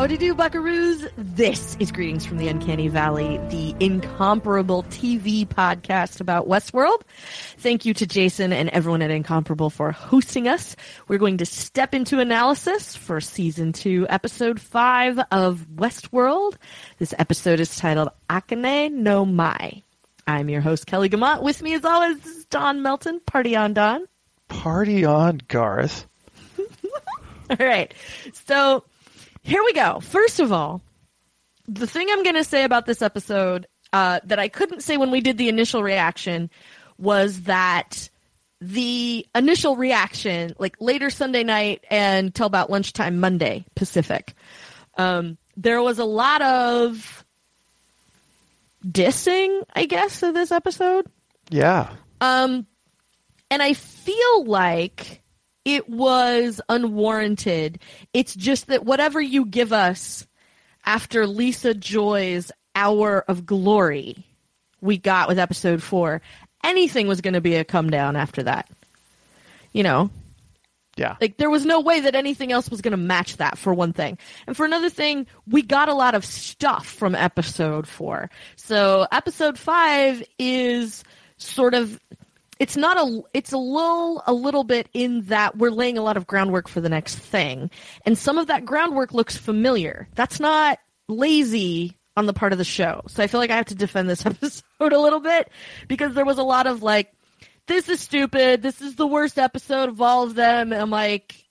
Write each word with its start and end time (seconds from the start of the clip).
Howdy 0.00 0.16
do, 0.16 0.34
buckaroos. 0.34 1.10
This 1.18 1.76
is 1.78 1.92
Greetings 1.92 2.24
from 2.24 2.38
the 2.38 2.48
Uncanny 2.48 2.88
Valley, 2.88 3.36
the 3.50 3.74
incomparable 3.80 4.82
TV 4.84 5.46
podcast 5.46 6.22
about 6.22 6.48
Westworld. 6.48 7.02
Thank 7.58 7.84
you 7.84 7.92
to 7.92 8.06
Jason 8.06 8.50
and 8.50 8.70
everyone 8.70 9.02
at 9.02 9.10
Incomparable 9.10 9.68
for 9.68 9.92
hosting 9.92 10.48
us. 10.48 10.74
We're 11.06 11.18
going 11.18 11.36
to 11.36 11.44
step 11.44 11.92
into 11.92 12.18
analysis 12.18 12.96
for 12.96 13.20
season 13.20 13.74
two, 13.74 14.06
episode 14.08 14.58
five 14.58 15.20
of 15.30 15.66
Westworld. 15.76 16.54
This 16.96 17.12
episode 17.18 17.60
is 17.60 17.76
titled 17.76 18.08
Akane 18.30 18.92
no 18.92 19.26
Mai. 19.26 19.82
I'm 20.26 20.48
your 20.48 20.62
host, 20.62 20.86
Kelly 20.86 21.10
Guimont. 21.10 21.42
With 21.42 21.60
me, 21.60 21.74
as 21.74 21.84
always, 21.84 22.24
is 22.24 22.46
Don 22.46 22.80
Melton. 22.80 23.20
Party 23.26 23.54
on, 23.54 23.74
Don. 23.74 24.06
Party 24.48 25.04
on, 25.04 25.42
Garth. 25.48 26.06
All 27.50 27.56
right. 27.58 27.92
So 28.46 28.84
here 29.42 29.62
we 29.64 29.72
go. 29.72 30.00
First 30.00 30.40
of 30.40 30.52
all, 30.52 30.82
the 31.66 31.86
thing 31.86 32.08
I'm 32.10 32.22
going 32.22 32.36
to 32.36 32.44
say 32.44 32.64
about 32.64 32.86
this 32.86 33.02
episode 33.02 33.66
uh, 33.92 34.20
that 34.24 34.38
I 34.38 34.48
couldn't 34.48 34.82
say 34.82 34.96
when 34.96 35.10
we 35.10 35.20
did 35.20 35.38
the 35.38 35.48
initial 35.48 35.82
reaction 35.82 36.50
was 36.98 37.42
that 37.42 38.08
the 38.60 39.26
initial 39.34 39.76
reaction, 39.76 40.54
like 40.58 40.76
later 40.80 41.10
Sunday 41.10 41.44
night 41.44 41.84
and 41.90 42.34
till 42.34 42.46
about 42.46 42.70
lunchtime 42.70 43.18
Monday 43.18 43.64
Pacific, 43.74 44.34
um, 44.98 45.38
there 45.56 45.82
was 45.82 45.98
a 45.98 46.04
lot 46.04 46.42
of 46.42 47.24
dissing, 48.84 49.62
I 49.74 49.86
guess, 49.86 50.22
of 50.22 50.34
this 50.34 50.52
episode. 50.52 51.06
Yeah. 51.50 51.90
Um, 52.20 52.66
and 53.50 53.62
I 53.62 53.72
feel 53.74 54.44
like 54.44 55.19
it 55.64 55.88
was 55.88 56.60
unwarranted. 56.68 57.80
It's 58.12 58.34
just 58.34 58.68
that 58.68 58.84
whatever 58.84 59.20
you 59.20 59.44
give 59.44 59.72
us 59.72 60.26
after 60.84 61.26
Lisa 61.26 61.74
Joy's 61.74 62.50
hour 62.74 63.24
of 63.28 63.44
glory 63.46 64.24
we 64.80 64.96
got 64.96 65.28
with 65.28 65.38
episode 65.38 65.82
four, 65.82 66.22
anything 66.64 67.06
was 67.06 67.20
going 67.20 67.34
to 67.34 67.40
be 67.40 67.56
a 67.56 67.64
come 67.64 67.90
down 67.90 68.16
after 68.16 68.42
that. 68.44 68.68
You 69.72 69.82
know? 69.82 70.10
Yeah. 70.96 71.16
Like, 71.20 71.36
there 71.36 71.50
was 71.50 71.64
no 71.64 71.80
way 71.80 72.00
that 72.00 72.14
anything 72.14 72.52
else 72.52 72.70
was 72.70 72.80
going 72.80 72.90
to 72.92 72.96
match 72.96 73.36
that, 73.36 73.56
for 73.56 73.72
one 73.72 73.92
thing. 73.92 74.18
And 74.46 74.56
for 74.56 74.66
another 74.66 74.90
thing, 74.90 75.26
we 75.46 75.62
got 75.62 75.88
a 75.88 75.94
lot 75.94 76.14
of 76.14 76.24
stuff 76.24 76.86
from 76.86 77.14
episode 77.14 77.86
four. 77.86 78.28
So, 78.56 79.06
episode 79.12 79.58
five 79.58 80.22
is 80.38 81.04
sort 81.38 81.74
of 81.74 81.98
it's 82.60 82.76
not 82.76 82.98
a 82.98 83.22
it's 83.32 83.52
a 83.52 83.58
little 83.58 84.22
a 84.26 84.34
little 84.34 84.64
bit 84.64 84.88
in 84.92 85.22
that 85.22 85.56
we're 85.56 85.70
laying 85.70 85.96
a 85.96 86.02
lot 86.02 86.18
of 86.18 86.26
groundwork 86.26 86.68
for 86.68 86.82
the 86.82 86.90
next 86.90 87.16
thing. 87.16 87.70
And 88.04 88.16
some 88.16 88.36
of 88.36 88.46
that 88.48 88.66
groundwork 88.66 89.14
looks 89.14 89.36
familiar. 89.36 90.06
That's 90.14 90.38
not 90.38 90.78
lazy 91.08 91.96
on 92.18 92.26
the 92.26 92.34
part 92.34 92.52
of 92.52 92.58
the 92.58 92.64
show. 92.64 93.00
So 93.08 93.22
i 93.22 93.26
feel 93.26 93.40
like 93.40 93.50
i 93.50 93.56
have 93.56 93.66
to 93.66 93.74
defend 93.74 94.08
this 94.10 94.24
episode 94.26 94.92
a 94.92 95.00
little 95.00 95.20
bit 95.20 95.50
because 95.88 96.12
there 96.14 96.26
was 96.26 96.38
a 96.38 96.44
lot 96.44 96.66
of 96.66 96.82
like 96.82 97.12
this 97.66 97.88
is 97.88 98.00
stupid. 98.00 98.62
This 98.62 98.82
is 98.82 98.94
the 98.96 99.06
worst 99.06 99.38
episode 99.38 99.88
of 99.88 100.02
all 100.02 100.24
of 100.24 100.34
them. 100.34 100.72
And 100.72 100.82
i'm 100.82 100.90
like 100.90 101.46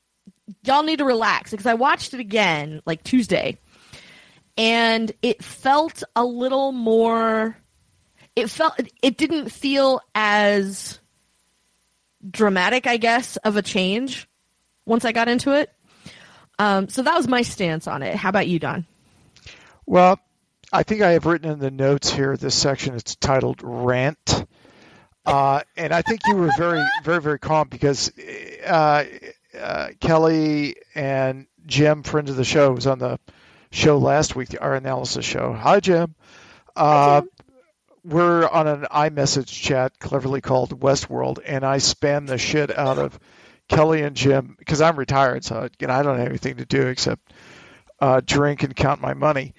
y'all 0.63 0.83
need 0.83 0.99
to 0.99 1.05
relax. 1.05 1.49
Because 1.49 1.65
i 1.65 1.73
watched 1.73 2.13
it 2.13 2.19
again 2.19 2.81
like 2.85 3.03
tuesday. 3.03 3.57
And 4.57 5.11
it 5.23 5.43
felt 5.43 6.03
a 6.15 6.23
little 6.23 6.71
more 6.71 7.57
it 8.35 8.49
felt 8.49 8.79
it 9.01 9.17
didn't 9.17 9.49
feel 9.49 10.01
as 10.15 10.99
dramatic, 12.27 12.87
I 12.87 12.97
guess, 12.97 13.37
of 13.37 13.55
a 13.55 13.61
change 13.61 14.27
once 14.85 15.05
I 15.05 15.11
got 15.11 15.27
into 15.27 15.53
it. 15.53 15.71
Um, 16.57 16.89
so 16.89 17.01
that 17.03 17.15
was 17.15 17.27
my 17.27 17.41
stance 17.41 17.87
on 17.87 18.03
it. 18.03 18.15
How 18.15 18.29
about 18.29 18.47
you, 18.47 18.59
Don? 18.59 18.85
Well, 19.85 20.19
I 20.71 20.83
think 20.83 21.01
I 21.01 21.11
have 21.11 21.25
written 21.25 21.49
in 21.49 21.59
the 21.59 21.71
notes 21.71 22.11
here 22.11 22.35
this 22.35 22.55
section. 22.55 22.95
It's 22.95 23.15
titled 23.15 23.61
"Rant," 23.63 24.45
uh, 25.25 25.61
and 25.77 25.93
I 25.93 26.01
think 26.01 26.21
you 26.27 26.35
were 26.35 26.51
very, 26.57 26.83
very, 27.03 27.21
very 27.21 27.39
calm 27.39 27.69
because 27.69 28.11
uh, 28.67 29.05
uh, 29.57 29.87
Kelly 29.99 30.75
and 30.93 31.47
Jim, 31.65 32.03
friend 32.03 32.29
of 32.29 32.35
the 32.35 32.43
show, 32.43 32.73
was 32.73 32.87
on 32.87 32.99
the 32.99 33.19
show 33.71 33.97
last 33.97 34.35
week, 34.35 34.55
our 34.59 34.75
analysis 34.75 35.25
show. 35.25 35.53
Hi, 35.53 35.79
Jim. 35.79 36.13
Hi, 36.75 37.21
Jim 37.21 37.29
we're 38.03 38.47
on 38.47 38.67
an 38.67 38.87
iMessage 38.91 39.47
chat 39.47 39.99
cleverly 39.99 40.41
called 40.41 40.79
Westworld, 40.79 41.39
and 41.45 41.65
I 41.65 41.77
spam 41.77 42.27
the 42.27 42.37
shit 42.37 42.75
out 42.75 42.97
of 42.97 43.19
Kelly 43.67 44.01
and 44.01 44.15
Jim 44.15 44.55
because 44.57 44.81
I'm 44.81 44.97
retired, 44.97 45.43
so 45.43 45.67
you 45.79 45.87
know 45.87 45.93
I 45.93 46.03
don't 46.03 46.17
have 46.17 46.27
anything 46.27 46.57
to 46.57 46.65
do 46.65 46.87
except 46.87 47.31
uh, 47.99 48.21
drink 48.25 48.63
and 48.63 48.75
count 48.75 49.01
my 49.01 49.13
money. 49.13 49.53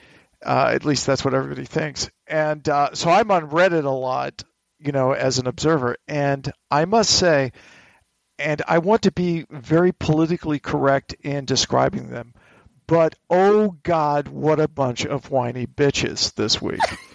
Uh, 0.45 0.71
at 0.75 0.85
least 0.85 1.07
that's 1.07 1.25
what 1.25 1.35
everybody 1.35 1.67
thinks. 1.67 2.11
And 2.27 2.67
uh, 2.69 2.95
so 2.95 3.11
I'm 3.11 3.31
on 3.31 3.51
Reddit 3.51 3.85
a 3.85 3.91
lot, 3.91 4.43
you 4.79 4.93
know, 4.93 5.13
as 5.13 5.39
an 5.39 5.47
observer. 5.47 5.97
And 6.09 6.51
I 6.71 6.87
must 6.87 7.11
say, 7.11 7.53
and 8.39 8.63
I 8.67 8.79
want 8.79 9.03
to 9.03 9.13
be 9.13 9.45
very 9.51 9.93
politically 9.93 10.59
correct 10.59 11.15
in 11.21 11.45
describing 11.45 12.09
them, 12.09 12.33
but 12.87 13.15
oh 13.29 13.77
God, 13.83 14.29
what 14.29 14.61
a 14.61 14.69
bunch 14.69 15.05
of 15.05 15.31
whiny 15.31 15.67
bitches 15.67 16.35
this 16.35 16.61
week. 16.61 16.81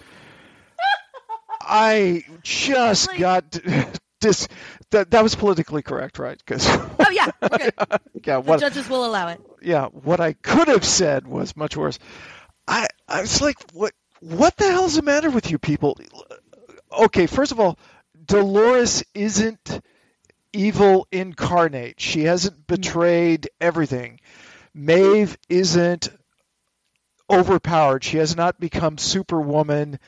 I 1.66 2.24
just 2.42 3.08
like, 3.08 3.18
got 3.18 3.50
this. 4.20 4.48
That 4.90 5.10
that 5.10 5.22
was 5.22 5.34
politically 5.34 5.82
correct, 5.82 6.18
right? 6.18 6.38
Because 6.38 6.66
oh 6.68 7.10
yeah, 7.10 7.30
okay. 7.42 7.70
yeah. 8.24 8.36
What, 8.38 8.60
the 8.60 8.68
judges 8.68 8.88
will 8.88 9.04
allow 9.04 9.28
it. 9.28 9.40
Yeah, 9.60 9.86
what 9.86 10.20
I 10.20 10.32
could 10.32 10.68
have 10.68 10.84
said 10.84 11.26
was 11.26 11.56
much 11.56 11.76
worse. 11.76 11.98
I 12.68 12.86
I 13.08 13.22
was 13.22 13.42
like, 13.42 13.56
what 13.72 13.92
what 14.20 14.56
the 14.56 14.70
hell's 14.70 14.94
the 14.94 15.02
matter 15.02 15.30
with 15.30 15.50
you 15.50 15.58
people? 15.58 15.98
Okay, 16.96 17.26
first 17.26 17.52
of 17.52 17.58
all, 17.58 17.78
Dolores 18.24 19.02
isn't 19.12 19.80
evil 20.52 21.06
incarnate. 21.10 22.00
She 22.00 22.24
hasn't 22.24 22.60
mm. 22.60 22.66
betrayed 22.66 23.50
everything. 23.60 24.20
Maeve 24.74 25.36
isn't 25.48 26.08
overpowered. 27.30 28.04
She 28.04 28.18
has 28.18 28.36
not 28.36 28.60
become 28.60 28.98
Superwoman 28.98 29.98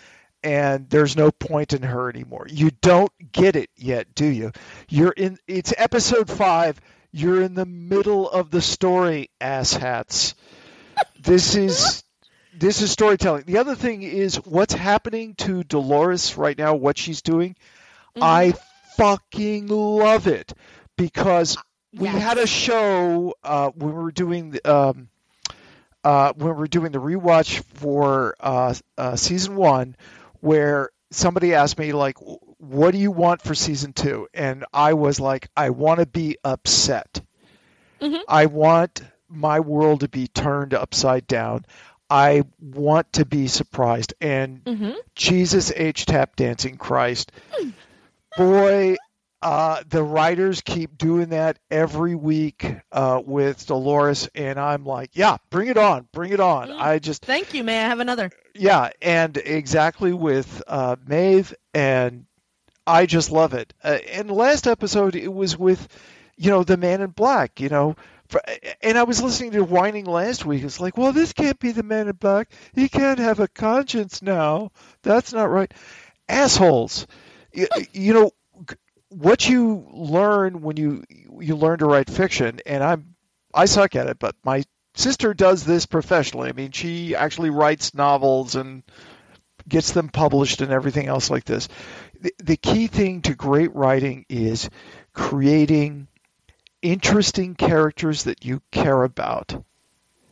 and 0.43 0.88
there's 0.88 1.16
no 1.16 1.31
point 1.31 1.72
in 1.72 1.82
her 1.82 2.09
anymore. 2.09 2.47
You 2.49 2.71
don't 2.71 3.12
get 3.32 3.56
it 3.56 3.71
yet, 3.76 4.15
do 4.15 4.26
you? 4.26 4.53
You're 4.88 5.12
in 5.12 5.38
it's 5.47 5.75
episode 5.76 6.31
5. 6.31 6.81
You're 7.10 7.43
in 7.43 7.54
the 7.54 7.66
middle 7.66 8.28
of 8.28 8.50
the 8.50 8.60
story, 8.60 9.31
asshats. 9.41 10.34
this 11.21 11.54
is 11.54 12.04
this 12.54 12.82
is 12.82 12.91
storytelling. 12.91 13.44
The 13.47 13.59
other 13.59 13.75
thing 13.75 14.03
is 14.03 14.37
what's 14.44 14.75
happening 14.75 15.34
to 15.37 15.65
Dolores 15.65 16.37
right 16.37 16.59
now, 16.59 16.75
what 16.75 16.99
she's 16.99 17.22
doing. 17.22 17.56
Mm-hmm. 18.16 18.22
I 18.22 18.55
fucking 18.97 19.69
love 19.69 20.26
it 20.26 20.53
because 20.97 21.56
we 21.94 22.09
yes. 22.09 22.22
had 22.22 22.38
a 22.38 22.47
show 22.47 23.34
uh, 23.43 23.70
when 23.70 23.94
we 23.94 24.03
were 24.03 24.12
doing 24.12 24.59
um, 24.65 25.09
uh, 26.05 26.32
when 26.34 26.49
we 26.49 26.59
were 26.60 26.66
doing 26.69 26.93
the 26.93 27.00
rewatch 27.00 27.62
for 27.75 28.34
uh, 28.41 28.75
uh 28.97 29.16
season 29.16 29.56
one 29.56 29.97
where 30.41 30.91
somebody 31.10 31.54
asked 31.54 31.78
me 31.78 31.93
like 31.93 32.16
what 32.59 32.91
do 32.91 32.99
you 32.99 33.10
want 33.10 33.43
for 33.43 33.54
season 33.54 33.93
two 33.93 34.28
and 34.34 34.65
i 34.72 34.93
was 34.93 35.19
like 35.19 35.49
i 35.56 35.71
want 35.71 36.00
to 36.00 36.06
be 36.06 36.37
upset 36.44 37.21
mm-hmm. 38.00 38.21
i 38.28 38.47
want 38.47 39.03
my 39.28 39.60
world 39.60 40.00
to 40.00 40.09
be 40.09 40.26
turned 40.28 40.75
upside 40.75 41.26
down 41.26 41.64
i 42.11 42.43
want 42.61 43.11
to 43.12 43.25
be 43.25 43.46
surprised 43.46 44.14
and 44.20 44.64
mm-hmm. 44.64 44.93
jesus 45.14 45.73
h 45.75 46.05
tap 46.05 46.37
dancing 46.37 46.76
christ 46.76 47.32
mm. 47.58 47.73
boy 48.37 48.96
uh, 49.40 49.82
the 49.88 50.02
writers 50.02 50.62
keep 50.62 50.99
doing 50.99 51.29
that 51.29 51.58
every 51.70 52.14
week 52.14 52.67
uh, 52.90 53.23
with 53.25 53.67
Dolores, 53.67 54.29
and 54.35 54.58
I'm 54.58 54.85
like, 54.85 55.11
yeah, 55.12 55.37
bring 55.50 55.69
it 55.69 55.76
on, 55.76 56.08
bring 56.12 56.32
it 56.32 56.40
on. 56.40 56.69
Mm, 56.69 56.81
I 56.81 56.99
just 56.99 57.25
thank 57.25 57.55
you. 57.55 57.62
May 57.62 57.79
I 57.79 57.88
have 57.88 58.00
another? 58.00 58.31
Yeah, 58.55 58.90
and 59.00 59.37
exactly 59.37 60.12
with 60.12 60.62
uh, 60.67 60.96
Maeve, 61.06 61.55
and 61.73 62.26
I 62.87 63.06
just 63.06 63.31
love 63.31 63.55
it. 63.55 63.73
Uh, 63.82 63.99
and 64.12 64.31
last 64.31 64.67
episode, 64.67 65.14
it 65.14 65.32
was 65.32 65.56
with, 65.56 65.87
you 66.37 66.50
know, 66.50 66.64
the 66.64 66.76
Man 66.76 67.00
in 67.00 67.11
Black. 67.11 67.61
You 67.61 67.69
know, 67.69 67.96
for, 68.29 68.43
and 68.82 68.99
I 68.99 69.05
was 69.05 69.23
listening 69.23 69.52
to 69.52 69.62
Whining 69.62 70.06
last 70.06 70.44
week. 70.44 70.64
It's 70.64 70.81
like, 70.81 70.99
well, 70.99 71.12
this 71.12 71.32
can't 71.32 71.61
be 71.61 71.70
the 71.70 71.84
Man 71.84 72.08
in 72.08 72.17
Black. 72.17 72.50
He 72.75 72.88
can't 72.88 73.20
have 73.20 73.38
a 73.38 73.46
conscience 73.46 74.20
now. 74.20 74.73
That's 75.02 75.32
not 75.32 75.49
right. 75.49 75.73
Assholes. 76.29 77.06
you, 77.52 77.69
you 77.93 78.14
know 78.14 78.32
what 79.10 79.49
you 79.49 79.87
learn 79.90 80.60
when 80.60 80.76
you 80.76 81.05
you 81.38 81.56
learn 81.56 81.78
to 81.78 81.87
write 81.87 82.10
fiction, 82.10 82.60
and 82.66 82.82
I'm 82.82 83.14
I 83.55 83.64
suck 83.64 83.96
at 83.96 84.06
it, 84.06 84.19
but 84.19 84.37
my 84.44 84.64
sister 84.94 85.34
does 85.34 85.64
this 85.64 85.87
professionally. 85.87 86.49
I 86.49 86.52
mean, 86.52 86.72
she 86.72 87.14
actually 87.14 87.50
writes 87.50 87.94
novels 87.94 88.55
and 88.55 88.82
gets 89.69 89.93
them 89.93 90.08
published 90.08 90.60
and 90.60 90.72
everything 90.72 91.06
else 91.06 91.31
like 91.31 91.44
this. 91.44 91.69
The, 92.20 92.34
the 92.38 92.56
key 92.56 92.87
thing 92.87 93.22
to 93.22 93.34
great 93.34 93.75
writing 93.75 94.26
is 94.28 94.69
creating 95.12 96.08
interesting 96.82 97.55
characters 97.55 98.25
that 98.25 98.44
you 98.44 98.62
care 98.70 99.02
about. 99.02 99.62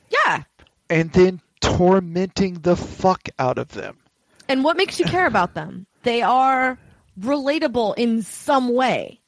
Yeah. 0.08 0.44
and 0.88 1.12
then 1.12 1.40
tormenting 1.60 2.54
the 2.54 2.76
fuck 2.76 3.28
out 3.38 3.58
of 3.58 3.68
them. 3.72 3.98
And 4.48 4.62
what 4.62 4.76
makes 4.76 5.00
you 5.00 5.04
care 5.04 5.26
about 5.26 5.54
them? 5.54 5.86
They 6.04 6.22
are 6.22 6.78
relatable 7.18 7.94
in 7.96 8.22
some 8.22 8.72
way. 8.74 9.20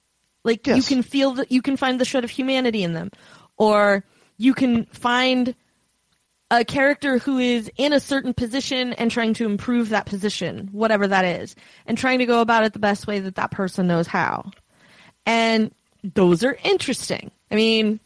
Like 0.45 0.67
you 0.67 0.83
can 0.83 1.03
feel 1.03 1.33
that 1.35 1.53
you 1.53 1.61
can 1.63 1.77
find 1.77 2.01
the 2.01 2.05
shred 2.05 2.25
of 2.25 2.31
humanity 2.31 2.83
in 2.83 2.95
them, 2.95 3.11
or 3.57 4.05
you 4.39 4.55
can 4.55 4.87
find 4.87 5.55
a 6.51 6.65
character 6.65 7.19
who 7.19 7.39
is 7.39 7.71
in 7.77 7.93
a 7.93 8.01
certain 8.01 8.33
position 8.33 8.95
and 8.95 9.11
trying 9.11 9.35
to 9.35 9.45
improve 9.45 9.91
that 9.91 10.07
position, 10.07 10.69
whatever 10.73 11.07
that 11.07 11.25
is, 11.25 11.55
and 11.87 11.99
trying 11.99 12.21
to 12.21 12.27
go 12.27 12.41
about 12.41 12.65
it 12.65 12.73
the 12.73 12.79
best 12.79 13.07
way 13.07 13.19
that 13.21 13.35
that 13.35 13.51
person 13.51 13.87
knows 13.87 14.07
how. 14.07 14.51
And 15.27 15.73
those 16.03 16.43
are 16.45 16.57
interesting. 16.65 17.31
I 17.51 17.55
mean, 17.55 18.01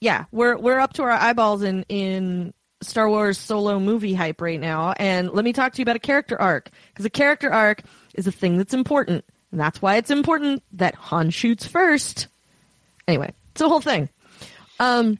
yeah, 0.00 0.24
we're 0.32 0.58
we're 0.58 0.78
up 0.78 0.92
to 0.94 1.02
our 1.02 1.10
eyeballs 1.10 1.62
in 1.62 1.84
in 1.88 2.52
Star 2.82 3.08
Wars 3.08 3.38
solo 3.38 3.80
movie 3.80 4.12
hype 4.12 4.42
right 4.42 4.60
now, 4.60 4.92
and 4.98 5.30
let 5.30 5.44
me 5.44 5.54
talk 5.54 5.72
to 5.72 5.78
you 5.78 5.84
about 5.84 5.96
a 5.96 6.00
character 6.00 6.38
arc 6.38 6.70
because 6.88 7.06
a 7.06 7.10
character 7.10 7.50
arc 7.50 7.82
is 8.14 8.26
a 8.26 8.32
thing 8.32 8.58
that's 8.58 8.74
important, 8.74 9.24
and 9.50 9.60
that's 9.60 9.80
why 9.82 9.96
it's 9.96 10.10
important 10.10 10.62
that 10.72 10.94
Han 10.94 11.30
shoots 11.30 11.66
first. 11.66 12.28
Anyway, 13.06 13.32
it's 13.52 13.60
a 13.60 13.68
whole 13.68 13.80
thing. 13.80 14.08
Um, 14.80 15.18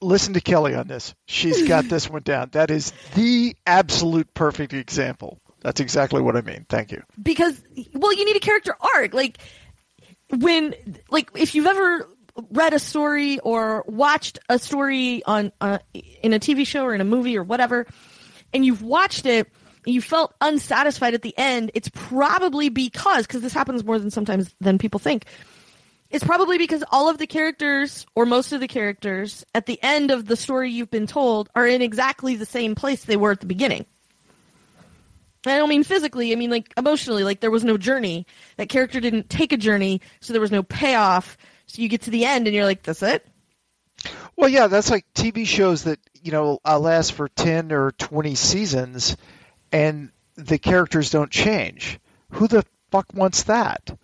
Listen 0.00 0.34
to 0.34 0.40
Kelly 0.40 0.74
on 0.74 0.86
this. 0.86 1.14
She's 1.26 1.66
got 1.66 1.88
this 1.88 2.08
one 2.08 2.22
down. 2.22 2.50
That 2.52 2.70
is 2.70 2.92
the 3.14 3.56
absolute 3.66 4.32
perfect 4.32 4.72
example. 4.72 5.38
That's 5.60 5.80
exactly 5.80 6.22
what 6.22 6.36
I 6.36 6.40
mean. 6.42 6.66
Thank 6.68 6.92
you. 6.92 7.02
because 7.20 7.60
well 7.92 8.12
you 8.14 8.24
need 8.24 8.36
a 8.36 8.40
character 8.40 8.76
arc 8.94 9.12
like 9.12 9.38
when 10.38 10.72
like 11.10 11.30
if 11.34 11.56
you've 11.56 11.66
ever 11.66 12.08
read 12.50 12.74
a 12.74 12.78
story 12.78 13.40
or 13.40 13.84
watched 13.88 14.38
a 14.48 14.60
story 14.60 15.24
on 15.24 15.50
uh, 15.60 15.78
in 16.22 16.32
a 16.32 16.38
TV 16.38 16.64
show 16.64 16.84
or 16.84 16.94
in 16.94 17.00
a 17.00 17.04
movie 17.04 17.36
or 17.36 17.42
whatever 17.42 17.86
and 18.54 18.64
you've 18.64 18.82
watched 18.82 19.26
it 19.26 19.48
you 19.92 20.00
felt 20.00 20.34
unsatisfied 20.40 21.14
at 21.14 21.22
the 21.22 21.34
end 21.36 21.70
it's 21.74 21.90
probably 21.90 22.68
because 22.68 23.26
because 23.26 23.42
this 23.42 23.52
happens 23.52 23.84
more 23.84 23.98
than 23.98 24.10
sometimes 24.10 24.54
than 24.60 24.78
people 24.78 25.00
think 25.00 25.24
it's 26.10 26.24
probably 26.24 26.56
because 26.56 26.82
all 26.90 27.10
of 27.10 27.18
the 27.18 27.26
characters 27.26 28.06
or 28.14 28.24
most 28.24 28.52
of 28.52 28.60
the 28.60 28.68
characters 28.68 29.44
at 29.54 29.66
the 29.66 29.78
end 29.82 30.10
of 30.10 30.26
the 30.26 30.36
story 30.36 30.70
you've 30.70 30.90
been 30.90 31.06
told 31.06 31.48
are 31.54 31.66
in 31.66 31.82
exactly 31.82 32.34
the 32.36 32.46
same 32.46 32.74
place 32.74 33.04
they 33.04 33.16
were 33.16 33.32
at 33.32 33.40
the 33.40 33.46
beginning 33.46 33.84
I 35.46 35.56
don't 35.56 35.68
mean 35.68 35.84
physically, 35.84 36.32
I 36.32 36.36
mean 36.36 36.50
like 36.50 36.72
emotionally, 36.76 37.24
like 37.24 37.40
there 37.40 37.50
was 37.50 37.64
no 37.64 37.78
journey. 37.78 38.26
That 38.56 38.68
character 38.68 39.00
didn't 39.00 39.30
take 39.30 39.52
a 39.52 39.56
journey, 39.56 40.00
so 40.20 40.32
there 40.32 40.42
was 40.42 40.50
no 40.50 40.62
payoff. 40.62 41.38
So 41.66 41.80
you 41.80 41.88
get 41.88 42.02
to 42.02 42.10
the 42.10 42.24
end 42.24 42.46
and 42.46 42.54
you're 42.54 42.64
like, 42.64 42.82
that's 42.82 43.02
it? 43.02 43.26
Well, 44.36 44.48
yeah, 44.48 44.66
that's 44.66 44.90
like 44.90 45.04
TV 45.14 45.46
shows 45.46 45.84
that 45.84 45.98
you 46.22 46.32
know 46.32 46.60
uh, 46.64 46.78
last 46.78 47.12
for 47.12 47.28
ten 47.28 47.72
or 47.72 47.92
twenty 47.92 48.34
seasons, 48.34 49.16
and 49.72 50.10
the 50.36 50.58
characters 50.58 51.10
don't 51.10 51.30
change. 51.30 51.98
Who 52.30 52.46
the 52.48 52.64
fuck 52.90 53.06
wants 53.14 53.44
that? 53.44 53.96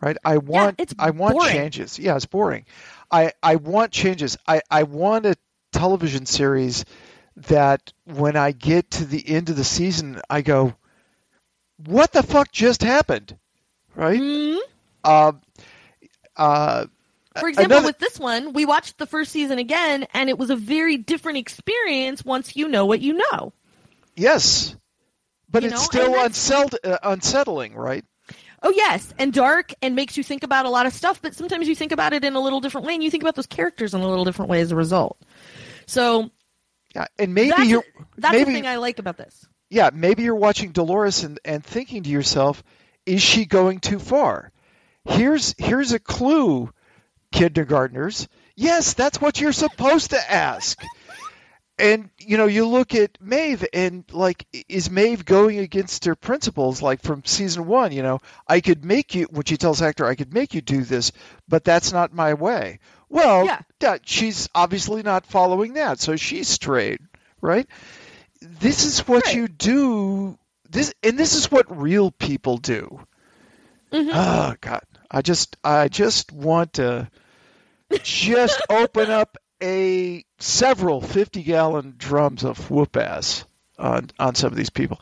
Right? 0.00 0.16
I 0.24 0.38
want 0.38 0.80
it's 0.80 0.94
I 0.98 1.10
want 1.10 1.34
boring. 1.36 1.52
changes. 1.52 1.98
Yeah, 1.98 2.16
it's 2.16 2.26
boring. 2.26 2.64
I 3.10 3.32
I 3.42 3.56
want 3.56 3.92
changes. 3.92 4.36
I 4.46 4.62
I 4.70 4.82
want 4.84 5.26
a 5.26 5.36
television 5.72 6.26
series 6.26 6.84
that 7.48 7.92
when 8.04 8.36
I 8.36 8.52
get 8.52 8.90
to 8.92 9.04
the 9.04 9.26
end 9.26 9.48
of 9.48 9.56
the 9.56 9.64
season, 9.64 10.20
I 10.28 10.42
go, 10.42 10.74
"What 11.86 12.12
the 12.12 12.22
fuck 12.22 12.50
just 12.52 12.82
happened?" 12.82 13.36
Right? 13.94 14.20
Mhm. 14.20 14.58
Um, 15.04 15.40
uh, 16.36 16.86
For 17.38 17.48
example, 17.48 17.76
another- 17.76 17.86
with 17.86 17.98
this 17.98 18.18
one, 18.18 18.52
we 18.52 18.64
watched 18.66 18.98
the 18.98 19.06
first 19.06 19.32
season 19.32 19.58
again, 19.58 20.06
and 20.12 20.28
it 20.28 20.38
was 20.38 20.50
a 20.50 20.56
very 20.56 20.96
different 20.96 21.38
experience 21.38 22.24
once 22.24 22.56
you 22.56 22.68
know 22.68 22.86
what 22.86 23.00
you 23.00 23.14
know. 23.14 23.52
Yes, 24.16 24.74
but 25.52 25.62
it's 25.64 25.74
know, 25.74 25.78
still 25.78 26.12
unseld- 26.14 26.78
uh, 26.82 26.98
unsettling, 27.02 27.74
right? 27.74 28.04
Oh 28.62 28.72
yes, 28.74 29.12
and 29.18 29.32
dark 29.32 29.72
and 29.82 29.96
makes 29.96 30.16
you 30.16 30.22
think 30.22 30.42
about 30.44 30.66
a 30.66 30.70
lot 30.70 30.86
of 30.86 30.92
stuff, 30.92 31.20
but 31.20 31.34
sometimes 31.34 31.66
you 31.68 31.74
think 31.74 31.92
about 31.92 32.12
it 32.12 32.24
in 32.24 32.34
a 32.34 32.40
little 32.40 32.60
different 32.60 32.86
way, 32.86 32.94
and 32.94 33.02
you 33.02 33.10
think 33.10 33.22
about 33.22 33.34
those 33.34 33.46
characters 33.46 33.92
in 33.92 34.00
a 34.00 34.08
little 34.08 34.24
different 34.24 34.50
way 34.50 34.60
as 34.60 34.70
a 34.72 34.76
result. 34.76 35.20
So 35.86 36.30
Yeah, 36.94 37.06
and 37.18 37.34
maybe 37.34 37.50
that's, 37.50 37.64
you're 37.68 37.84
that's 38.16 38.32
maybe 38.32 38.52
the 38.52 38.52
thing 38.52 38.66
I 38.66 38.76
like 38.76 38.98
about 38.98 39.16
this. 39.16 39.46
yeah, 39.68 39.90
maybe 39.92 40.22
you're 40.22 40.36
watching 40.36 40.70
Dolores 40.70 41.24
and, 41.24 41.40
and 41.44 41.64
thinking 41.64 42.04
to 42.04 42.10
yourself, 42.10 42.62
is 43.04 43.20
she 43.20 43.46
going 43.46 43.80
too 43.80 43.98
far? 43.98 44.52
Here's 45.04 45.56
here's 45.58 45.92
a 45.92 45.98
clue, 45.98 46.70
kindergartners. 47.32 48.28
Yes, 48.54 48.94
that's 48.94 49.20
what 49.20 49.40
you're 49.40 49.52
supposed 49.52 50.10
to 50.10 50.32
ask. 50.32 50.80
And 51.82 52.10
you 52.18 52.36
know, 52.38 52.46
you 52.46 52.66
look 52.68 52.94
at 52.94 53.18
Maeve 53.20 53.66
and 53.72 54.04
like 54.12 54.46
is 54.68 54.88
Maeve 54.88 55.24
going 55.24 55.58
against 55.58 56.04
her 56.04 56.14
principles 56.14 56.80
like 56.80 57.02
from 57.02 57.24
season 57.24 57.66
1, 57.66 57.90
you 57.90 58.02
know, 58.02 58.20
I 58.46 58.60
could 58.60 58.84
make 58.84 59.16
you 59.16 59.26
when 59.30 59.44
she 59.44 59.56
tells 59.56 59.80
Hector 59.80 60.06
I 60.06 60.14
could 60.14 60.32
make 60.32 60.54
you 60.54 60.60
do 60.60 60.82
this, 60.84 61.10
but 61.48 61.64
that's 61.64 61.92
not 61.92 62.14
my 62.14 62.34
way. 62.34 62.78
Well, 63.08 63.44
Yeah. 63.44 63.60
yeah, 63.80 63.98
she's 64.04 64.48
obviously 64.54 65.02
not 65.02 65.26
following 65.26 65.74
that, 65.74 65.98
so 65.98 66.14
she's 66.16 66.48
strayed, 66.48 67.00
right? 67.40 67.66
This 68.40 68.84
is 68.84 69.00
what 69.08 69.26
Right. 69.26 69.34
you 69.34 69.48
do 69.48 70.38
this 70.70 70.94
and 71.02 71.18
this 71.18 71.34
is 71.34 71.50
what 71.50 71.66
real 71.76 72.12
people 72.12 72.58
do. 72.58 73.00
Mhm. 73.92 74.10
Oh 74.14 74.54
god. 74.60 74.82
I 75.10 75.20
just 75.22 75.56
I 75.64 75.88
just 75.88 76.30
want 76.32 76.74
to 76.74 77.10
just 78.02 78.62
open 78.70 79.10
up 79.10 79.36
a 79.62 80.24
several 80.38 81.00
50 81.00 81.42
gallon 81.42 81.94
drums 81.96 82.44
of 82.44 82.70
whoop 82.70 82.96
ass 82.96 83.44
on 83.78 84.10
on 84.18 84.34
some 84.34 84.50
of 84.50 84.56
these 84.56 84.70
people. 84.70 85.00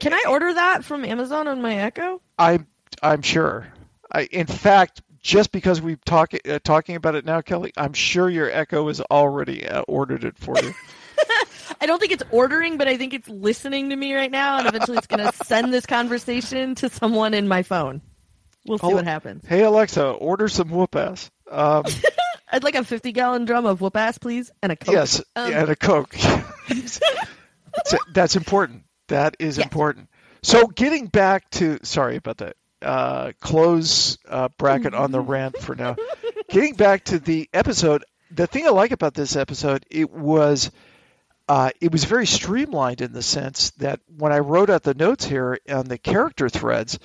Can 0.00 0.14
I 0.14 0.24
order 0.28 0.54
that 0.54 0.84
from 0.84 1.04
Amazon 1.04 1.48
on 1.48 1.60
my 1.60 1.74
Echo? 1.74 2.20
I'm 2.38 2.66
I'm 3.02 3.22
sure. 3.22 3.66
I 4.12 4.22
in 4.22 4.46
fact 4.46 5.02
just 5.22 5.52
because 5.52 5.80
we're 5.82 5.96
talk, 6.06 6.32
uh, 6.48 6.58
talking 6.64 6.96
about 6.96 7.14
it 7.14 7.24
now, 7.24 7.42
Kelly, 7.42 7.72
I'm 7.76 7.92
sure 7.92 8.28
your 8.28 8.50
Echo 8.50 8.88
has 8.88 9.00
already 9.02 9.68
uh, 9.68 9.82
ordered 9.82 10.24
it 10.24 10.38
for 10.38 10.54
you. 10.62 10.72
I 11.80 11.86
don't 11.86 11.98
think 11.98 12.12
it's 12.12 12.22
ordering, 12.30 12.78
but 12.78 12.88
I 12.88 12.96
think 12.96 13.14
it's 13.14 13.28
listening 13.28 13.90
to 13.90 13.96
me 13.96 14.14
right 14.14 14.30
now, 14.30 14.58
and 14.58 14.66
eventually 14.66 14.98
it's 14.98 15.06
going 15.06 15.24
to 15.30 15.44
send 15.44 15.72
this 15.72 15.86
conversation 15.86 16.74
to 16.76 16.88
someone 16.88 17.34
in 17.34 17.48
my 17.48 17.62
phone. 17.62 18.00
We'll 18.66 18.78
see 18.78 18.92
what 18.92 19.04
happens. 19.04 19.44
hey 19.46 19.62
Alexa, 19.62 20.06
order 20.10 20.46
some 20.48 20.68
whoop 20.68 20.94
ass. 20.94 21.30
Um, 21.50 21.84
I'd 22.52 22.64
like 22.64 22.74
a 22.74 22.84
50 22.84 23.12
gallon 23.12 23.44
drum 23.44 23.66
of 23.66 23.80
whoop 23.80 23.96
ass, 23.96 24.18
please, 24.18 24.50
and 24.62 24.72
a 24.72 24.76
Coke. 24.76 24.92
yes, 24.94 25.22
Um, 25.36 25.52
and 25.52 25.68
a 25.70 25.76
Coke. 25.76 26.16
that's, 28.12 28.36
important. 28.36 28.84
That 29.08 29.36
is 29.38 29.58
Yes. 29.58 29.64
important. 29.66 30.08
So 30.42 30.66
getting 30.66 31.06
back 31.06 31.48
to 31.52 31.78
sorry 31.82 32.16
about 32.16 32.38
that. 32.38 32.56
Uh, 32.82 33.32
close 33.40 34.16
uh, 34.26 34.48
bracket 34.56 34.94
on 34.94 35.12
the 35.12 35.20
rant 35.32 35.58
for 35.58 35.74
now. 35.74 35.96
Getting 36.48 36.74
back 36.74 37.04
to 37.06 37.18
the 37.18 37.48
episode, 37.52 38.04
the 38.30 38.46
thing 38.46 38.66
I 38.66 38.70
like 38.70 38.92
about 38.92 39.12
this 39.12 39.36
episode, 39.36 39.84
it 39.90 40.10
was 40.10 40.70
uh, 41.46 41.70
it 41.80 41.92
was 41.92 42.04
very 42.04 42.26
streamlined 42.26 43.00
in 43.02 43.12
the 43.12 43.22
sense 43.22 43.70
that 43.72 44.00
when 44.16 44.32
I 44.32 44.38
wrote 44.38 44.70
out 44.70 44.82
the 44.82 44.94
notes 44.94 45.26
here 45.26 45.58
on 45.68 45.86
the 45.88 45.98
character 45.98 46.48
threads, 46.48 46.98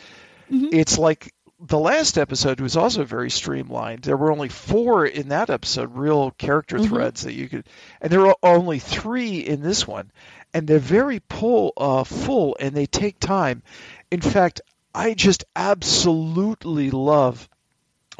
Mhm. 0.50 0.70
it's 0.72 0.98
like 0.98 1.34
the 1.60 1.80
last 1.80 2.18
episode 2.18 2.60
was 2.60 2.76
also 2.76 3.04
very 3.04 3.30
streamlined. 3.32 4.04
There 4.04 4.18
were 4.18 4.32
only 4.32 4.50
four 4.50 5.06
in 5.06 5.30
that 5.30 5.50
episode, 5.50 5.96
real 5.96 6.32
character 6.32 6.78
Mhm. 6.78 6.88
threads 6.90 7.22
that 7.24 7.34
you 7.34 7.48
could, 7.48 7.66
and 8.02 8.12
there 8.12 8.28
are 8.28 8.36
only 8.44 8.80
three 8.80 9.40
in 9.40 9.62
this 9.62 9.88
one, 9.88 10.12
and 10.54 10.68
they're 10.68 10.80
very 10.80 11.20
pull, 11.22 11.72
uh, 11.78 12.04
full, 12.04 12.58
and 12.60 12.76
they 12.76 12.86
take 12.86 13.20
time. 13.20 13.64
In 14.12 14.22
fact, 14.22 14.62
I 14.94 15.14
just 15.14 15.46
absolutely 15.56 16.92
love 16.92 17.48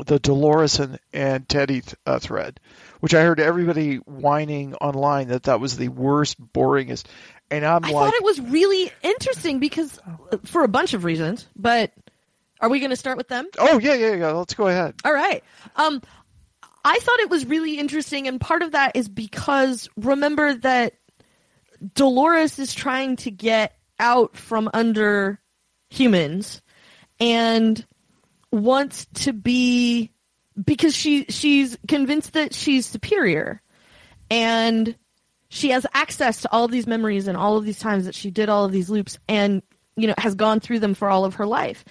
the 0.06 0.20
Dolores 0.20 0.80
and, 0.80 1.00
and 1.14 1.48
Teddy 1.48 1.82
th- 1.82 1.96
uh, 2.06 2.20
thread, 2.20 2.60
which 3.00 3.14
I 3.14 3.22
heard 3.24 3.40
everybody 3.40 3.98
whining 3.98 4.76
online 4.76 5.30
that 5.30 5.44
that 5.44 5.60
was 5.62 5.78
the 5.78 5.88
worst, 5.90 6.36
boringest, 6.54 7.06
and 7.50 7.66
I'm 7.66 7.86
I 7.86 7.92
like, 7.92 8.06
thought 8.12 8.14
it 8.16 8.24
was 8.24 8.42
really 8.42 8.92
interesting 9.04 9.60
because, 9.60 9.98
for 10.46 10.64
a 10.64 10.68
bunch 10.68 10.94
of 10.94 11.04
reasons, 11.06 11.48
but 11.56 11.92
are 12.66 12.70
we 12.70 12.80
going 12.80 12.90
to 12.90 12.96
start 12.96 13.18
with 13.18 13.28
them? 13.28 13.48
oh 13.60 13.80
yeah, 13.80 13.94
yeah, 13.94 14.16
yeah, 14.16 14.32
let's 14.32 14.56
go 14.56 14.68
ahead. 14.68 14.96
All 15.06 15.14
right. 15.14 15.44
Um, 15.76 16.02
I 16.84 16.98
thought 17.00 17.20
it 17.20 17.30
was 17.30 17.46
really 17.46 17.78
interesting, 17.78 18.28
and 18.28 18.42
part 18.42 18.64
of 18.64 18.72
that 18.72 18.96
is 18.96 19.08
because 19.08 19.88
remember 19.96 20.56
that 20.56 20.94
Dolores 21.94 22.58
is 22.58 22.74
trying 22.74 23.18
to 23.18 23.32
get 23.32 23.78
out 24.00 24.36
from 24.36 24.70
under 24.74 25.40
humans 25.90 26.64
and 27.20 27.86
wants 28.52 29.06
to 29.14 29.32
be 29.32 30.12
because 30.64 30.96
she 30.96 31.26
she's 31.26 31.78
convinced 31.88 32.34
that 32.34 32.54
she's 32.54 32.88
superior 32.88 33.62
and 34.32 34.96
she 35.50 35.70
has 35.70 35.86
access 35.94 36.42
to 36.42 36.52
all 36.52 36.66
of 36.66 36.72
these 36.72 36.88
memories 36.88 37.28
and 37.28 37.38
all 37.38 37.58
of 37.58 37.66
these 37.66 37.80
times 37.80 38.06
that 38.06 38.16
she 38.16 38.32
did 38.32 38.50
all 38.50 38.66
of 38.66 38.72
these 38.72 38.90
loops 38.90 39.20
and 39.28 39.62
you 39.96 40.08
know 40.08 40.14
has 40.18 40.36
gone 40.36 40.60
through 40.60 40.80
them 40.80 40.94
for 40.94 41.10
all 41.10 41.26
of 41.26 41.36
her 41.36 41.46
life 41.46 41.86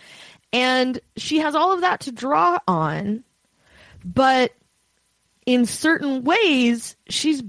and 0.55 1.01
she 1.17 1.39
has 1.39 1.55
all 1.55 1.73
of 1.73 1.83
that 1.83 2.01
to 2.01 2.13
draw 2.13 2.59
on 2.67 3.23
but 4.05 4.53
in 5.47 5.67
certain 5.67 6.25
ways 6.25 6.97
she's 7.09 7.43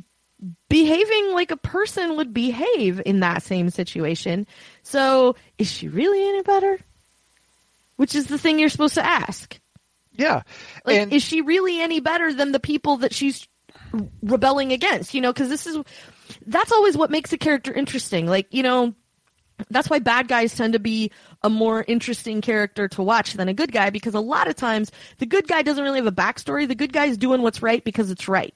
behaving 0.69 1.33
like 1.33 1.51
a 1.51 1.57
person 1.57 2.15
would 2.15 2.33
behave 2.33 3.01
in 3.05 3.21
that 3.21 3.43
same 3.43 3.69
situation. 3.69 4.45
So, 4.83 5.35
is 5.57 5.71
she 5.71 5.87
really 5.87 6.27
any 6.27 6.41
better? 6.41 6.79
Which 7.95 8.15
is 8.15 8.27
the 8.27 8.37
thing 8.37 8.59
you're 8.59 8.69
supposed 8.69 8.95
to 8.95 9.05
ask. 9.05 9.59
Yeah. 10.11 10.41
Like, 10.85 10.97
and 10.97 11.13
is 11.13 11.23
she 11.23 11.41
really 11.41 11.81
any 11.81 11.99
better 11.99 12.33
than 12.33 12.51
the 12.51 12.59
people 12.59 12.97
that 12.97 13.13
she's 13.13 13.47
rebelling 14.21 14.71
against? 14.73 15.13
You 15.13 15.21
know, 15.21 15.31
because 15.31 15.49
this 15.49 15.67
is 15.67 15.77
that's 16.45 16.71
always 16.71 16.97
what 16.97 17.11
makes 17.11 17.31
a 17.33 17.37
character 17.37 17.73
interesting. 17.73 18.27
Like, 18.27 18.47
you 18.51 18.63
know, 18.63 18.93
that's 19.69 19.89
why 19.89 19.99
bad 19.99 20.27
guys 20.27 20.55
tend 20.55 20.73
to 20.73 20.79
be 20.79 21.11
a 21.41 21.49
more 21.49 21.83
interesting 21.87 22.41
character 22.41 22.87
to 22.89 23.01
watch 23.01 23.33
than 23.33 23.47
a 23.47 23.53
good 23.53 23.71
guy 23.71 23.89
because 23.89 24.13
a 24.13 24.19
lot 24.19 24.47
of 24.47 24.55
times 24.55 24.91
the 25.17 25.25
good 25.25 25.47
guy 25.47 25.61
doesn't 25.61 25.83
really 25.83 25.99
have 25.99 26.07
a 26.07 26.11
backstory. 26.11 26.67
The 26.67 26.75
good 26.75 26.93
guy's 26.93 27.17
doing 27.17 27.41
what's 27.41 27.61
right 27.61 27.83
because 27.83 28.11
it's 28.11 28.27
right. 28.27 28.53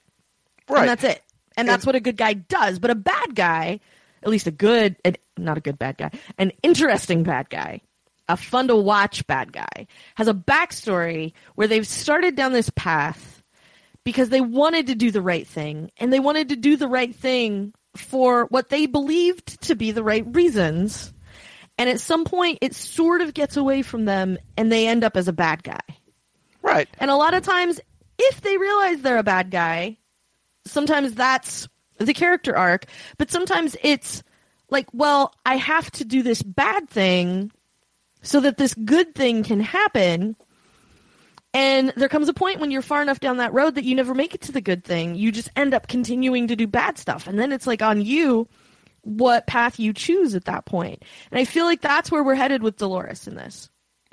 right. 0.68 0.80
And 0.80 0.88
that's 0.88 1.04
it. 1.04 1.22
And 1.56 1.68
that's 1.68 1.84
what 1.84 1.94
a 1.94 2.00
good 2.00 2.16
guy 2.16 2.34
does. 2.34 2.78
But 2.78 2.90
a 2.90 2.94
bad 2.94 3.34
guy, 3.34 3.80
at 4.22 4.28
least 4.28 4.46
a 4.46 4.50
good, 4.50 4.96
not 5.36 5.58
a 5.58 5.60
good 5.60 5.78
bad 5.78 5.98
guy, 5.98 6.10
an 6.38 6.52
interesting 6.62 7.22
bad 7.22 7.50
guy, 7.50 7.80
a 8.28 8.36
fun 8.36 8.68
to 8.68 8.76
watch 8.76 9.26
bad 9.26 9.52
guy, 9.52 9.86
has 10.14 10.28
a 10.28 10.34
backstory 10.34 11.32
where 11.54 11.66
they've 11.66 11.86
started 11.86 12.36
down 12.36 12.52
this 12.52 12.70
path 12.70 13.42
because 14.04 14.28
they 14.28 14.40
wanted 14.40 14.86
to 14.86 14.94
do 14.94 15.10
the 15.10 15.22
right 15.22 15.46
thing. 15.46 15.90
And 15.98 16.12
they 16.12 16.20
wanted 16.20 16.50
to 16.50 16.56
do 16.56 16.76
the 16.76 16.88
right 16.88 17.14
thing 17.14 17.74
for 17.96 18.46
what 18.46 18.68
they 18.68 18.86
believed 18.86 19.62
to 19.62 19.74
be 19.74 19.90
the 19.90 20.02
right 20.02 20.24
reasons. 20.34 21.12
And 21.78 21.88
at 21.88 22.00
some 22.00 22.24
point, 22.24 22.58
it 22.60 22.74
sort 22.74 23.20
of 23.20 23.34
gets 23.34 23.56
away 23.56 23.82
from 23.82 24.04
them 24.04 24.38
and 24.56 24.70
they 24.70 24.86
end 24.86 25.04
up 25.04 25.16
as 25.16 25.28
a 25.28 25.32
bad 25.32 25.62
guy. 25.62 25.80
right. 26.62 26.88
And 26.98 27.10
a 27.10 27.16
lot 27.16 27.34
of 27.34 27.42
times, 27.42 27.80
if 28.18 28.40
they 28.42 28.56
realize 28.58 29.00
they're 29.00 29.16
a 29.16 29.22
bad 29.22 29.50
guy, 29.50 29.96
sometimes 30.66 31.14
that's 31.14 31.68
the 31.98 32.14
character 32.14 32.56
arc. 32.56 32.84
But 33.18 33.30
sometimes 33.30 33.76
it's 33.82 34.22
like, 34.68 34.86
well, 34.92 35.34
I 35.44 35.56
have 35.56 35.90
to 35.92 36.04
do 36.04 36.22
this 36.22 36.42
bad 36.42 36.88
thing 36.88 37.50
so 38.22 38.40
that 38.40 38.58
this 38.58 38.74
good 38.74 39.14
thing 39.14 39.42
can 39.42 39.60
happen. 39.60 40.36
And 41.52 41.92
there 41.96 42.08
comes 42.08 42.28
a 42.28 42.34
point 42.34 42.60
when 42.60 42.70
you're 42.70 42.82
far 42.82 43.02
enough 43.02 43.18
down 43.20 43.38
that 43.38 43.52
road 43.52 43.74
that 43.74 43.84
you 43.84 43.94
never 43.96 44.14
make 44.14 44.34
it 44.34 44.42
to 44.42 44.52
the 44.52 44.60
good 44.60 44.84
thing. 44.84 45.16
You 45.16 45.32
just 45.32 45.50
end 45.56 45.74
up 45.74 45.88
continuing 45.88 46.48
to 46.48 46.56
do 46.56 46.66
bad 46.66 46.96
stuff. 46.96 47.26
And 47.26 47.38
then 47.38 47.50
it's 47.52 47.66
like 47.66 47.82
on 47.82 48.00
you 48.00 48.48
what 49.02 49.46
path 49.46 49.80
you 49.80 49.92
choose 49.92 50.34
at 50.34 50.44
that 50.44 50.64
point. 50.64 51.02
And 51.30 51.40
I 51.40 51.44
feel 51.44 51.64
like 51.64 51.80
that's 51.80 52.10
where 52.10 52.22
we're 52.22 52.34
headed 52.34 52.62
with 52.62 52.76
Dolores 52.76 53.26
in 53.26 53.34
this. 53.34 53.68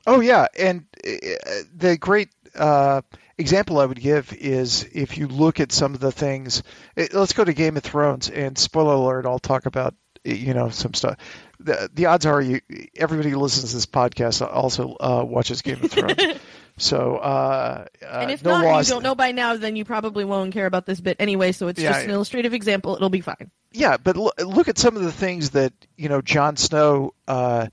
Oh 0.07 0.21
yeah, 0.21 0.47
and 0.57 0.85
uh, 1.05 1.09
the 1.75 1.97
great 1.99 2.29
uh, 2.55 3.01
example 3.37 3.77
I 3.79 3.85
would 3.85 3.99
give 3.99 4.33
is 4.33 4.87
if 4.93 5.17
you 5.17 5.27
look 5.27 5.59
at 5.59 5.73
some 5.73 5.93
of 5.93 5.99
the 5.99 6.13
things. 6.13 6.63
eh, 6.95 7.07
Let's 7.11 7.33
go 7.33 7.43
to 7.43 7.51
Game 7.53 7.75
of 7.75 7.83
Thrones, 7.83 8.29
and 8.29 8.57
spoiler 8.57 8.93
alert, 8.93 9.25
I'll 9.25 9.37
talk 9.37 9.65
about 9.65 9.95
you 10.23 10.53
know 10.53 10.69
some 10.69 10.93
stuff. 10.93 11.17
The, 11.59 11.89
the 11.93 12.05
odds 12.05 12.25
are 12.25 12.41
you 12.41 12.61
everybody 12.95 13.31
who 13.31 13.37
listens 13.37 13.71
to 13.71 13.75
this 13.75 13.85
podcast 13.85 14.41
also 14.47 14.95
uh, 14.97 15.25
watches 15.27 15.61
Game 15.61 15.83
of 15.83 15.91
Thrones. 15.91 16.15
so 16.77 17.17
uh, 17.17 17.85
uh, 18.03 18.17
And 18.21 18.31
if 18.31 18.43
no 18.43 18.51
not, 18.51 18.65
loss. 18.65 18.87
you 18.87 18.93
don't 18.93 19.03
know 19.03 19.15
by 19.15 19.31
now, 19.31 19.55
then 19.57 19.75
you 19.75 19.85
probably 19.85 20.25
won't 20.25 20.53
care 20.53 20.65
about 20.65 20.85
this 20.85 21.01
bit 21.01 21.17
anyway. 21.19 21.51
So 21.51 21.67
it's 21.67 21.81
Yeah, 21.81 21.93
just 21.93 22.05
an 22.05 22.11
illustrative 22.11 22.53
example. 22.53 22.95
It'll 22.95 23.09
be 23.09 23.21
fine. 23.21 23.51
Yeah, 23.71 23.97
but 23.97 24.15
lo- 24.15 24.31
look 24.39 24.67
at 24.67 24.77
some 24.77 24.95
of 24.95 25.03
the 25.03 25.11
things 25.11 25.51
that 25.51 25.73
you 25.97 26.09
know 26.09 26.21
Jon 26.21 26.55
Snow 26.57 27.13
uh, 27.27 27.67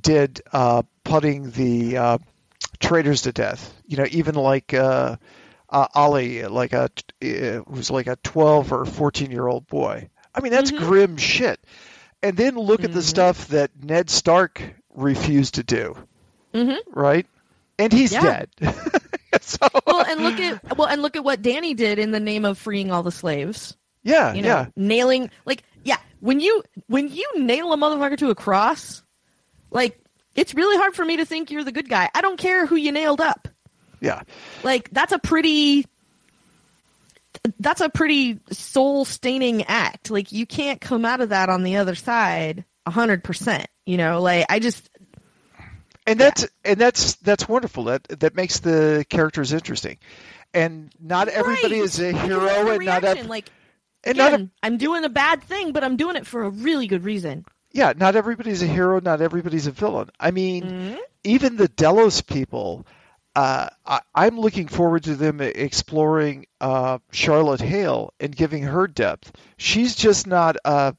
did, 0.00 0.40
uh, 0.52 0.82
putting 1.04 1.50
the 1.50 1.96
uh, 1.96 2.18
traitors 2.78 3.22
to 3.22 3.32
death. 3.32 3.74
You 3.86 3.96
know, 3.98 4.06
even 4.10 4.34
like 4.34 4.72
uh, 4.72 5.16
uh, 5.68 5.86
Ollie, 5.94 6.44
like 6.44 6.72
a 6.72 6.84
uh, 7.22 7.62
who's 7.68 7.90
like 7.90 8.06
a 8.06 8.16
twelve 8.16 8.72
or 8.72 8.84
fourteen 8.84 9.30
year 9.30 9.46
old 9.46 9.66
boy. 9.66 10.08
I 10.34 10.40
mean, 10.40 10.52
that's 10.52 10.70
Mhm. 10.70 10.78
grim 10.78 11.16
shit. 11.16 11.60
And 12.22 12.36
then 12.36 12.54
look 12.56 12.84
at 12.84 12.92
the 12.92 13.00
Mhm. 13.00 13.04
stuff 13.04 13.48
that 13.48 13.70
Ned 13.82 14.08
Stark 14.08 14.62
refused 14.94 15.54
to 15.54 15.62
do, 15.64 15.96
hmm 16.54 16.74
right? 16.90 17.26
And 17.84 17.92
he's 17.92 18.12
Yeah. 18.12 18.44
dead. 18.60 18.74
so, 19.40 19.66
Well, 19.86 20.04
and 20.06 20.22
look 20.22 20.38
at 20.40 20.76
well, 20.76 20.88
and 20.88 21.02
look 21.02 21.16
at 21.16 21.24
what 21.24 21.42
Danny 21.42 21.74
did 21.74 21.98
in 21.98 22.10
the 22.10 22.20
name 22.20 22.44
of 22.44 22.58
freeing 22.58 22.90
all 22.90 23.02
the 23.02 23.12
slaves. 23.12 23.76
yeah, 24.02 24.32
You 24.34 24.42
know, 24.42 24.48
yeah, 24.48 24.66
nailing 24.76 25.30
like 25.44 25.62
yeah. 25.84 25.96
When 26.20 26.38
you 26.40 26.62
when 26.86 27.08
you 27.08 27.28
nail 27.38 27.72
a 27.72 27.76
motherfucker 27.76 28.16
to 28.18 28.30
a 28.30 28.34
cross, 28.34 29.02
like 29.70 29.98
it's 30.36 30.54
really 30.54 30.76
hard 30.76 30.94
for 30.94 31.04
me 31.04 31.16
to 31.18 31.24
think 31.24 31.50
you're 31.50 31.64
the 31.64 31.72
good 31.72 31.88
guy. 31.88 32.08
I 32.14 32.20
don't 32.20 32.38
care 32.38 32.64
who 32.66 32.76
you 32.76 32.92
nailed 32.92 33.20
up. 33.20 33.48
yeah. 34.00 34.22
Like 34.62 34.88
that's 34.90 35.12
a 35.12 35.18
pretty 35.18 35.86
that's 37.58 37.80
a 37.80 37.88
pretty 37.88 38.38
soul 38.50 39.04
staining 39.04 39.64
act. 39.64 40.10
Like 40.10 40.30
you 40.32 40.46
can't 40.46 40.80
come 40.80 41.04
out 41.04 41.20
of 41.20 41.30
that 41.30 41.48
on 41.48 41.62
the 41.62 41.76
other 41.76 41.94
side 41.94 42.64
a 42.86 42.90
hundred 42.90 43.24
percent. 43.24 43.66
You 43.86 43.96
know, 43.96 44.20
like 44.22 44.46
I 44.48 44.58
just 44.60 44.88
and 46.06 46.18
that's 46.18 46.46
and 46.64 46.78
that's 46.78 47.14
that's 47.16 47.48
wonderful. 47.48 47.84
That 47.84 48.04
that 48.20 48.34
makes 48.34 48.60
the 48.60 49.04
characters 49.08 49.52
interesting. 49.52 49.98
And 50.54 50.92
not 51.00 51.28
everybody 51.28 51.76
Right. 51.80 51.84
is 51.84 51.98
a 52.00 52.12
hero, 52.12 52.46
and 52.48 52.66
not 52.84 53.02
reaction. 53.02 53.18
ev- 53.18 53.26
like 53.26 53.48
and 54.04 54.18
not 54.18 54.34
again, 54.34 54.50
I'm 54.62 54.76
doing 54.78 55.04
a 55.04 55.08
bad 55.08 55.42
thing, 55.44 55.72
but 55.72 55.82
I'm 55.84 55.96
doing 55.96 56.16
it 56.16 56.26
for 56.26 56.42
a 56.44 56.50
really 56.50 56.86
good 56.86 57.04
reason. 57.04 57.44
yeah, 57.74 57.94
not 57.96 58.16
everybody's 58.16 58.62
a 58.62 58.66
hero, 58.66 59.00
not 59.00 59.22
everybody's 59.22 59.66
a 59.66 59.70
villain. 59.70 60.10
I 60.20 60.30
mean, 60.30 60.62
Mhm. 60.64 60.98
even 61.24 61.56
the 61.56 61.68
Delos 61.68 62.20
people. 62.20 62.86
Uh, 63.34 63.70
I, 63.86 64.00
I'm 64.14 64.38
looking 64.38 64.68
forward 64.68 65.04
to 65.04 65.14
them 65.16 65.40
exploring 65.40 66.44
uh, 66.60 66.98
Charlotte 67.12 67.62
Hale 67.62 68.12
and 68.20 68.36
giving 68.36 68.62
her 68.64 68.86
depth. 68.86 69.32
She's 69.56 69.94
just 69.94 70.26
not 70.26 70.56
a, 70.66 70.94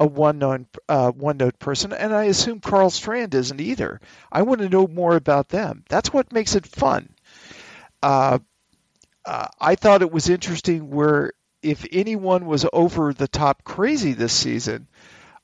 a 0.00 0.06
one 0.06 0.38
known 0.38 0.66
uh, 0.88 1.10
one 1.10 1.38
note 1.38 1.58
person, 1.58 1.92
and 1.92 2.14
I 2.14 2.24
assume 2.24 2.60
Karl 2.60 2.90
Strand 2.90 3.34
isn't 3.34 3.60
either. 3.60 4.00
I 4.30 4.42
want 4.42 4.60
to 4.60 4.68
know 4.68 4.86
more 4.86 5.16
about 5.16 5.48
them. 5.48 5.84
That's 5.88 6.12
what 6.12 6.32
makes 6.32 6.54
it 6.54 6.66
fun. 6.66 7.10
Uh, 8.02 8.38
uh, 9.24 9.48
I 9.60 9.74
thought 9.76 10.02
it 10.02 10.12
was 10.12 10.28
interesting 10.28 10.90
where 10.90 11.32
if 11.62 11.86
anyone 11.92 12.46
was 12.46 12.66
over 12.72 13.12
the 13.12 13.28
top 13.28 13.64
crazy 13.64 14.12
this 14.12 14.32
season, 14.32 14.86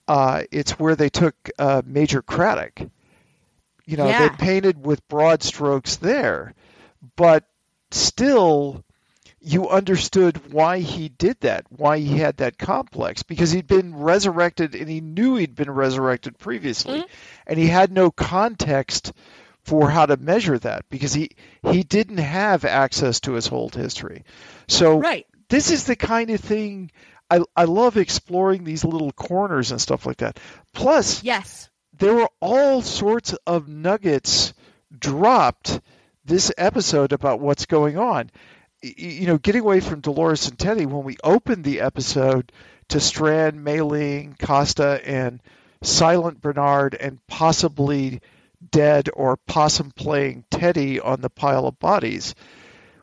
uh, 0.08 0.42
it's 0.50 0.72
where 0.78 0.96
they 0.96 1.10
took 1.10 1.34
uh, 1.58 1.82
Major 1.84 2.22
Craddock. 2.22 2.80
You 3.86 3.96
know, 3.96 4.08
Yeah. 4.08 4.28
they 4.28 4.30
painted 4.30 4.84
with 4.84 5.06
broad 5.08 5.42
strokes 5.42 5.96
there, 5.96 6.54
but 7.16 7.44
still, 7.90 8.84
you 9.44 9.68
understood 9.68 10.52
why 10.52 10.78
he 10.78 11.08
did 11.08 11.38
that, 11.40 11.64
why 11.68 11.98
he 11.98 12.18
had 12.18 12.36
that 12.36 12.58
complex, 12.58 13.22
because 13.22 13.50
he'd 13.50 13.66
been 13.66 13.96
resurrected 13.96 14.74
and 14.74 14.88
he 14.88 15.00
knew 15.00 15.34
he'd 15.36 15.54
been 15.56 15.70
resurrected 15.70 16.38
previously, 16.38 17.00
Mhm. 17.00 17.08
and 17.48 17.58
he 17.58 17.66
had 17.66 17.90
no 17.92 18.10
context 18.10 19.12
for 19.64 19.90
how 19.90 20.06
to 20.06 20.16
measure 20.16 20.58
that 20.58 20.84
because 20.90 21.12
he 21.12 21.30
he 21.70 21.82
didn't 21.82 22.18
have 22.18 22.64
access 22.64 23.20
to 23.20 23.32
his 23.32 23.46
whole 23.46 23.68
history. 23.68 24.24
So 24.68 24.98
Right. 24.98 25.26
this 25.48 25.70
is 25.70 25.84
the 25.84 25.96
kind 25.96 26.30
of 26.30 26.40
thing 26.40 26.90
I 27.30 27.40
I 27.56 27.64
love 27.64 27.96
exploring 27.96 28.64
these 28.64 28.84
little 28.84 29.12
corners 29.12 29.70
and 29.70 29.80
stuff 29.80 30.04
like 30.06 30.18
that. 30.18 30.38
Plus, 30.72 31.22
Yes. 31.22 31.68
there 31.98 32.14
were 32.14 32.28
all 32.40 32.82
sorts 32.82 33.32
of 33.46 33.68
nuggets 33.68 34.52
dropped 34.96 35.80
this 36.24 36.52
episode 36.56 37.12
about 37.12 37.40
what's 37.40 37.66
going 37.66 37.98
on. 37.98 38.30
You 38.82 39.26
know, 39.28 39.38
getting 39.38 39.60
away 39.62 39.78
from 39.80 40.00
Dolores 40.00 40.48
and 40.48 40.58
Teddy, 40.58 40.86
when 40.86 41.04
we 41.04 41.16
opened 41.22 41.62
the 41.64 41.80
episode 41.80 42.50
to 42.88 42.98
Strand, 42.98 43.62
Mailing, 43.62 44.34
Costa, 44.40 45.00
and 45.04 45.40
Silent 45.82 46.40
Bernard, 46.40 46.94
and 46.98 47.24
possibly 47.28 48.20
dead 48.72 49.08
or 49.14 49.36
possum 49.36 49.92
playing 49.92 50.44
Teddy 50.50 50.98
on 51.00 51.20
the 51.20 51.30
pile 51.30 51.66
of 51.66 51.78
bodies, 51.78 52.34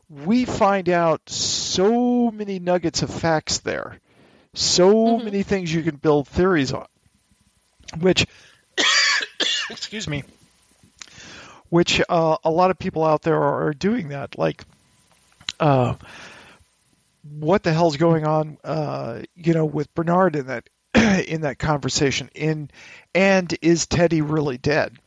we 0.10 0.44
find 0.44 0.90
out 0.90 1.22
so 1.30 2.30
many 2.30 2.60
nuggets 2.60 3.02
of 3.02 3.10
facts 3.14 3.60
there, 3.60 4.00
so 4.54 4.94
Mhm. 4.94 5.24
many 5.26 5.44
things 5.44 5.74
you 5.74 5.84
can 5.84 5.96
build 5.96 6.28
theories 6.28 6.74
on, 6.74 6.88
which 8.00 8.26
excuse 9.70 10.08
me, 10.10 10.24
which 11.70 12.02
uh, 12.10 12.38
a 12.44 12.50
lot 12.52 12.72
of 12.72 12.80
people 12.80 13.06
out 13.06 13.22
there 13.22 13.38
are, 13.38 13.68
are 13.68 13.74
doing 13.74 14.10
that. 14.10 14.38
Like, 14.38 14.64
uh, 15.60 15.96
what 17.24 17.64
the 17.64 17.74
hell's 17.74 17.98
going 17.98 18.26
on? 18.26 18.58
Uh, 18.64 19.22
you 19.36 19.54
know, 19.54 19.66
with 19.66 19.94
Bernard 19.94 20.36
in 20.36 20.48
that 20.48 20.70
in 21.28 21.42
that 21.42 21.60
conversation. 21.60 22.30
In 22.34 22.70
and 23.14 23.56
is 23.62 23.88
Teddy 23.88 24.22
really 24.22 24.58
dead? 24.58 24.98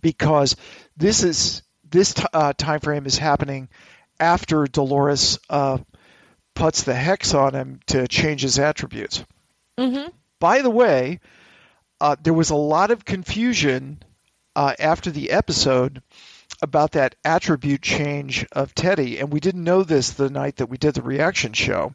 Because 0.00 0.56
this 0.96 1.22
is 1.22 1.62
this 1.88 2.14
t- 2.14 2.24
uh, 2.32 2.52
time 2.52 2.80
frame 2.80 3.06
is 3.06 3.18
happening 3.18 3.68
after 4.18 4.66
Dolores 4.66 5.38
uh, 5.48 5.78
puts 6.54 6.82
the 6.82 6.94
hex 6.94 7.34
on 7.34 7.54
him 7.54 7.80
to 7.86 8.08
change 8.08 8.42
his 8.42 8.58
attributes. 8.58 9.24
Mm-hmm. 9.78 10.08
By 10.38 10.62
the 10.62 10.70
way, 10.70 11.20
uh, 12.00 12.16
there 12.22 12.34
was 12.34 12.50
a 12.50 12.56
lot 12.56 12.90
of 12.90 13.04
confusion 13.04 14.02
uh, 14.56 14.74
after 14.78 15.10
the 15.10 15.30
episode 15.30 16.02
about 16.62 16.92
that 16.92 17.14
attribute 17.24 17.82
change 17.82 18.46
of 18.52 18.74
Teddy, 18.74 19.18
and 19.18 19.32
we 19.32 19.40
didn't 19.40 19.64
know 19.64 19.82
this 19.82 20.10
the 20.12 20.30
night 20.30 20.56
that 20.56 20.66
we 20.66 20.76
did 20.78 20.94
the 20.94 21.02
reaction 21.02 21.52
show. 21.52 21.92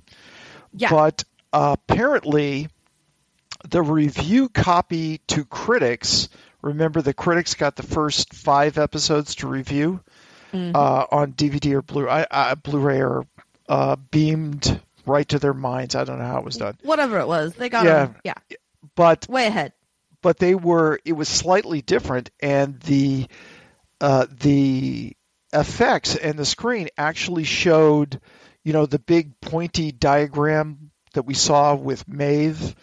Yeah. 0.73 0.89
But 0.89 1.23
uh, 1.51 1.75
apparently 1.79 2.67
the 3.69 3.81
review 3.81 4.49
copy 4.49 5.19
to 5.27 5.45
critics. 5.45 6.29
Remember, 6.61 7.01
the 7.01 7.13
critics 7.13 7.55
got 7.55 7.75
the 7.75 7.83
first 7.83 8.33
five 8.33 8.77
episodes 8.77 9.35
to 9.35 9.47
review 9.47 10.01
Mhm. 10.53 10.73
uh, 10.75 11.05
on 11.11 11.33
DVD 11.33 11.73
or 11.75 11.81
Blu 11.83 12.09
I, 12.09 12.25
I, 12.31 12.55
Blu-ray 12.55 13.01
or 13.01 13.27
uh, 13.67 13.95
beamed 14.09 14.79
right 15.05 15.27
to 15.29 15.37
their 15.39 15.53
minds. 15.53 15.93
I 15.95 16.03
don't 16.03 16.17
know 16.19 16.25
how 16.25 16.39
it 16.39 16.45
was 16.45 16.57
done, 16.57 16.75
Whatever 16.83 17.19
it 17.19 17.27
was, 17.27 17.53
they 17.53 17.69
got 17.69 17.85
Yeah. 17.85 18.09
Yeah, 18.23 18.33
but 18.95 19.27
way 19.29 19.45
ahead. 19.47 19.73
but 20.23 20.37
they 20.39 20.55
were 20.55 20.99
it 21.05 21.13
was 21.13 21.27
slightly 21.29 21.81
different, 21.83 22.31
and 22.39 22.79
the 22.81 23.27
uh, 24.01 24.25
the 24.39 25.15
effects 25.53 26.15
and 26.15 26.37
the 26.37 26.45
screen 26.45 26.89
actually 26.97 27.43
showed, 27.43 28.19
you 28.63 28.73
know, 28.73 28.85
the 28.85 28.99
big 28.99 29.39
pointy 29.41 29.91
diagram 29.91 30.91
that 31.13 31.23
we 31.23 31.33
saw 31.33 31.75
with 31.75 32.07
Maeve 32.07 32.75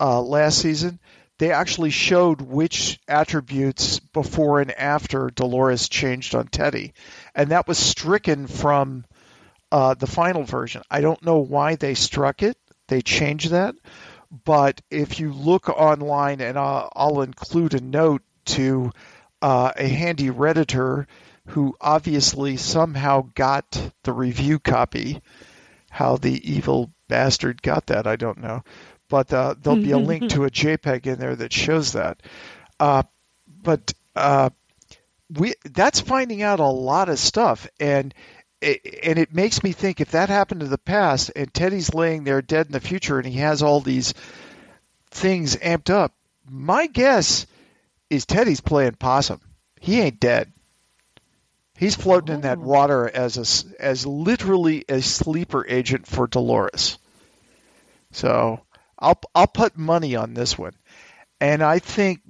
uh, 0.00 0.20
last 0.20 0.58
season. 0.58 1.00
They 1.38 1.50
actually 1.50 1.90
showed 1.90 2.40
which 2.40 3.00
attributes 3.08 3.98
before 3.98 4.60
and 4.60 4.70
after 4.70 5.30
Dolores 5.30 5.88
changed 5.88 6.34
on 6.34 6.46
Teddy, 6.46 6.92
and 7.34 7.50
that 7.50 7.66
was 7.66 7.78
stricken 7.78 8.46
from 8.46 9.04
uh, 9.72 9.94
the 9.94 10.06
final 10.06 10.44
version. 10.44 10.82
I 10.90 11.00
don't 11.00 11.24
know 11.24 11.38
why 11.38 11.74
they 11.76 11.94
struck 11.94 12.42
it. 12.42 12.56
They 12.86 13.00
changed 13.00 13.50
that, 13.50 13.74
but 14.44 14.80
if 14.90 15.18
you 15.18 15.32
look 15.32 15.68
online, 15.68 16.40
and 16.40 16.58
I'll, 16.58 16.92
I'll 16.94 17.22
include 17.22 17.74
a 17.74 17.80
note 17.80 18.22
to 18.44 18.92
uh, 19.42 19.72
a 19.76 19.88
handy 19.88 20.30
redditor 20.30 21.06
who 21.48 21.76
obviously 21.80 22.56
somehow 22.56 23.28
got 23.34 23.92
the 24.04 24.12
review 24.12 24.58
copy. 24.58 25.20
How 25.90 26.16
the 26.16 26.50
evil 26.50 26.90
bastard 27.08 27.60
got 27.60 27.86
that, 27.88 28.06
I 28.06 28.16
don't 28.16 28.38
know. 28.38 28.62
But 29.08 29.32
uh, 29.32 29.56
there'll 29.60 29.82
be 29.82 29.90
a 29.90 29.98
link 30.12 30.30
to 30.30 30.44
a 30.44 30.50
JPEG 30.50 31.06
in 31.06 31.18
there 31.18 31.36
that 31.36 31.52
shows 31.52 31.92
that. 31.92 32.22
Uh, 32.80 33.02
but 33.62 33.92
uh, 34.16 34.50
we 35.28 35.54
that's 35.64 36.00
finding 36.00 36.42
out 36.42 36.60
a 36.60 36.66
lot 36.66 37.08
of 37.08 37.18
stuff, 37.18 37.68
and 37.78 38.14
it, 38.60 39.00
and 39.02 39.18
it 39.18 39.34
makes 39.34 39.62
me 39.62 39.72
think 39.72 40.00
if 40.00 40.12
that 40.12 40.28
happened 40.28 40.62
in 40.62 40.70
the 40.70 40.78
past, 40.78 41.30
and 41.36 41.52
Teddy's 41.52 41.94
laying 41.94 42.24
there 42.24 42.40
dead 42.40 42.66
in 42.66 42.72
the 42.72 42.80
future, 42.80 43.18
and 43.18 43.26
he 43.26 43.38
has 43.38 43.62
all 43.62 43.80
these 43.80 44.14
things 45.10 45.56
amped 45.56 45.90
up. 45.90 46.14
My 46.48 46.86
guess 46.86 47.46
is 48.12 48.26
Teddy's 48.26 48.60
playing 48.60 48.92
possum. 48.92 49.40
He 49.80 50.00
ain't 50.00 50.20
dead. 50.20 50.52
He's 51.76 51.96
floating 51.96 52.34
in 52.34 52.40
that 52.42 52.58
Oh. 52.58 52.62
water 52.62 53.10
as 53.12 53.36
a 53.38 53.82
as 53.82 54.06
literally 54.06 54.84
a 54.88 55.00
sleeper 55.00 55.66
agent 55.66 56.06
for 56.06 56.26
Dolores. 56.26 56.98
So 58.12 58.60
I'll 58.98 59.20
I'll 59.34 59.46
put 59.46 59.76
money 59.76 60.14
on 60.16 60.34
this 60.34 60.56
one, 60.58 60.74
and 61.40 61.62
I 61.62 61.78
think 61.78 62.20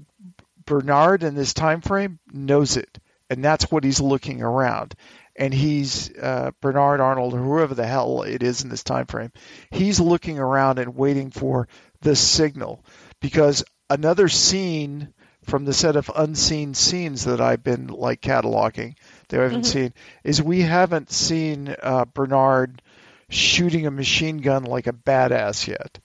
Bernard 0.65 1.23
in 1.25 1.35
this 1.35 1.53
time 1.55 1.81
frame 1.81 2.19
knows 2.33 2.77
it, 2.77 2.99
and 3.29 3.45
that's 3.45 3.71
what 3.71 3.85
he's 3.85 4.01
looking 4.01 4.43
around. 4.43 4.95
And 5.35 5.53
he's 5.53 6.11
uh, 6.17 6.53
Bernard 6.61 7.01
Arnold, 7.01 7.35
or 7.35 7.39
whoever 7.39 7.75
the 7.75 7.87
hell 7.87 8.23
it 8.23 8.43
is 8.43 8.63
in 8.63 8.69
this 8.71 8.85
time 8.85 9.07
frame. 9.07 9.33
He's 9.71 9.99
looking 9.99 10.39
around 10.39 10.79
and 10.79 10.95
waiting 10.95 11.31
for 11.31 11.69
the 12.03 12.15
signal, 12.15 12.85
because 13.21 13.65
another 13.91 14.29
scene 14.29 15.13
from 15.45 15.65
the 15.65 15.73
set 15.75 15.97
of 15.97 16.11
unseen 16.15 16.75
scenes 16.75 17.25
that 17.25 17.41
I've 17.41 17.63
been 17.65 17.89
like 17.89 18.21
cataloging 18.21 18.95
that 19.29 19.41
I 19.41 19.45
haven't 19.45 19.63
Mhm. 19.63 19.67
seen 19.67 19.95
is 20.25 20.43
we 20.43 20.63
haven't 20.63 21.11
seen 21.11 21.75
uh, 21.83 22.05
Bernard 22.07 22.83
shooting 23.29 23.87
a 23.87 23.91
machine 23.91 24.39
gun 24.39 24.65
like 24.65 24.87
a 24.87 24.93
badass 24.93 25.67
yet, 25.67 25.99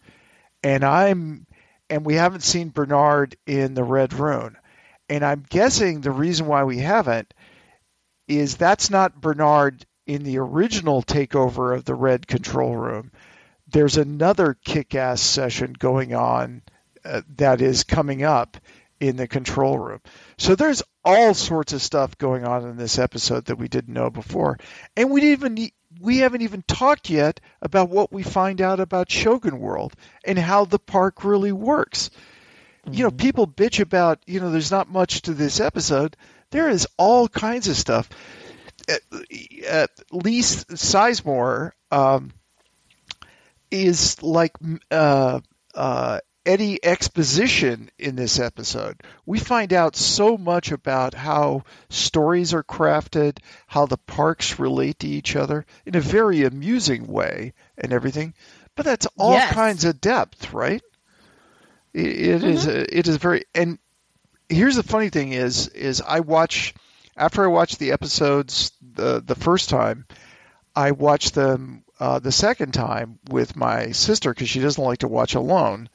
and 0.63 0.84
I'm 0.84 1.45
and 1.89 2.06
we 2.06 2.15
haven't 2.15 2.43
seen 2.43 2.69
Bernard 2.69 3.36
in 3.45 3.73
the 3.73 3.84
Red 3.84 4.13
Rune, 4.13 4.58
and 5.10 5.23
I'm 5.26 5.45
guessing 5.50 6.02
the 6.02 6.12
reason 6.12 6.47
why 6.47 6.63
we 6.63 6.80
haven't 6.80 7.34
is 8.28 8.58
that's 8.58 8.89
not 8.89 9.19
Bernard 9.21 9.86
in 10.06 10.23
the 10.23 10.38
original 10.39 11.02
takeover 11.04 11.76
of 11.76 11.86
the 11.86 11.95
Red 11.95 12.28
Control 12.28 12.76
Room. 12.76 13.12
There's 13.69 13.97
another 13.97 14.56
kick-ass 14.65 15.21
session 15.21 15.73
going 15.78 16.13
on 16.13 16.62
uh, 17.06 17.21
that 17.38 17.62
is 17.62 17.84
coming 17.84 18.23
up 18.23 18.58
in 19.00 19.16
the 19.16 19.28
control 19.28 19.78
room. 19.78 20.02
So 20.38 20.56
there's 20.56 20.84
all 21.04 21.34
sorts 21.34 21.74
of 21.74 21.82
stuff 21.82 22.18
going 22.18 22.46
on 22.46 22.68
in 22.68 22.78
this 22.78 23.00
episode 23.00 23.46
that 23.46 23.58
we 23.58 23.68
didn't 23.68 23.94
know 23.94 24.10
before, 24.10 24.58
and 24.96 25.12
we 25.12 25.22
didn't 25.22 25.58
even 25.58 25.72
we 26.00 26.20
haven't 26.20 26.42
even 26.42 26.64
talked 26.68 27.10
yet 27.10 27.40
about 27.62 27.90
what 27.90 28.12
we 28.12 28.24
find 28.24 28.62
out 28.62 28.80
about 28.80 29.12
Shogun 29.12 29.60
World 29.60 29.94
and 30.26 30.38
how 30.38 30.66
the 30.66 30.80
park 30.80 31.24
really 31.24 31.52
works. 31.52 32.10
You 32.90 33.04
know, 33.04 33.12
people 33.12 33.48
bitch 33.48 33.80
about 33.80 34.20
you 34.26 34.40
know 34.40 34.52
there's 34.52 34.72
not 34.72 34.90
much 34.90 35.24
to 35.24 35.34
this 35.34 35.60
episode. 35.60 36.16
There 36.52 36.70
is 36.70 36.88
all 36.98 37.28
kinds 37.28 37.68
of 37.68 37.76
stuff. 37.76 38.10
At, 38.88 39.02
at 39.68 39.92
least 40.12 40.70
Sizemore 40.70 41.72
um, 41.92 42.32
is 43.70 44.22
like 44.24 44.54
uh, 44.92 45.42
uh, 45.76 46.20
Eddie 46.48 46.84
exposition 46.84 47.92
in 48.00 48.16
this 48.16 48.40
episode. 48.40 49.02
We 49.26 49.40
find 49.40 49.74
out 49.74 49.96
so 49.96 50.38
much 50.38 50.72
about 50.72 51.14
how 51.14 51.66
stories 51.90 52.54
are 52.54 52.64
crafted, 52.64 53.40
how 53.68 53.86
the 53.86 53.98
parks 53.98 54.60
relate 54.60 55.00
to 55.00 55.08
each 55.08 55.36
other 55.36 55.66
in 55.86 55.96
a 55.96 56.02
very 56.02 56.44
amusing 56.46 57.08
way, 57.08 57.54
and 57.78 57.94
everything. 57.94 58.34
But 58.76 58.86
that's 58.86 59.08
all 59.18 59.42
Yes. 59.42 59.54
kinds 59.54 59.86
of 59.86 60.02
depth, 60.02 60.54
right? 60.54 60.84
It, 61.94 62.06
it 62.08 62.44
is 62.44 62.68
a, 62.68 62.98
it 62.98 63.08
is 63.08 63.18
very 63.18 63.44
and 63.56 63.80
here's 64.50 64.76
the 64.76 64.84
funny 64.84 65.10
thing 65.10 65.34
is 65.34 65.68
is 65.70 66.02
I 66.02 66.22
watch 66.22 66.74
after 67.18 67.44
I 67.44 67.48
watch 67.48 67.78
the 67.78 67.92
episodes 67.92 68.72
the 68.82 69.22
the 69.22 69.36
first 69.36 69.70
time, 69.70 70.06
I 70.76 70.92
watch 70.92 71.32
them 71.32 71.84
uh, 72.00 72.20
the 72.20 72.32
second 72.32 72.74
time 72.74 73.20
with 73.30 73.56
my 73.56 73.92
sister 73.92 74.32
because 74.34 74.50
she 74.50 74.60
doesn't 74.62 74.84
like 74.84 75.00
to 75.00 75.08
watch 75.10 75.36
alone, 75.36 75.90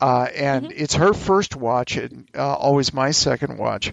uh, 0.00 0.28
and 0.34 0.72
it's 0.72 0.94
her 0.94 1.12
first 1.12 1.56
watch 1.56 1.96
and 1.96 2.26
uh, 2.34 2.54
always 2.54 2.92
my 2.94 3.10
second 3.10 3.58
watch. 3.58 3.92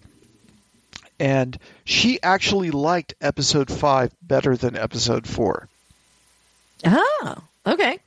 And 1.19 1.57
she 1.85 2.21
actually 2.21 2.71
liked 2.71 3.13
episode 3.21 3.71
five 3.71 4.11
better 4.21 4.57
than 4.57 4.75
episode 4.75 5.25
four 5.27 5.69
Oh, 6.85 7.37
okay. 7.65 7.99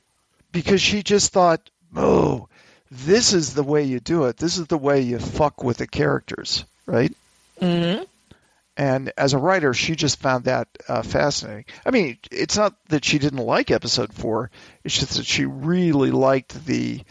because 0.51 0.81
she 0.81 1.01
just 1.03 1.31
thought, 1.33 1.69
oh, 1.95 2.47
this 2.91 3.33
is 3.33 3.53
the 3.53 3.63
way 3.63 3.83
you 3.83 3.99
do 3.99 4.25
it. 4.25 4.37
This 4.37 4.57
is 4.57 4.67
the 4.67 4.77
way 4.77 5.01
you 5.01 5.19
fuck 5.19 5.63
with 5.63 5.77
the 5.77 5.87
characters, 5.87 6.65
right? 6.85 7.13
hmm 7.59 8.03
And 8.77 9.11
as 9.17 9.33
a 9.33 9.37
writer, 9.39 9.73
she 9.73 9.95
just 9.95 10.19
found 10.19 10.45
that 10.45 10.67
uh, 10.87 11.01
fascinating. 11.01 11.65
I 11.85 11.91
mean, 11.91 12.17
it's 12.31 12.57
not 12.57 12.75
that 12.89 13.03
she 13.03 13.19
didn't 13.19 13.39
like 13.45 13.71
episode 13.71 14.13
four; 14.13 14.51
it's 14.83 14.97
just 14.97 15.17
that 15.17 15.25
she 15.25 15.45
really 15.45 16.11
liked 16.11 16.65
the 16.65 17.01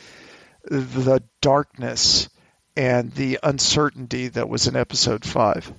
the 0.69 1.23
darkness 1.41 2.29
and 2.77 3.13
the 3.13 3.39
uncertainty 3.43 4.29
that 4.29 4.49
was 4.49 4.67
in 4.67 4.77
episode 4.77 5.25
five. 5.25 5.73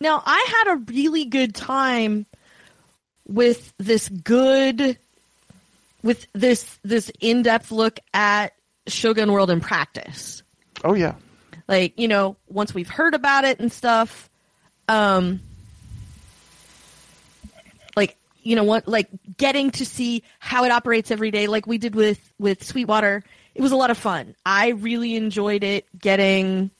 Now, 0.00 0.22
I 0.24 0.46
had 0.64 0.74
a 0.74 0.76
really 0.92 1.26
good 1.26 1.54
time 1.54 2.24
with 3.26 3.72
this 3.78 4.08
good, 4.08 4.98
with 6.02 6.26
this 6.32 6.78
this 6.82 7.12
in 7.20 7.42
depth 7.42 7.70
look 7.70 8.00
at 8.14 8.54
Shogun 8.86 9.30
World 9.32 9.50
in 9.50 9.60
practice. 9.60 10.42
Oh 10.82 10.94
yeah, 10.94 11.14
Like 11.68 11.98
you 11.98 12.08
know, 12.08 12.36
once 12.48 12.72
we've 12.72 12.88
heard 12.88 13.14
about 13.14 13.44
it 13.44 13.60
and 13.60 13.70
stuff, 13.70 14.30
um, 14.88 15.40
like 17.94 18.16
you 18.42 18.56
know 18.56 18.64
what, 18.64 18.88
like 18.88 19.08
getting 19.36 19.70
to 19.72 19.84
see 19.84 20.22
how 20.38 20.64
it 20.64 20.72
operates 20.72 21.10
every 21.10 21.30
day, 21.30 21.46
like 21.46 21.66
we 21.66 21.76
did 21.76 21.94
with 21.94 22.32
with 22.38 22.64
Sweetwater. 22.64 23.22
It 23.60 23.62
was 23.62 23.72
a 23.72 23.76
lot 23.76 23.90
of 23.90 23.98
fun. 23.98 24.34
I 24.46 24.68
really 24.68 25.16
enjoyed 25.16 25.62
it. 25.64 25.84
Getting 25.98 26.70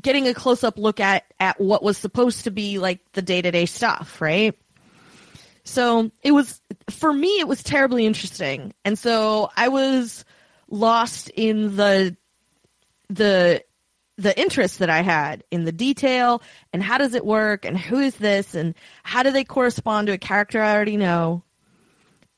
getting 0.00 0.28
a 0.28 0.32
close 0.32 0.62
up 0.62 0.78
look 0.78 1.00
at 1.00 1.24
at 1.40 1.60
what 1.60 1.82
was 1.82 1.98
supposed 1.98 2.44
to 2.44 2.52
be 2.52 2.78
like 2.78 3.00
the 3.14 3.22
day 3.22 3.42
to 3.42 3.50
day 3.50 3.66
stuff, 3.66 4.20
right? 4.20 4.56
So 5.64 6.12
it 6.22 6.30
was 6.30 6.62
for 6.88 7.12
me 7.12 7.40
it 7.40 7.48
was 7.48 7.64
terribly 7.64 8.06
interesting. 8.06 8.72
And 8.84 8.96
so 8.96 9.50
I 9.56 9.66
was 9.66 10.24
lost 10.68 11.30
in 11.30 11.74
the 11.74 12.16
the 13.08 13.64
the 14.18 14.40
interest 14.40 14.78
that 14.78 14.88
I 14.88 15.00
had 15.00 15.42
in 15.50 15.64
the 15.64 15.72
detail 15.72 16.42
and 16.72 16.80
how 16.80 16.96
does 16.96 17.14
it 17.14 17.26
work 17.26 17.64
and 17.64 17.76
who 17.76 17.98
is 17.98 18.14
this 18.14 18.54
and 18.54 18.76
how 19.02 19.24
do 19.24 19.32
they 19.32 19.42
correspond 19.42 20.06
to 20.06 20.12
a 20.12 20.18
character 20.18 20.62
I 20.62 20.72
already 20.72 20.96
know. 20.96 21.42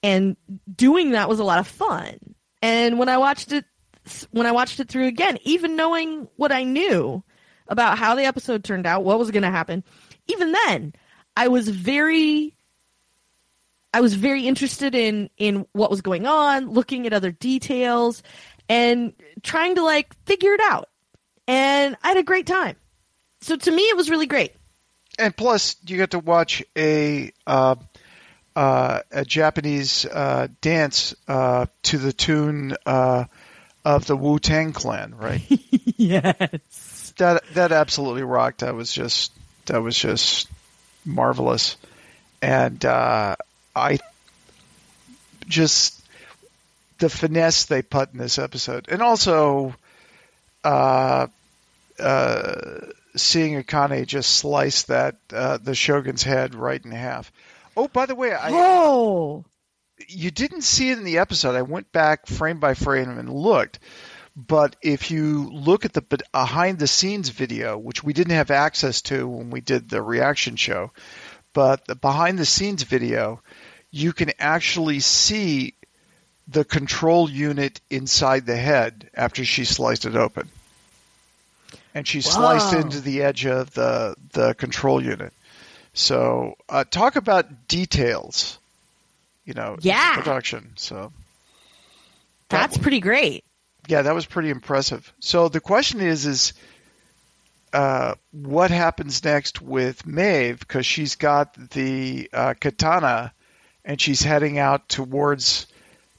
And 0.03 0.35
doing 0.75 1.11
that 1.11 1.29
was 1.29 1.41
a 1.41 1.45
lot 1.45 1.59
of 1.59 1.69
fun. 1.69 2.37
And 2.63 2.99
when 2.99 3.09
I 3.09 3.19
watched 3.19 3.53
it 3.53 3.65
when 4.31 4.47
I 4.47 4.53
watched 4.53 4.81
it 4.81 4.89
through 4.89 5.07
again, 5.07 5.39
even 5.43 5.77
knowing 5.77 6.29
what 6.37 6.51
I 6.51 6.65
knew 6.65 7.23
about 7.69 7.99
how 7.99 8.15
the 8.15 8.25
episode 8.25 8.65
turned 8.65 8.87
out, 8.87 9.05
what 9.05 9.19
was 9.19 9.31
going 9.31 9.45
to 9.45 9.51
happen, 9.51 9.85
even 10.27 10.53
then, 10.53 10.93
I 11.37 11.49
was 11.49 11.69
very 11.69 12.57
I 13.95 14.01
was 14.01 14.15
very 14.15 14.47
interested 14.47 14.95
in 14.95 15.29
in 15.37 15.67
what 15.73 15.91
was 15.91 16.01
going 16.01 16.27
on, 16.27 16.71
looking 16.71 17.07
at 17.07 17.13
other 17.13 17.31
details, 17.31 18.23
and 18.69 19.13
trying 19.43 19.75
to 19.75 19.83
like 19.83 20.15
figure 20.25 20.53
it 20.53 20.61
out. 20.61 20.89
And 21.47 21.97
I 22.03 22.09
had 22.09 22.17
a 22.17 22.23
great 22.23 22.47
time. 22.47 22.77
So 23.41 23.57
to 23.57 23.71
me, 23.71 23.83
it 23.83 23.97
was 23.97 24.09
really 24.09 24.27
great. 24.27 24.55
And 25.19 25.37
plus, 25.37 25.77
you 25.87 25.99
got 25.99 26.13
to 26.13 26.21
watch 26.21 26.63
a 26.77 27.33
uh, 27.47 27.75
uh, 28.55 29.01
a 29.11 29.25
Japanese 29.25 30.05
uh, 30.07 30.49
dance 30.61 31.15
uh, 31.29 31.67
to 31.85 31.99
the 31.99 32.13
tune 32.13 32.77
uh, 32.87 33.25
of 33.85 34.07
the 34.07 34.17
Wu 34.17 34.39
Tang 34.39 34.73
Clan, 34.73 35.17
right? 35.17 35.43
yes. 35.97 37.15
That 37.19 37.43
that 37.55 37.73
absolutely 37.73 38.23
rocked. 38.23 38.61
That 38.61 38.75
was 38.75 38.93
just 38.93 39.33
that 39.67 39.83
was 39.83 39.97
just 39.97 40.49
marvelous, 41.05 41.77
and 42.41 42.83
uh, 42.85 43.37
I 43.77 43.99
just 45.49 46.01
the 46.99 47.11
finesse 47.11 47.67
they 47.67 47.83
put 47.83 48.13
in 48.13 48.19
this 48.19 48.39
episode, 48.39 48.87
and 48.89 49.03
also 49.03 49.75
uh, 50.65 51.27
uh, 51.99 52.81
seeing 53.17 53.63
Akane 53.63 54.07
just 54.07 54.31
slice 54.31 54.85
that 54.85 55.17
uh, 55.33 55.59
the 55.59 55.75
Shogun's 55.75 56.23
head 56.23 56.55
right 56.55 56.83
in 56.83 56.93
half. 56.93 57.31
Oh, 57.77 57.89
by 57.89 58.07
the 58.07 58.15
way, 58.15 58.33
I 58.33 58.51
Oh, 58.53 59.45
you 60.09 60.31
didn't 60.31 60.63
see 60.63 60.91
it 60.91 60.99
in 60.99 61.05
the 61.05 61.19
episode. 61.19 61.55
I 61.55 61.63
went 61.63 61.93
back 61.93 62.27
frame 62.27 62.59
by 62.61 62.75
frame 62.75 63.19
and 63.19 63.33
looked. 63.33 63.79
But 64.35 64.77
if 64.83 65.11
you 65.11 65.51
look 65.51 65.85
at 65.85 65.93
the 65.93 66.01
behind 66.33 66.79
the 66.79 66.87
scenes 66.87 67.29
video, 67.29 67.77
which 67.77 68.03
we 68.03 68.15
didn't 68.15 68.35
have 68.35 68.51
access 68.51 69.03
to 69.03 69.29
when 69.29 69.51
we 69.51 69.61
did 69.61 69.89
the 69.89 70.01
reaction 70.01 70.57
show, 70.57 70.91
but 71.53 71.85
the 71.87 71.95
behind 71.95 72.39
the 72.39 72.47
scenes 72.47 72.83
video, 72.83 73.43
you 73.91 74.15
can 74.15 74.33
actually 74.39 75.01
see 75.01 75.75
the 76.49 76.65
control 76.65 77.29
unit 77.31 77.81
inside 77.91 78.47
the 78.47 78.57
head 78.57 79.11
after 79.15 79.45
she 79.45 79.65
sliced 79.67 80.07
it 80.07 80.17
open. 80.17 80.49
And 81.95 82.09
she 82.09 82.23
sliced 82.23 82.73
Wow. 82.73 82.81
into 82.81 83.01
the 83.01 83.23
edge 83.23 83.45
of 83.45 83.75
the, 83.75 84.17
the 84.33 84.55
control 84.55 85.03
unit. 85.03 85.33
So, 85.95 86.55
uh, 86.69 86.85
talk 86.85 87.17
about 87.17 87.69
details, 87.69 88.59
you 89.45 89.55
know, 89.55 89.77
Yeah. 89.81 90.15
production. 90.17 90.73
So, 90.77 91.13
that's 92.49 92.77
pretty 92.79 93.01
great. 93.01 93.45
yeah, 93.89 94.03
that 94.03 94.15
was 94.15 94.27
pretty 94.27 94.51
impressive. 94.51 95.13
So 95.21 95.49
the 95.49 95.61
question 95.61 96.01
is, 96.01 96.25
is 96.27 96.53
uh, 97.73 98.15
what 98.33 98.71
happens 98.71 99.25
next 99.25 99.61
with 99.63 100.07
Maeve? 100.07 100.59
Because 100.61 100.85
she's 100.87 101.17
got 101.17 101.55
the 101.71 102.29
uh, 102.33 102.55
katana, 102.61 103.33
and 103.85 104.01
she's 104.01 104.23
heading 104.23 104.59
out 104.59 104.89
towards 104.89 105.67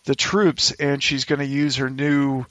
the 0.06 0.16
troops, 0.16 0.72
and 0.72 1.02
she's 1.02 1.26
going 1.26 1.40
to 1.40 1.46
use 1.46 1.76
her 1.78 1.90
new 1.90 2.46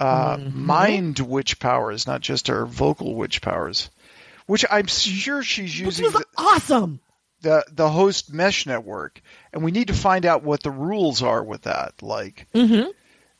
uh, 0.00 0.36
Mhm. 0.36 0.54
mind 0.54 1.18
witch 1.20 1.60
powers, 1.60 2.06
not 2.08 2.20
just 2.20 2.48
her 2.48 2.66
vocal 2.66 3.14
witch 3.14 3.40
powers. 3.40 3.88
Which 4.52 4.66
I'm 4.70 4.86
sure 4.86 5.42
she's 5.42 5.72
Which 5.72 5.80
using 5.80 6.04
was 6.04 6.12
the, 6.12 6.26
awesome. 6.36 7.00
the 7.40 7.64
the 7.72 7.88
host 7.88 8.34
mesh 8.34 8.66
network, 8.66 9.22
and 9.50 9.64
we 9.64 9.70
need 9.70 9.86
to 9.88 9.94
find 9.94 10.26
out 10.26 10.42
what 10.42 10.62
the 10.62 10.70
rules 10.70 11.22
are 11.22 11.42
with 11.42 11.62
that. 11.62 12.02
Like, 12.02 12.46
Mm-hmm. 12.54 12.90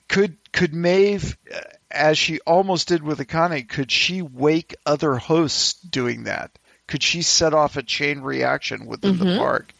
could 0.09 0.39
could 0.53 0.73
Maeve, 0.73 1.37
uh, 1.55 1.61
as 1.91 2.17
she 2.17 2.41
almost 2.47 2.89
did 2.89 3.03
with 3.03 3.19
Akane, 3.19 3.69
could 3.69 3.91
she 3.91 4.23
wake 4.23 4.75
other 4.87 5.17
hosts 5.17 5.75
doing 5.83 6.25
that? 6.25 6.59
Could 6.87 7.03
she 7.03 7.21
set 7.21 7.53
off 7.53 7.77
a 7.77 7.83
chain 7.83 8.21
reaction 8.23 8.87
within 8.87 9.19
the 9.19 9.27
Mhm. 9.27 9.37
park? 9.37 9.75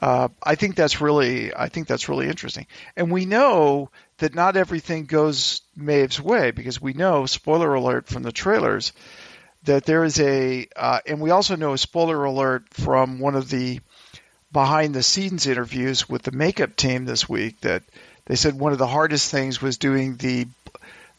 Uh, 0.00 0.28
I 0.42 0.54
think 0.54 0.74
that's 0.74 1.02
really, 1.02 1.54
I 1.54 1.68
think 1.68 1.86
that's 1.86 2.08
really 2.08 2.28
interesting. 2.28 2.66
And 2.96 3.10
we 3.10 3.26
know 3.26 3.90
that 4.16 4.34
not 4.34 4.56
everything 4.56 5.04
goes 5.04 5.60
Maeve's 5.76 6.18
way 6.18 6.50
because 6.50 6.80
we 6.80 6.94
know, 6.94 7.26
spoiler 7.26 7.74
alert 7.74 8.08
from 8.08 8.22
the 8.22 8.32
trailers, 8.32 8.94
that 9.64 9.84
there 9.84 10.04
is 10.04 10.18
a, 10.20 10.66
uh, 10.76 11.00
and 11.06 11.20
we 11.20 11.30
also 11.30 11.56
know 11.56 11.72
a 11.72 11.78
spoiler 11.78 12.24
alert 12.24 12.64
from 12.72 13.18
one 13.18 13.34
of 13.34 13.50
the 13.50 13.80
behind 14.52 14.94
the 14.94 15.02
scenes 15.02 15.46
interviews 15.46 16.08
with 16.08 16.22
the 16.22 16.32
makeup 16.32 16.74
team 16.76 17.04
this 17.04 17.28
week 17.28 17.60
that 17.60 17.82
they 18.26 18.34
said 18.34 18.58
one 18.58 18.72
of 18.72 18.78
the 18.78 18.86
hardest 18.86 19.30
things 19.30 19.60
was 19.62 19.76
doing 19.78 20.16
the 20.16 20.46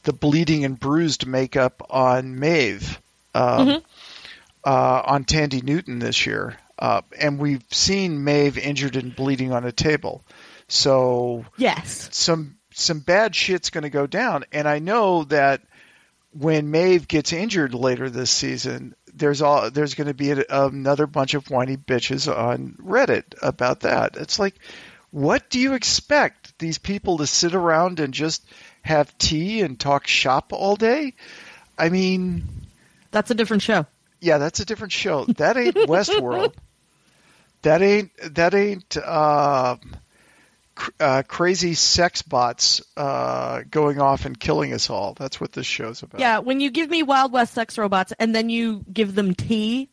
the 0.04 0.14
bleeding 0.14 0.66
and 0.66 0.80
bruised 0.80 1.28
makeup 1.28 1.86
on 1.92 2.40
Maeve, 2.40 3.00
um, 3.36 3.68
Mhm. 3.68 3.84
uh, 4.66 5.02
on 5.06 5.24
Thandie 5.26 5.62
Newton 5.64 6.00
this 6.00 6.26
year, 6.26 6.58
uh, 6.80 7.02
and 7.20 7.38
we've 7.38 7.64
seen 7.70 8.24
Maeve 8.24 8.58
injured 8.58 8.96
and 8.96 9.16
bleeding 9.16 9.54
on 9.54 9.64
a 9.64 9.72
table, 9.72 10.24
so 10.68 11.46
Yes. 11.58 12.10
some 12.12 12.58
some 12.74 13.00
bad 13.00 13.36
shit's 13.36 13.70
going 13.70 13.84
to 13.84 13.90
go 13.90 14.08
down. 14.08 14.46
And 14.54 14.68
I 14.68 14.80
know 14.80 15.26
that 15.26 15.62
when 16.32 16.72
Maeve 16.72 17.08
gets 17.08 17.34
injured 17.34 17.74
later 17.74 18.10
this 18.10 18.32
season, 18.32 18.96
there's 19.14 19.42
all 19.42 19.70
there's 19.70 19.96
going 19.96 20.08
to 20.08 20.14
be 20.14 20.32
a, 20.32 20.44
another 20.50 21.06
bunch 21.08 21.34
of 21.34 21.50
whiny 21.50 21.78
bitches 21.78 22.34
on 22.34 22.76
Reddit 22.82 23.36
about 23.42 23.82
that. 23.82 24.16
It's 24.16 24.40
like, 24.40 24.56
what 25.12 25.50
do 25.50 25.60
you 25.60 25.74
expect 25.74 26.58
these 26.58 26.78
people 26.78 27.18
to 27.18 27.28
sit 27.28 27.54
around 27.54 28.00
and 28.00 28.14
just 28.14 28.44
have 28.82 29.18
tea 29.18 29.62
and 29.62 29.80
talk 29.80 30.08
shop 30.08 30.54
all 30.54 30.76
day? 30.76 31.14
I 31.78 31.90
mean, 31.90 32.48
That's 33.12 33.32
a 33.32 33.36
different 33.36 33.64
show. 33.64 33.86
yeah, 34.22 34.38
that's 34.38 34.60
a 34.60 34.66
different 34.66 34.94
show. 34.94 35.26
That 35.26 35.58
ain't 35.58 35.76
Westworld. 35.88 36.54
That 37.64 37.82
ain't 37.82 38.12
that 38.36 38.54
ain't 38.54 38.98
uh, 38.98 39.76
uh, 41.00 41.24
crazy 41.28 41.74
sex 41.74 42.22
bots 42.22 42.82
uh, 42.98 43.62
going 43.70 44.00
off 44.00 44.26
and 44.26 44.40
killing 44.40 44.74
us 44.74 44.90
all. 44.90 45.14
That's 45.14 45.40
what 45.40 45.52
this 45.52 45.66
show's 45.66 46.04
about. 46.04 46.20
Yeah, 46.22 46.40
when 46.40 46.60
you 46.60 46.72
give 46.72 46.90
me 46.90 47.04
Wild 47.04 47.32
West 47.32 47.54
sex 47.54 47.78
robots 47.78 48.14
and 48.20 48.34
then 48.36 48.50
you 48.50 48.84
give 48.92 49.16
them 49.16 49.34
tea, 49.34 49.90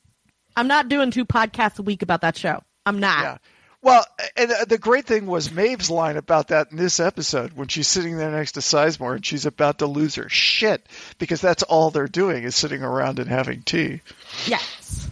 I'm 0.56 0.68
not 0.68 0.88
doing 0.88 1.10
two 1.10 1.24
podcasts 1.24 1.78
a 1.78 1.82
week 1.82 2.02
about 2.02 2.22
that 2.22 2.36
show. 2.36 2.62
I'm 2.84 3.00
not. 3.00 3.22
Yeah. 3.22 3.38
Well, 3.80 4.04
and 4.36 4.50
uh, 4.50 4.64
the 4.64 4.78
great 4.78 5.06
thing 5.06 5.26
was 5.26 5.52
Maeve's 5.52 5.88
line 5.88 6.16
about 6.16 6.48
that 6.48 6.72
in 6.72 6.76
this 6.76 6.98
episode 6.98 7.52
when 7.52 7.68
she's 7.68 7.86
sitting 7.86 8.16
there 8.16 8.30
next 8.30 8.52
to 8.52 8.60
Sizemore 8.60 9.14
and 9.14 9.24
she's 9.24 9.46
about 9.46 9.78
to 9.78 9.86
lose 9.86 10.16
her 10.16 10.28
shit 10.28 10.84
because 11.18 11.40
that's 11.40 11.62
all 11.62 11.90
they're 11.90 12.08
doing 12.08 12.42
is 12.42 12.56
sitting 12.56 12.82
around 12.82 13.20
and 13.20 13.28
having 13.28 13.62
tea. 13.62 14.00
Yes. 14.46 15.08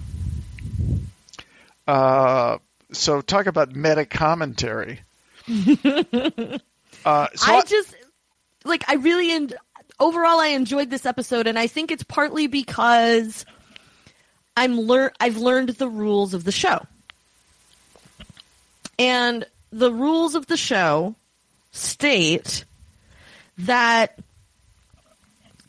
Uh, 1.86 2.58
so 2.92 3.20
talk 3.20 3.46
about 3.46 3.74
meta 3.74 4.04
commentary. 4.04 5.00
Uh, 5.48 7.28
so 7.34 7.52
I 7.52 7.62
just 7.66 7.94
like 8.64 8.84
I 8.88 8.94
really 8.94 9.30
en- 9.32 9.50
overall 10.00 10.40
I 10.40 10.48
enjoyed 10.48 10.90
this 10.90 11.06
episode 11.06 11.46
and 11.46 11.58
I 11.58 11.66
think 11.66 11.90
it's 11.90 12.02
partly 12.02 12.46
because 12.46 13.44
I'm 14.56 14.78
lear- 14.86 15.12
I've 15.20 15.36
learned 15.36 15.70
the 15.70 15.88
rules 15.88 16.34
of 16.34 16.44
the 16.44 16.52
show. 16.52 16.84
And 18.98 19.44
the 19.70 19.92
rules 19.92 20.34
of 20.34 20.46
the 20.46 20.56
show 20.56 21.14
state 21.72 22.64
that 23.58 24.18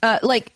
uh, 0.01 0.19
like 0.23 0.53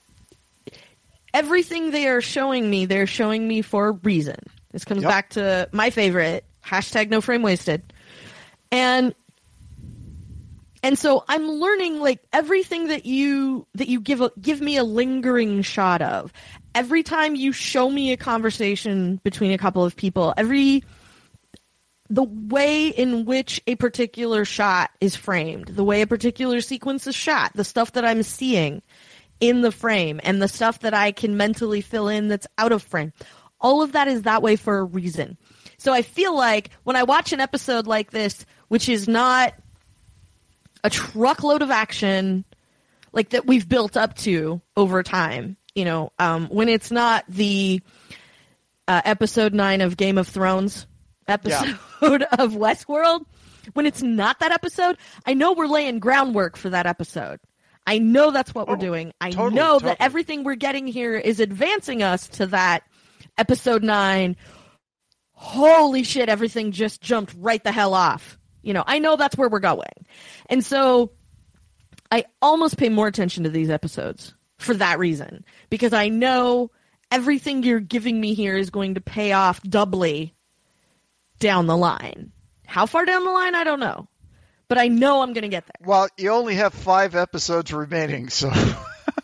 everything 1.34 1.92
they 1.92 2.08
are 2.08 2.22
showing 2.22 2.70
me, 2.70 2.86
they're 2.86 3.08
showing 3.08 3.46
me 3.48 3.62
for 3.62 3.90
a 3.90 3.92
reason. 3.92 4.38
This 4.72 4.86
comes 4.86 5.02
Yep. 5.04 5.10
back 5.10 5.30
to 5.32 5.70
my 5.74 5.90
favorite 5.90 6.46
hashtag 6.66 7.10
no 7.10 7.20
frame 7.20 7.42
wasted. 7.42 7.82
And 8.72 9.14
and 10.84 10.98
so 10.98 11.24
I'm 11.28 11.48
learning 11.48 12.00
like 12.00 12.20
everything 12.34 12.88
that 12.88 13.06
you 13.06 13.68
that 13.76 13.88
you 13.88 14.00
give 14.00 14.22
a, 14.22 14.32
give 14.42 14.62
me 14.62 14.78
a 14.78 14.84
lingering 14.84 15.62
shot 15.62 16.02
of. 16.02 16.34
Every 16.74 17.04
time 17.04 17.36
you 17.36 17.52
show 17.52 17.90
me 17.90 18.12
a 18.12 18.18
conversation 18.18 19.20
between 19.24 19.52
a 19.52 19.58
couple 19.58 19.86
of 19.86 19.96
people, 19.96 20.34
every 20.38 20.84
the 22.10 22.24
way 22.24 22.90
in 22.90 23.26
which 23.26 23.62
a 23.68 23.76
particular 23.76 24.44
shot 24.44 24.92
is 25.00 25.16
framed, 25.16 25.68
the 25.68 25.84
way 25.84 26.02
a 26.02 26.08
particular 26.08 26.60
sequence 26.62 27.08
is 27.08 27.16
shot, 27.16 27.52
the 27.56 27.64
stuff 27.64 27.94
that 27.94 28.04
I'm 28.04 28.24
seeing 28.24 28.82
in 29.40 29.62
the 29.62 29.72
frame 29.72 30.20
and 30.24 30.42
the 30.42 30.48
stuff 30.48 30.80
that 30.80 30.94
I 30.94 31.12
can 31.12 31.38
mentally 31.38 31.82
fill 31.82 32.08
in 32.08 32.28
that's 32.28 32.48
out 32.58 32.72
of 32.72 32.84
frame. 32.84 33.14
All 33.62 33.82
of 33.82 33.94
that 33.94 34.08
is 34.08 34.24
that 34.24 34.42
way 34.42 34.56
for 34.56 34.80
a 34.80 34.84
reason. 34.84 35.38
So 35.78 35.94
I 35.94 36.02
feel 36.02 36.36
like 36.36 36.72
when 36.84 36.96
I 36.96 37.04
watch 37.04 37.32
an 37.32 37.40
episode 37.40 37.88
like 37.88 38.12
this, 38.12 38.46
which 38.72 38.88
is 38.88 39.06
not 39.06 39.54
a 40.82 40.90
truckload 40.90 41.62
of 41.62 41.70
action 41.72 42.46
like 43.12 43.32
that 43.32 43.46
we've 43.46 43.68
built 43.68 43.98
up 43.98 44.16
to 44.16 44.62
over 44.78 45.04
time, 45.04 45.58
you 45.76 45.84
know, 45.84 46.10
um, 46.20 46.48
when 46.48 46.70
it's 46.70 46.90
not 46.90 47.26
the 47.28 47.82
uh, 48.88 49.02
episode 49.04 49.54
nine 49.54 49.82
of 49.82 49.98
Game 49.98 50.18
of 50.18 50.26
Thrones 50.26 50.88
episode 51.28 51.78
of 52.40 52.54
Westworld, 52.54 53.26
when 53.74 53.86
it's 53.86 54.02
not 54.02 54.40
that 54.40 54.54
episode, 54.54 54.96
I 55.26 55.34
know 55.34 55.52
we're 55.52 55.68
laying 55.68 56.00
groundwork 56.00 56.56
for 56.56 56.70
that 56.70 56.86
episode. 56.86 57.42
I 57.86 57.98
know 57.98 58.32
that's 58.32 58.56
what 58.56 58.70
we're 58.70 58.76
Oh, 58.76 58.80
doing. 58.80 59.12
I 59.20 59.32
totally, 59.32 59.56
know 59.56 59.74
totally. 59.74 59.90
that 59.90 59.98
everything 60.02 60.46
we're 60.46 60.56
getting 60.56 60.88
here 60.88 61.18
is 61.18 61.42
advancing 61.42 62.02
us 62.04 62.30
to 62.30 62.46
that 62.48 62.84
episode 63.38 63.84
nine. 63.84 64.38
holy 65.34 66.04
shit, 66.04 66.30
everything 66.30 66.72
just 66.72 67.02
jumped 67.02 67.36
right 67.38 67.62
the 67.66 67.74
hell 67.74 67.94
off. 67.94 68.38
You 68.62 68.74
know, 68.74 68.84
I 68.86 69.00
know 69.00 69.16
that's 69.16 69.38
where 69.38 69.50
we're 69.50 69.60
going. 69.60 70.06
And 70.50 70.64
so 70.64 71.12
I 72.12 72.26
almost 72.42 72.78
pay 72.78 72.90
more 72.90 73.08
attention 73.08 73.44
to 73.46 73.50
these 73.50 73.70
episodes 73.70 74.34
for 74.58 74.74
that 74.76 75.00
reason 75.00 75.44
because 75.70 75.94
I 75.94 76.10
know 76.10 76.72
everything 77.10 77.64
you're 77.64 77.80
giving 77.80 78.20
me 78.20 78.34
here 78.34 78.56
is 78.58 78.70
going 78.70 78.96
to 78.96 79.02
pay 79.02 79.32
off 79.32 79.62
doubly 79.64 80.36
down 81.40 81.68
the 81.68 81.78
line. 81.78 82.32
How 82.66 82.86
far 82.86 83.06
down 83.06 83.26
the 83.26 83.32
line, 83.32 83.56
I 83.56 83.64
don't 83.64 83.80
know. 83.80 84.08
But 84.68 84.78
I 84.78 84.88
know 84.88 85.22
I'm 85.22 85.34
going 85.34 85.42
to 85.42 85.50
get 85.50 85.66
there. 85.66 85.86
Well, 85.86 86.08
you 86.18 86.32
only 86.32 86.56
have 86.56 86.74
five 86.74 87.14
episodes 87.14 87.74
remaining, 87.74 88.30
so 88.30 88.50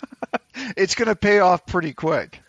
it's 0.76 0.96
going 0.96 1.08
to 1.08 1.16
pay 1.16 1.40
off 1.40 1.66
pretty 1.66 1.94
quick. 1.94 2.42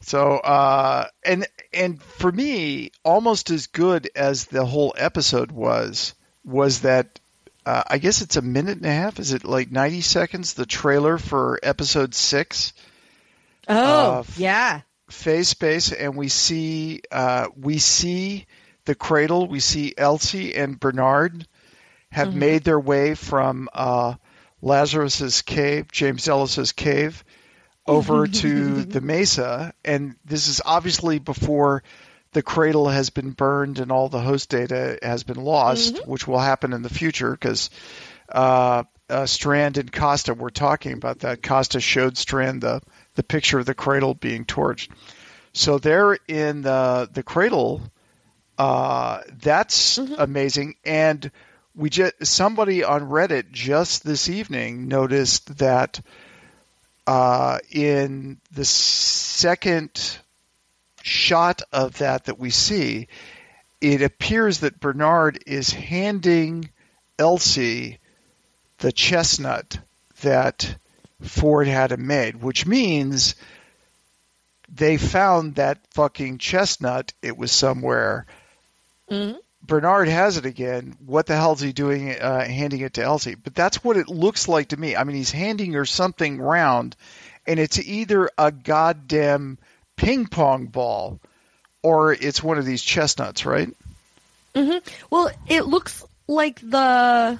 So, 0.00 0.36
uh, 0.36 1.06
and 1.24 1.48
and 1.72 2.02
for 2.02 2.30
me, 2.30 2.90
almost 3.04 3.50
as 3.50 3.66
good 3.68 4.10
as 4.14 4.46
the 4.46 4.64
whole 4.64 4.94
episode 4.96 5.52
was, 5.52 6.14
was 6.44 6.80
that 6.80 7.20
uh, 7.66 7.82
I 7.88 7.98
guess 7.98 8.22
it's 8.22 8.36
a 8.36 8.42
minute 8.42 8.78
and 8.78 8.86
a 8.86 8.92
half. 8.92 9.18
Is 9.18 9.32
it 9.32 9.44
like 9.44 9.70
ninety 9.70 10.00
seconds? 10.00 10.54
The 10.54 10.66
trailer 10.66 11.18
for 11.18 11.58
episode 11.62 12.14
six. 12.14 12.72
Oh, 13.68 14.24
yeah. 14.36 14.80
Phase 15.10 15.48
space, 15.48 15.92
and 15.92 16.16
we 16.16 16.28
see 16.28 17.02
uh, 17.10 17.48
we 17.56 17.78
see 17.78 18.46
the 18.84 18.94
cradle. 18.94 19.46
We 19.46 19.60
see 19.60 19.92
Elsie 19.96 20.54
and 20.54 20.78
Bernard 20.78 21.46
have 22.10 22.28
Mhm. 22.28 22.34
made 22.34 22.64
their 22.64 22.80
way 22.80 23.14
from 23.14 23.68
uh, 23.74 24.14
Lazarus's 24.62 25.42
cave, 25.42 25.90
James 25.92 26.24
Delos's 26.24 26.72
cave, 26.72 27.24
over 27.90 28.26
to 28.42 28.84
the 28.84 29.00
mesa, 29.00 29.74
and 29.84 30.16
this 30.24 30.48
is 30.48 30.60
obviously 30.64 31.18
before 31.18 31.82
the 32.32 32.42
cradle 32.42 32.88
has 32.88 33.10
been 33.10 33.30
burned 33.30 33.78
and 33.80 33.90
all 33.90 34.08
the 34.08 34.20
host 34.20 34.50
data 34.50 34.98
has 35.02 35.24
been 35.24 35.42
lost, 35.42 36.06
which 36.06 36.28
will 36.28 36.38
happen 36.38 36.72
in 36.72 36.82
the 36.82 36.88
future 36.88 37.32
because 37.32 37.70
uh, 38.30 38.84
uh, 39.08 39.26
Strand 39.26 39.78
and 39.78 39.92
Costa 39.92 40.34
were 40.34 40.50
talking 40.50 40.92
about 40.92 41.20
that. 41.20 41.42
Costa 41.42 41.80
showed 41.80 42.16
Strand 42.16 42.62
the 42.62 42.80
the 43.14 43.22
picture 43.22 43.58
of 43.58 43.66
the 43.66 43.74
cradle 43.74 44.14
being 44.14 44.44
torched. 44.44 44.88
So 45.52 45.78
they're 45.78 46.18
in 46.28 46.62
the 46.62 47.08
the 47.12 47.22
cradle. 47.22 47.82
Uh, 48.56 49.22
that's 49.42 49.98
amazing. 49.98 50.76
And 50.84 51.30
we 51.74 51.90
just 51.90 52.26
somebody 52.26 52.84
on 52.84 53.08
Reddit 53.08 53.50
just 53.50 54.04
this 54.04 54.28
evening 54.28 54.86
noticed 54.86 55.58
that 55.58 56.00
uh, 57.06 57.58
in 57.70 58.40
the 58.52 58.64
second 58.64 60.18
shot 61.02 61.62
of 61.72 61.98
that 61.98 62.24
that 62.24 62.38
we 62.38 62.50
see, 62.50 63.08
it 63.80 64.02
appears 64.02 64.60
that 64.60 64.80
Bernard 64.80 65.42
is 65.46 65.70
handing 65.70 66.70
Elsie 67.18 67.98
the 68.78 68.92
chestnut 68.92 69.78
that 70.22 70.76
Ford 71.22 71.66
had 71.66 71.92
him 71.92 72.06
made, 72.06 72.36
which 72.36 72.66
means 72.66 73.34
they 74.68 74.96
found 74.96 75.56
that 75.56 75.78
fucking 75.92 76.38
chestnut. 76.38 77.12
It 77.22 77.36
was 77.36 77.52
somewhere. 77.52 78.26
Mhm. 79.10 79.38
Bernard 79.62 80.08
has 80.08 80.36
it 80.36 80.46
again. 80.46 80.96
What 81.04 81.26
the 81.26 81.36
hell's 81.36 81.60
he 81.60 81.72
doing 81.72 82.10
uh, 82.18 82.44
handing 82.44 82.80
it 82.80 82.94
to 82.94 83.02
Elsie? 83.02 83.34
But 83.34 83.54
that's 83.54 83.84
what 83.84 83.96
it 83.96 84.08
looks 84.08 84.48
like 84.48 84.68
to 84.68 84.76
me. 84.76 84.96
I 84.96 85.04
mean, 85.04 85.16
he's 85.16 85.30
handing 85.30 85.72
her 85.74 85.84
something 85.84 86.40
round, 86.40 86.96
and 87.46 87.60
it's 87.60 87.78
either 87.78 88.30
a 88.38 88.50
goddamn 88.50 89.58
ping 89.96 90.26
pong 90.26 90.66
ball 90.66 91.20
or 91.82 92.12
it's 92.12 92.42
one 92.42 92.58
of 92.58 92.64
these 92.66 92.82
chestnuts, 92.82 93.44
right? 93.46 93.68
hmm 94.54 94.78
Well, 95.10 95.30
it 95.48 95.66
looks 95.66 96.04
like 96.26 96.60
the 96.60 97.38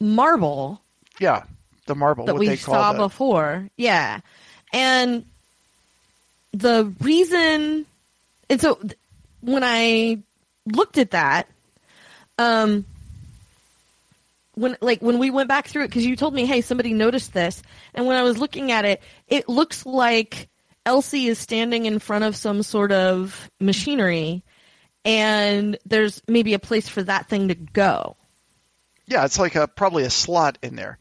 marble 0.00 0.80
Yeah, 1.18 1.44
the 1.86 1.94
marble, 1.94 2.26
that 2.26 2.34
what 2.34 2.40
we 2.40 2.46
they 2.46 2.56
saw 2.56 2.92
that. 2.92 2.98
before. 2.98 3.68
Yeah. 3.76 4.20
And 4.72 5.24
the 6.52 6.92
reason 7.00 7.86
and 8.48 8.60
so 8.60 8.74
th- 8.74 8.94
when 9.40 9.62
I 9.64 10.18
looked 10.66 10.98
at 10.98 11.12
that 11.12 11.48
um 12.38 12.84
when 14.54 14.76
like 14.80 15.00
when 15.00 15.18
we 15.18 15.30
went 15.30 15.48
back 15.48 15.68
through 15.68 15.84
it 15.84 15.92
cuz 15.92 16.04
you 16.04 16.16
told 16.16 16.34
me 16.34 16.46
hey 16.46 16.60
somebody 16.60 16.92
noticed 16.92 17.32
this 17.32 17.62
and 17.94 18.06
when 18.06 18.16
I 18.16 18.22
was 18.22 18.38
looking 18.38 18.72
at 18.72 18.84
it 18.84 19.02
it 19.28 19.48
looks 19.48 19.86
like 19.86 20.48
Elsie 20.84 21.26
is 21.26 21.38
standing 21.38 21.86
in 21.86 21.98
front 21.98 22.24
of 22.24 22.36
some 22.36 22.62
sort 22.62 22.92
of 22.92 23.50
machinery 23.60 24.44
and 25.06 25.78
there's 25.86 26.20
maybe 26.26 26.52
a 26.52 26.58
place 26.58 26.88
for 26.88 27.02
that 27.04 27.28
thing 27.28 27.48
to 27.48 27.54
go. 27.54 28.16
Yeah, 29.06 29.24
it's 29.24 29.38
like 29.38 29.54
a 29.54 29.68
probably 29.68 30.02
a 30.02 30.10
slot 30.10 30.58
in 30.62 30.74
there. 30.74 30.98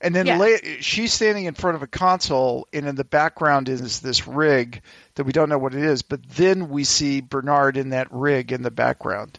And 0.00 0.14
then 0.14 0.26
Yeah. 0.26 0.38
la- 0.38 0.56
she's 0.80 1.12
standing 1.12 1.44
in 1.46 1.54
front 1.54 1.76
of 1.76 1.82
a 1.82 1.86
console, 1.86 2.68
and 2.72 2.86
in 2.86 2.94
the 2.96 3.04
background 3.04 3.68
is 3.68 4.00
this 4.00 4.26
rig 4.26 4.82
that 5.14 5.24
we 5.24 5.32
don't 5.32 5.48
know 5.48 5.58
what 5.58 5.74
it 5.74 5.82
is. 5.82 6.02
But 6.02 6.20
then 6.30 6.68
we 6.68 6.84
see 6.84 7.20
Bernard 7.22 7.76
in 7.76 7.90
that 7.90 8.08
rig 8.10 8.52
in 8.52 8.62
the 8.62 8.70
background, 8.70 9.38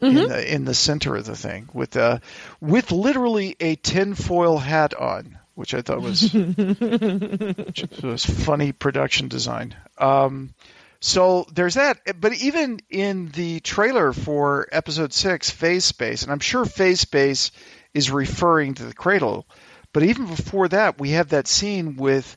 in 0.00 0.14
the 0.14 0.54
in 0.54 0.64
the 0.64 0.74
center 0.74 1.16
of 1.16 1.26
the 1.26 1.36
thing, 1.36 1.68
with 1.74 1.96
uh 1.96 2.18
with 2.60 2.90
literally 2.92 3.56
a 3.60 3.76
tinfoil 3.76 4.56
hat 4.56 4.94
on, 4.94 5.38
which 5.54 5.74
I 5.74 5.82
thought 5.82 6.00
was 6.00 6.32
was 8.02 8.24
funny 8.24 8.72
production 8.72 9.28
design. 9.28 9.74
Um, 9.98 10.54
so 11.00 11.46
there's 11.52 11.74
that. 11.74 11.98
But 12.20 12.34
even 12.34 12.80
in 12.90 13.28
the 13.28 13.60
trailer 13.60 14.12
for 14.12 14.68
episode 14.72 15.12
six, 15.12 15.50
Phase 15.50 15.84
Space, 15.84 16.22
and 16.22 16.32
I'm 16.32 16.40
sure 16.40 16.64
Phase 16.64 17.00
Space 17.00 17.50
is 17.94 18.10
referring 18.10 18.74
to 18.74 18.84
the 18.84 18.94
cradle, 18.94 19.46
but 19.92 20.02
even 20.02 20.26
before 20.26 20.68
that, 20.68 20.98
we 21.00 21.10
have 21.10 21.30
that 21.30 21.46
scene 21.48 21.96
with 21.96 22.36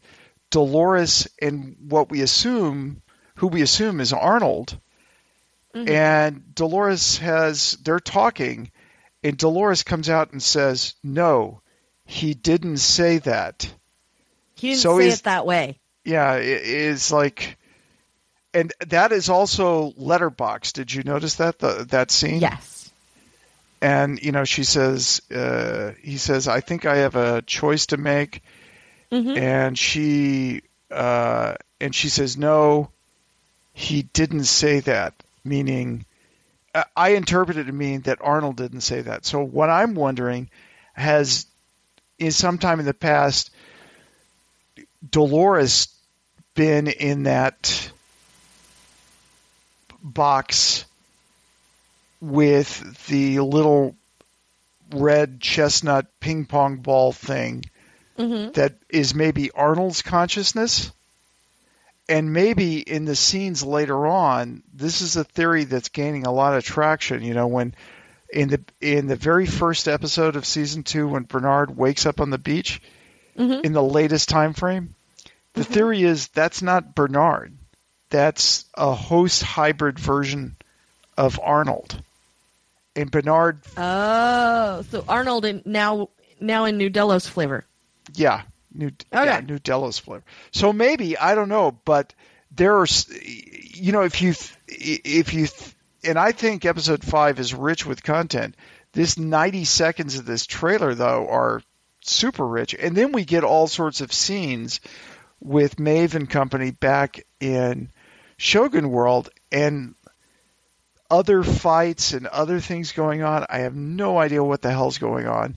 Dolores 0.50 1.28
and 1.42 1.76
what 1.89 2.10
we 2.10 2.22
assume, 2.22 3.02
who 3.36 3.48
we 3.48 3.62
assume 3.62 4.00
is 4.00 4.13
Arnold. 4.13 4.80
Mm-hmm. 5.76 5.89
And 5.89 6.56
Dolores 6.56 7.18
has, 7.18 7.72
they're 7.84 8.00
talking, 8.00 8.72
and 9.24 9.38
Dolores 9.38 9.84
comes 9.84 10.10
out 10.10 10.32
and 10.32 10.42
says, 10.42 10.94
No, 11.04 11.62
he 12.06 12.34
didn't 12.36 12.78
say 12.78 13.18
that 13.20 13.68
He 14.56 14.70
didn't 14.70 14.82
So 14.82 15.00
say 15.00 15.10
it 15.10 15.24
that 15.24 15.46
way. 15.48 15.80
yeah, 16.06 16.36
it 16.36 16.62
is 16.62 17.12
like, 17.12 17.58
and 18.54 18.72
that 18.88 19.12
is 19.12 19.30
also 19.30 19.94
letterbox. 19.98 20.74
Did 20.74 20.94
you 20.94 21.02
notice 21.02 21.36
that 21.36 21.58
the, 21.58 21.86
that 21.89 22.12
scene? 22.12 22.39
Yes. 22.39 22.73
And 23.84 24.24
you 24.24 24.32
know, 24.32 24.46
she 24.46 24.63
says, 24.63 25.22
uh, 25.30 25.91
he 26.02 26.17
says, 26.17 26.48
I 26.48 26.62
think 26.62 26.86
I 26.86 27.00
have 27.00 27.17
a 27.17 27.41
choice 27.41 27.88
to 27.88 27.98
make, 27.98 28.41
Mhm. 29.12 29.38
and 29.38 29.78
she, 29.78 30.62
uh, 30.89 31.56
and 31.82 31.93
she 31.93 32.08
says, 32.08 32.38
no, 32.38 32.91
he 33.74 34.04
didn't 34.04 34.46
say 34.46 34.80
that. 34.80 35.13
Meaning, 35.43 36.06
I- 36.74 36.86
I 36.96 37.10
interpret 37.10 37.58
it 37.58 37.65
to 37.65 37.74
mean 37.74 38.02
that 38.04 38.19
Arnold 38.22 38.56
didn't 38.56 38.82
say 38.82 39.02
that. 39.02 39.26
So 39.26 39.43
what 39.43 39.69
I'm 39.69 39.96
wondering 39.96 40.50
has, 40.93 41.46
in 42.17 42.32
some 42.32 42.60
time 42.60 42.80
in 42.80 42.86
the 42.86 42.93
past, 42.93 43.52
Dolores 45.12 45.89
been 46.56 46.88
in 46.88 47.24
that 47.24 47.91
box 50.02 50.86
with 52.24 53.06
the 53.08 53.40
little 53.42 53.96
red 54.94 55.42
chestnut 55.42 56.08
ping 56.20 56.46
pong 56.46 56.78
ball 56.78 57.12
thing 57.12 57.66
hmm 58.18 58.50
that 58.54 58.76
is 58.90 59.14
maybe 59.14 59.52
Arnold's 59.52 60.02
consciousness? 60.02 60.92
And 62.10 62.34
maybe 62.34 62.80
in 62.80 63.06
the 63.06 63.16
scenes 63.16 63.64
later 63.64 64.06
on, 64.08 64.64
this 64.74 65.02
is 65.02 65.16
a 65.16 65.24
theory 65.24 65.64
that's 65.66 65.90
gaining 65.90 66.26
a 66.26 66.32
lot 66.32 66.56
of 66.56 66.64
traction. 66.64 67.24
You 67.24 67.34
know, 67.34 67.48
when 67.48 67.76
in 68.32 68.50
the 68.50 68.62
in 68.82 69.08
the 69.08 69.16
very 69.16 69.46
first 69.46 69.88
episode 69.88 70.36
of 70.36 70.46
season 70.46 70.84
two, 70.84 71.08
when 71.08 71.24
Bernard 71.24 71.76
wakes 71.78 72.06
up 72.06 72.20
on 72.22 72.30
the 72.30 72.38
beach 72.38 72.82
Mhm. 73.38 73.66
in 73.66 73.74
the 73.74 73.84
latest 73.84 74.30
time 74.30 74.54
frame, 74.54 74.96
the 75.54 75.64
theory 75.64 76.04
is 76.04 76.28
that's 76.30 76.62
not 76.62 76.96
Bernard. 76.96 77.58
That's 78.10 78.66
a 78.76 78.94
host 78.94 79.44
hybrid 79.44 80.00
version 80.00 80.56
of 81.18 81.40
Arnold. 81.42 82.02
And 82.96 83.10
Bernard, 83.10 83.60
Oh, 83.78 84.84
so 84.92 85.04
Arnold 85.08 85.46
in, 85.46 85.62
now 85.66 86.10
now 86.40 86.66
in 86.66 86.78
New 86.78 86.90
Delos 86.90 87.28
flavor. 87.28 87.66
yeah, 88.14 88.44
new 88.74 88.92
yeah, 89.12 89.38
Okay. 89.38 89.46
new 89.46 89.60
Delos 89.60 89.98
flavor. 90.00 90.24
So 90.52 90.72
maybe 90.74 91.18
I 91.18 91.34
don't 91.36 91.50
know, 91.50 91.72
but 91.86 92.14
there 92.52 92.78
are, 92.78 92.86
you 93.22 93.92
know, 93.92 94.04
if 94.04 94.22
you 94.22 94.34
if 94.68 95.34
you 95.34 95.48
and 96.04 96.20
I 96.20 96.34
think 96.34 96.66
episode 96.66 97.04
five 97.04 97.40
is 97.40 97.54
rich 97.54 97.86
with 97.86 98.04
content. 98.04 98.56
This 98.92 99.18
ninety 99.18 99.66
seconds 99.66 100.20
of 100.20 100.26
this 100.26 100.46
trailer 100.46 100.94
though 100.94 101.28
are 101.30 101.64
super 102.02 102.46
rich, 102.46 102.76
and 102.76 102.96
then 102.96 103.12
we 103.12 103.26
get 103.26 103.44
all 103.44 103.66
sorts 103.68 104.02
of 104.02 104.14
scenes 104.14 104.80
with 105.40 105.80
Maeve 105.80 106.14
and 106.16 106.30
company 106.30 106.70
back 106.72 107.26
in 107.40 107.90
Shogun 108.38 108.92
World, 108.92 109.30
and 109.52 109.96
other 111.13 111.43
fights 111.43 112.13
and 112.13 112.26
other 112.26 112.60
things 112.60 112.91
going 112.91 113.21
on. 113.21 113.45
I 113.47 113.60
have 113.60 113.76
no 113.76 114.17
idea 114.17 114.43
what 114.43 114.63
the 114.63 114.71
hell's 114.71 114.97
going 114.97 115.28
on. 115.28 115.56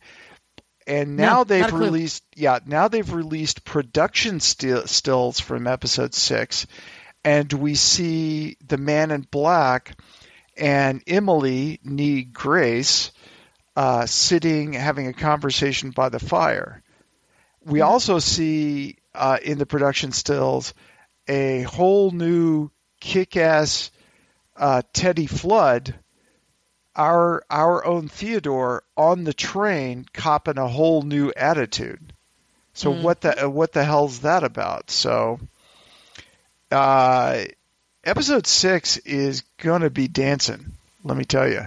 And 0.86 1.16
now 1.16 1.38
No, 1.38 1.44
they've 1.44 1.60
not 1.62 1.70
a 1.70 1.72
clue. 1.72 1.84
released, 1.86 2.22
yeah, 2.36 2.58
now 2.66 2.88
they've 2.88 3.12
released 3.12 3.64
production 3.64 4.40
still, 4.40 4.86
stills 4.86 5.40
from 5.40 5.66
episode 5.66 6.14
six, 6.14 6.66
and 7.24 7.50
we 7.52 7.74
see 7.74 8.56
the 8.64 8.76
Man 8.76 9.10
in 9.10 9.22
Black 9.22 9.96
and 10.56 11.02
Emily 11.06 11.80
need 11.82 12.32
Grace 12.34 13.10
uh, 13.74 14.04
sitting 14.06 14.74
having 14.74 15.06
a 15.08 15.12
conversation 15.12 15.90
by 15.90 16.10
the 16.10 16.20
fire. 16.20 16.82
We 17.64 17.80
also 17.80 18.18
see 18.20 18.98
uh, 19.14 19.38
in 19.42 19.58
the 19.58 19.66
production 19.66 20.12
stills 20.12 20.72
a 21.26 21.62
whole 21.62 22.10
new 22.10 22.70
kick-ass 23.00 23.90
uh, 24.58 24.82
Teddy 24.92 25.26
Flood, 25.26 25.94
our 26.94 27.44
our 27.50 27.84
own 27.84 28.08
Theodore, 28.08 28.82
on 28.96 29.24
the 29.24 29.34
train, 29.34 30.06
copping 30.12 30.58
a 30.58 30.68
whole 30.68 31.02
new 31.02 31.32
attitude. 31.36 32.12
So 32.74 32.92
Hmm. 32.92 33.02
what 33.02 33.20
the 33.20 33.44
uh, 33.46 33.48
what 33.48 33.72
the 33.72 33.84
hell's 33.84 34.20
that 34.20 34.44
about? 34.44 34.90
So, 34.90 35.40
uh, 36.70 37.44
episode 38.04 38.46
six 38.46 38.96
is 38.98 39.42
gonna 39.58 39.90
be 39.90 40.08
dancing. 40.08 40.72
Let 41.04 41.16
me 41.16 41.24
tell 41.24 41.48
you. 41.48 41.66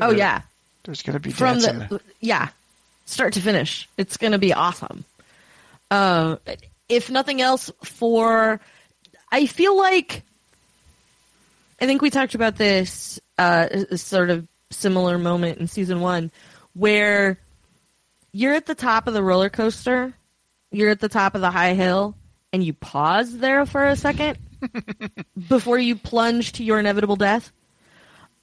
Oh 0.00 0.12
yeah, 0.12 0.42
there's 0.84 1.02
gonna 1.02 1.20
be 1.20 1.30
from 1.30 1.58
dancing. 1.58 1.78
the 1.88 2.00
yeah, 2.20 2.48
start 3.06 3.34
to 3.34 3.40
finish. 3.40 3.88
It's 3.98 4.16
going 4.16 4.32
to 4.32 4.38
be 4.38 4.52
awesome. 4.54 5.04
Uh, 5.90 6.36
if 6.88 7.10
nothing 7.10 7.40
else, 7.40 7.70
for 7.82 8.60
I 9.32 9.46
feel 9.46 9.76
like 9.76 10.22
I 11.80 11.86
think 11.86 12.02
we 12.02 12.10
talked 12.10 12.34
about 12.34 12.56
this 12.56 13.18
uh, 13.38 13.96
sort 13.96 14.30
of 14.30 14.46
similar 14.70 15.18
moment 15.18 15.58
in 15.58 15.66
season 15.66 16.00
one 16.00 16.30
where 16.74 17.38
you're 18.32 18.54
at 18.54 18.66
the 18.66 18.74
top 18.74 19.06
of 19.06 19.14
the 19.14 19.22
roller 19.22 19.50
coaster, 19.50 20.14
you're 20.70 20.90
at 20.90 21.00
the 21.00 21.08
top 21.08 21.34
of 21.34 21.40
the 21.40 21.50
high 21.50 21.74
hill, 21.74 22.14
and 22.52 22.62
you 22.62 22.72
pause 22.72 23.36
there 23.38 23.66
for 23.66 23.84
a 23.84 23.96
second 23.96 24.38
before 25.48 25.78
you 25.78 25.96
plunge 25.96 26.52
to 26.52 26.64
your 26.64 26.78
inevitable 26.78 27.16
death. 27.16 27.50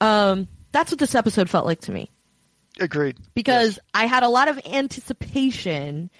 Um, 0.00 0.48
that's 0.72 0.90
what 0.90 0.98
this 0.98 1.14
episode 1.14 1.48
felt 1.50 1.66
like 1.66 1.80
to 1.82 1.92
me 1.92 2.10
Agreed. 2.78 3.16
because 3.34 3.76
Yes. 3.76 3.80
I 3.94 4.06
had 4.06 4.22
a 4.22 4.28
lot 4.28 4.48
of 4.48 4.60
anticipation 4.66 6.10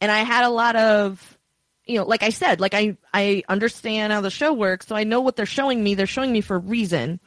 and 0.00 0.10
I 0.10 0.18
had 0.20 0.44
a 0.44 0.48
lot 0.48 0.74
of 0.76 1.37
you 1.88 1.98
know, 1.98 2.04
like 2.04 2.22
I 2.22 2.30
said, 2.30 2.60
like 2.60 2.74
I 2.74 2.96
I 3.12 3.42
understand 3.48 4.12
how 4.12 4.20
the 4.20 4.30
show 4.30 4.52
works, 4.52 4.86
so 4.86 4.94
I 4.94 5.04
know 5.04 5.20
what 5.20 5.36
they're 5.36 5.46
showing 5.46 5.82
me. 5.82 5.94
They're 5.94 6.06
showing 6.06 6.32
me 6.32 6.40
for 6.40 6.56
a 6.56 6.60
reason. 6.60 7.20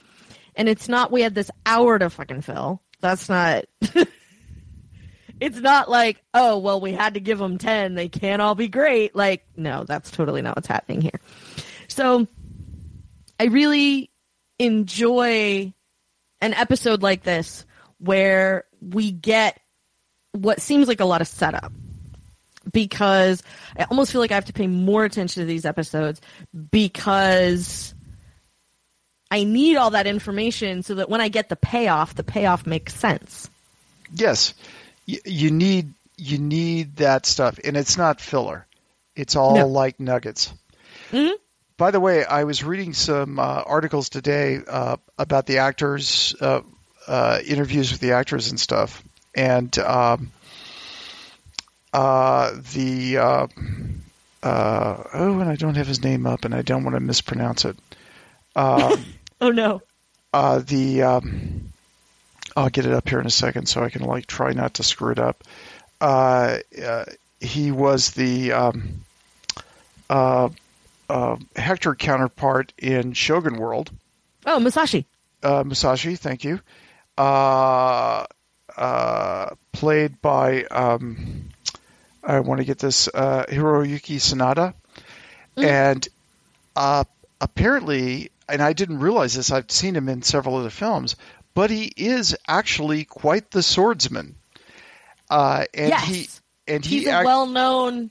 And 0.55 0.69
it's 0.69 0.87
not 0.87 1.11
we 1.11 1.21
had 1.21 1.35
this 1.35 1.49
hour 1.65 1.97
to 1.97 2.09
fucking 2.09 2.41
fill. 2.41 2.81
That's 2.99 3.27
not 3.27 3.65
It's 5.41 5.59
not 5.59 5.89
like, 5.89 6.23
oh, 6.35 6.59
well, 6.59 6.79
we 6.79 6.91
had 6.91 7.15
to 7.15 7.19
give 7.19 7.39
them 7.39 7.57
10. 7.57 7.95
They 7.95 8.09
can't 8.09 8.43
all 8.43 8.53
be 8.53 8.67
great. 8.67 9.15
Like, 9.15 9.43
no, 9.57 9.83
that's 9.85 10.11
totally 10.11 10.43
not 10.43 10.55
what's 10.55 10.67
happening 10.67 11.01
here. 11.01 11.19
So, 11.87 12.27
I 13.39 13.45
really 13.45 14.11
enjoy 14.59 15.73
an 16.41 16.53
episode 16.53 17.01
like 17.01 17.23
this 17.23 17.65
where 17.97 18.65
we 18.81 19.11
get 19.11 19.59
what 20.33 20.61
seems 20.61 20.87
like 20.87 20.99
a 20.99 21.05
lot 21.05 21.21
of 21.21 21.27
setup 21.27 21.73
because 22.71 23.41
I 23.77 23.83
almost 23.85 24.11
feel 24.11 24.21
like 24.21 24.31
I 24.31 24.35
have 24.35 24.45
to 24.45 24.53
pay 24.53 24.67
more 24.67 25.03
attention 25.05 25.41
to 25.41 25.45
these 25.47 25.65
episodes 25.65 26.21
because 26.69 27.93
I 29.29 29.43
need 29.43 29.77
all 29.77 29.91
that 29.91 30.07
information 30.07 30.83
so 30.83 30.95
that 30.95 31.09
when 31.09 31.21
I 31.21 31.29
get 31.29 31.49
the 31.49 31.55
payoff, 31.55 32.15
the 32.15 32.23
payoff 32.23 32.65
makes 32.67 32.93
sense. 32.93 33.49
Yes, 34.13 34.53
y- 35.07 35.19
you 35.25 35.51
need 35.51 35.93
you 36.17 36.37
need 36.37 36.97
that 36.97 37.25
stuff, 37.25 37.59
and 37.63 37.75
it's 37.75 37.97
not 37.97 38.21
filler. 38.21 38.67
It's 39.15 39.35
all 39.35 39.55
No. 39.55 39.67
like 39.67 39.99
nuggets. 39.99 40.53
Mhm. 41.11 41.31
By 41.77 41.89
the 41.89 41.99
way, 41.99 42.23
I 42.23 42.43
was 42.43 42.63
reading 42.63 42.93
some 42.93 43.39
uh, 43.39 43.43
articles 43.65 44.09
today 44.09 44.59
uh, 44.67 44.97
about 45.17 45.47
the 45.47 45.59
actors, 45.59 46.35
uh, 46.39 46.61
uh, 47.07 47.39
interviews 47.43 47.91
with 47.91 48.01
the 48.01 48.11
actors 48.11 48.51
and 48.51 48.59
stuff, 48.59 49.03
and 49.33 49.75
um, 49.79 50.31
uh, 51.93 52.51
the 52.73 53.17
uh, 53.17 53.47
uh, 54.43 55.03
oh, 55.13 55.39
and 55.39 55.49
I 55.49 55.55
don't 55.55 55.75
have 55.75 55.87
his 55.87 56.03
name 56.03 56.25
up, 56.25 56.45
and 56.45 56.53
I 56.55 56.61
don't 56.61 56.83
want 56.83 56.95
to 56.95 56.99
mispronounce 56.99 57.65
it. 57.65 57.77
Um, 58.55 59.03
Oh 59.43 59.49
no. 59.49 59.81
uh, 60.33 60.59
the 60.59 61.01
um, 61.01 61.71
I'll 62.55 62.69
get 62.69 62.85
it 62.85 62.93
up 62.93 63.09
here 63.09 63.19
in 63.19 63.25
a 63.25 63.31
second 63.31 63.67
so 63.67 63.83
I 63.83 63.89
can 63.89 64.03
like 64.03 64.27
try 64.27 64.51
not 64.53 64.75
to 64.75 64.83
screw 64.83 65.11
it 65.11 65.17
up. 65.19 65.43
Uh, 65.99 66.59
uh, 66.83 67.05
he 67.39 67.71
was 67.71 68.11
the 68.11 68.51
um, 68.51 69.03
uh, 70.11 70.49
uh, 71.09 71.37
Hector 71.55 71.95
counterpart 71.95 72.71
in 72.77 73.13
Shogun 73.13 73.57
World. 73.57 73.89
Oh, 74.45 74.59
Musashi. 74.59 75.05
Uh, 75.41 75.63
Musashi, 75.63 76.15
thank 76.15 76.43
you. 76.43 76.59
Uh, 77.17 78.25
uh, 78.77 79.49
played 79.71 80.21
by 80.21 80.63
um, 80.65 81.49
I 82.23 82.39
want 82.39 82.59
to 82.59 82.65
get 82.65 82.79
this 82.79 83.07
uh, 83.13 83.45
Hiroyuki 83.47 84.17
Sanada, 84.17 84.73
and 85.57 86.07
uh, 86.75 87.03
apparently, 87.39 88.31
and 88.47 88.61
I 88.61 88.73
didn't 88.73 88.99
realize 88.99 89.33
this. 89.35 89.51
I've 89.51 89.71
seen 89.71 89.95
him 89.95 90.07
in 90.09 90.21
several 90.21 90.55
other 90.57 90.69
films, 90.69 91.15
but 91.53 91.69
he 91.69 91.91
is 91.95 92.35
actually 92.47 93.05
quite 93.05 93.51
the 93.51 93.63
swordsman. 93.63 94.35
Uh, 95.29 95.65
and 95.73 95.89
yes. 95.89 96.05
he 96.07 96.29
and 96.67 96.85
he 96.85 96.99
he's 96.99 97.07
a 97.07 97.11
act- 97.11 97.25
well-known 97.25 98.09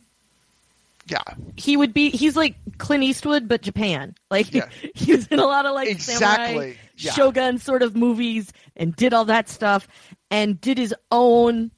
yeah 1.06 1.22
he 1.56 1.76
would 1.76 1.92
be 1.92 2.10
he's 2.10 2.34
like 2.36 2.54
Clint 2.78 3.02
Eastwood 3.04 3.46
but 3.48 3.60
Japan. 3.62 4.14
Like 4.30 4.52
Yeah. 4.54 4.68
he 4.94 5.12
was 5.12 5.26
in 5.26 5.38
a 5.38 5.44
lot 5.44 5.66
of 5.66 5.74
like 5.74 5.88
Exactly. 5.88 6.46
samurai 6.46 6.72
Yeah. 6.96 7.12
shogun 7.12 7.58
sort 7.58 7.82
of 7.82 7.94
movies 7.96 8.52
and 8.76 8.94
did 8.96 9.12
all 9.12 9.26
that 9.26 9.48
stuff 9.48 9.86
and 10.30 10.58
did 10.60 10.78
his 10.78 10.94
own 11.10 11.70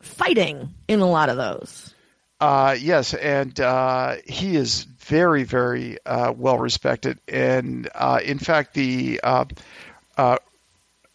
fighting 0.00 0.74
in 0.88 1.00
a 1.00 1.06
lot 1.06 1.28
of 1.28 1.36
those. 1.36 1.94
Uh, 2.40 2.76
yes, 2.78 3.14
and 3.14 3.58
uh, 3.60 4.16
he 4.26 4.56
is 4.56 4.84
very, 4.84 5.44
very 5.44 5.96
uh, 6.04 6.32
well 6.36 6.58
respected. 6.58 7.18
And 7.26 7.88
uh, 7.94 8.20
in 8.22 8.38
fact, 8.38 8.74
the 8.74 9.20
uh, 9.22 9.46
uh, 10.18 10.36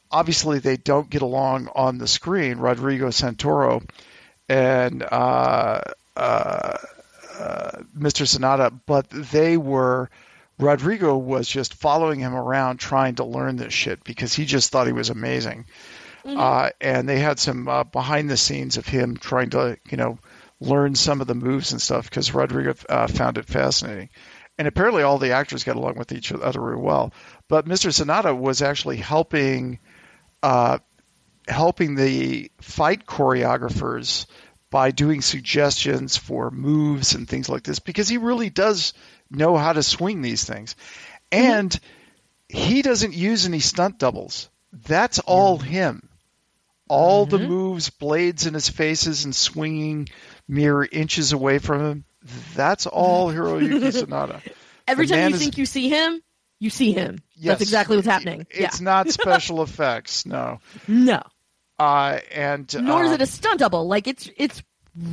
obviously 0.09 0.59
they 0.59 0.77
don't 0.77 1.09
get 1.09 1.21
along 1.21 1.69
on 1.75 1.99
the 1.99 2.07
screen. 2.07 2.57
Rodrigo 2.57 3.09
Santoro 3.09 3.87
and 4.49 5.01
Mr. 5.01 5.85
Sanada, 7.95 8.79
but 8.85 9.09
they 9.09 9.57
were. 9.57 10.09
Rodrigo 10.57 11.17
was 11.17 11.47
just 11.47 11.73
following 11.73 12.19
him 12.19 12.35
around 12.35 12.77
trying 12.77 13.15
to 13.15 13.23
learn 13.23 13.55
this 13.55 13.73
shit 13.73 14.03
because 14.03 14.31
he 14.31 14.45
just 14.45 14.71
thought 14.71 14.85
he 14.85 14.93
was 14.93 15.09
amazing. 15.09 15.65
Uh, 16.25 16.69
and 16.79 17.07
they 17.07 17.19
had 17.19 17.39
some 17.39 17.67
uh, 17.67 17.83
behind 17.83 18.29
the 18.29 18.37
scenes 18.37 18.77
of 18.77 18.87
him 18.87 19.17
trying 19.17 19.49
to, 19.51 19.77
you 19.89 19.97
know, 19.97 20.19
learn 20.59 20.95
some 20.95 21.21
of 21.21 21.27
the 21.27 21.35
moves 21.35 21.71
and 21.71 21.81
stuff 21.81 22.09
because 22.09 22.33
Rodrigo 22.33 22.75
uh, 22.87 23.07
found 23.07 23.37
it 23.37 23.45
fascinating. 23.45 24.09
And 24.57 24.67
apparently, 24.67 25.01
all 25.01 25.17
the 25.17 25.31
actors 25.31 25.63
got 25.63 25.75
along 25.75 25.95
with 25.95 26.11
each 26.11 26.31
other 26.31 26.61
really 26.61 26.81
well. 26.81 27.13
But 27.47 27.65
Mr. 27.65 27.89
Sanada 27.89 28.37
was 28.37 28.61
actually 28.61 28.97
helping, 28.97 29.79
uh, 30.43 30.77
helping 31.47 31.95
the 31.95 32.51
fight 32.61 33.05
choreographers 33.05 34.27
by 34.69 34.91
doing 34.91 35.21
suggestions 35.21 36.15
for 36.15 36.51
moves 36.51 37.15
and 37.15 37.27
things 37.27 37.49
like 37.49 37.63
this 37.63 37.79
because 37.79 38.07
he 38.07 38.17
really 38.17 38.49
does 38.49 38.93
know 39.29 39.57
how 39.57 39.73
to 39.73 39.83
swing 39.83 40.21
these 40.21 40.43
things. 40.43 40.75
And 41.31 41.77
he 42.47 42.81
doesn't 42.81 43.13
use 43.13 43.45
any 43.45 43.59
stunt 43.59 43.97
doubles. 43.97 44.49
That's 44.71 45.19
all 45.19 45.57
him. 45.57 46.07
All 46.91 47.25
the 47.25 47.39
moves, 47.39 47.89
blades 47.89 48.45
in 48.45 48.53
his 48.53 48.67
faces 48.69 49.23
and 49.25 49.35
swinging 49.35 50.09
mere 50.47 50.83
inches 50.83 51.31
away 51.31 51.59
from 51.59 51.85
him. 51.85 52.03
That's 52.55 52.85
all 52.85 53.31
Hiroyuki 53.31 53.79
Sanada. 54.03 54.41
Every 54.87 55.05
The 55.05 55.13
time 55.15 55.29
you 55.29 55.35
is- 55.35 55.41
think 55.41 55.57
you 55.57 55.65
see 55.65 55.87
him, 55.89 56.21
you 56.59 56.69
see 56.69 56.91
him. 56.91 57.19
Yes. 57.35 57.53
That's 57.53 57.61
exactly 57.61 57.95
what's 57.95 58.07
happening. 58.07 58.45
It's 58.49 58.79
yeah. 58.79 58.83
not 58.83 59.09
special 59.11 59.63
effects, 59.63 60.25
no. 60.25 60.59
No. 60.87 61.21
Uh, 61.79 62.19
and 62.33 62.71
Nor 62.79 63.05
is 63.05 63.11
uh, 63.11 63.13
it 63.15 63.21
a 63.21 63.25
stunt 63.25 63.59
double. 63.59 63.87
Like 63.87 64.07
it's 64.07 64.29
it's 64.37 64.61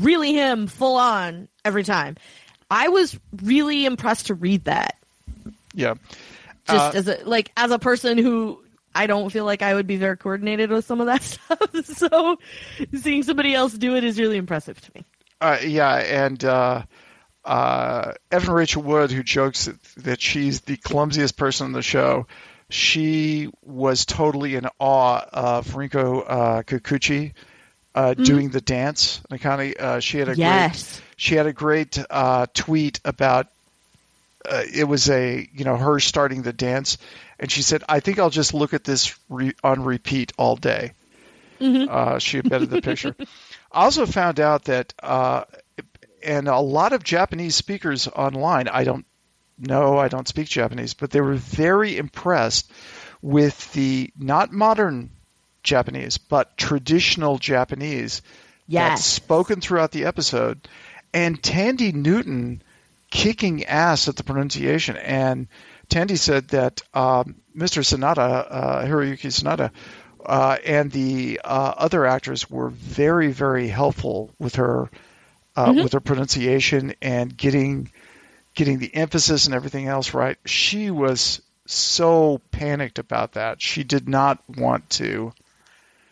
really 0.01 0.35
him 0.35 0.66
full 0.66 0.97
on 0.97 1.49
every 1.64 1.85
time. 1.85 2.16
I 2.70 2.89
was 2.89 3.18
really 3.43 3.87
impressed 3.87 4.26
to 4.26 4.35
read 4.35 4.64
that. 4.64 4.97
yeah. 5.72 5.95
Just 6.66 6.95
Uh, 6.95 6.99
as 6.99 7.09
a 7.09 7.18
like 7.24 7.51
as 7.57 7.70
a 7.70 7.79
person 7.79 8.18
who 8.18 8.62
I 8.99 9.07
don't 9.07 9.31
feel 9.31 9.45
like 9.45 9.63
I 9.63 9.75
would 9.75 9.87
be 9.87 9.97
very 9.97 10.17
coordinated 10.17 10.71
with 10.71 10.85
some 10.85 11.01
of 11.01 11.07
that 11.07 11.23
stuff. 11.23 11.85
so 11.85 12.39
seeing 13.01 13.23
somebody 13.23 13.55
else 13.55 13.73
do 13.73 13.97
it 13.97 14.05
is 14.05 14.19
really 14.19 14.37
impressive 14.37 14.81
to 14.81 14.91
me. 14.95 15.05
Uh, 15.41 15.59
yeah, 15.65 15.95
and 15.95 16.45
uh, 16.45 16.83
uh, 17.45 18.13
Evan 18.31 18.55
Rachel 18.55 18.83
Wood, 18.83 19.13
who 19.13 19.23
jokes 19.23 19.67
that, 19.67 19.83
that 19.99 20.21
she's 20.21 20.63
the 20.63 20.77
clumsiest 20.77 21.37
person 21.37 21.67
on 21.67 21.73
the 21.73 21.83
show, 21.83 22.27
she 22.71 23.51
was 23.63 24.05
totally 24.05 24.57
in 24.57 24.67
awe 24.79 25.25
of 25.33 25.69
Rinko 25.69 26.25
uh, 26.27 26.63
Kikuchi 26.65 27.35
uh, 27.95 28.11
mm-hmm. 28.11 28.23
doing 28.25 28.49
the 28.51 28.61
dance. 28.61 29.23
Nakani, 29.31 29.79
uh, 29.79 30.01
she 30.01 30.19
had 30.19 30.29
a 30.29 30.37
yes. 30.37 30.99
great 30.99 31.05
she 31.19 31.35
had 31.35 31.47
a 31.47 31.53
great 31.53 31.99
uh, 32.09 32.47
tweet 32.55 33.01
about 33.05 33.49
uh, 34.49 34.63
it 34.73 34.85
was 34.85 35.11
a 35.11 35.49
you 35.53 35.65
know 35.65 35.77
her 35.77 36.01
starting 36.01 36.43
the 36.43 36.53
dance, 36.53 36.97
and 37.39 37.51
she 37.51 37.62
said, 37.62 37.84
"I 37.89 38.01
think 38.01 38.18
I'll 38.18 38.30
just 38.30 38.55
look 38.55 38.74
at 38.74 38.84
this 38.84 39.16
re- 39.28 39.55
on 39.62 39.82
repeat 39.82 40.32
all 40.36 40.57
day." 40.57 40.93
Mm-hmm. 41.61 41.89
Uh, 41.91 42.18
she 42.18 42.39
embedded 42.39 42.70
the 42.70 42.82
picture. 42.82 43.14
I 43.72 43.84
also 43.84 44.07
found 44.07 44.41
out 44.41 44.64
that, 44.64 44.95
uh, 45.03 45.45
and 46.22 46.49
a 46.49 46.61
lot 46.61 46.93
of 46.93 47.03
Japanese 47.03 47.57
speakers 47.57 48.09
online, 48.09 48.68
I 48.68 48.84
don't 48.84 49.07
know, 49.59 49.99
I 49.99 50.09
don't 50.09 50.28
speak 50.28 50.49
Japanese, 50.49 50.95
but 50.95 51.11
they 51.11 51.20
were 51.20 51.34
very 51.34 51.97
impressed 51.97 52.70
with 53.20 53.72
the 53.72 54.12
not 54.16 54.53
modern 54.53 55.11
Japanese, 55.62 56.18
but 56.18 56.57
traditional 56.57 57.39
Japanese 57.39 58.22
yes. 58.66 58.91
that's 58.91 59.05
spoken 59.05 59.61
throughout 59.61 59.91
the 59.91 60.05
episode. 60.05 60.68
And 61.12 61.43
Thandie 61.43 61.95
Newton 61.95 62.62
kicking 63.11 63.64
ass 63.64 64.09
at 64.09 64.16
the 64.16 64.24
pronunciation. 64.24 64.97
And 64.97 65.49
Thandie 65.89 66.18
said 66.18 66.49
that 66.49 66.82
um, 66.95 67.36
Mr. 67.57 67.82
Sanada, 67.82 68.47
uh, 68.51 68.84
Hiroyuki 68.84 69.28
Sanada, 69.28 69.70
uh, 70.24 70.57
and 70.64 70.91
the 70.91 71.41
uh, 71.45 71.74
other 71.76 72.07
actors 72.07 72.51
were 72.51 72.68
very, 72.68 73.32
very 73.32 73.68
helpful 73.68 74.30
with 74.39 74.57
her 74.57 74.91
uh, 75.57 75.70
mm-hmm. 75.70 75.82
with 75.82 75.93
her 75.93 76.01
pronunciation 76.01 76.95
and 77.03 77.36
getting 77.36 77.91
getting 78.55 78.78
the 78.78 78.95
emphasis 78.95 79.47
and 79.47 79.55
everything 79.55 79.86
else 79.86 80.14
right. 80.14 80.36
She 80.45 80.91
was 80.91 81.41
so 81.66 82.41
panicked 82.51 82.99
about 82.99 83.32
that. 83.32 83.61
She 83.61 83.84
did 83.84 84.09
not 84.09 84.43
want 84.49 84.89
to. 84.91 85.32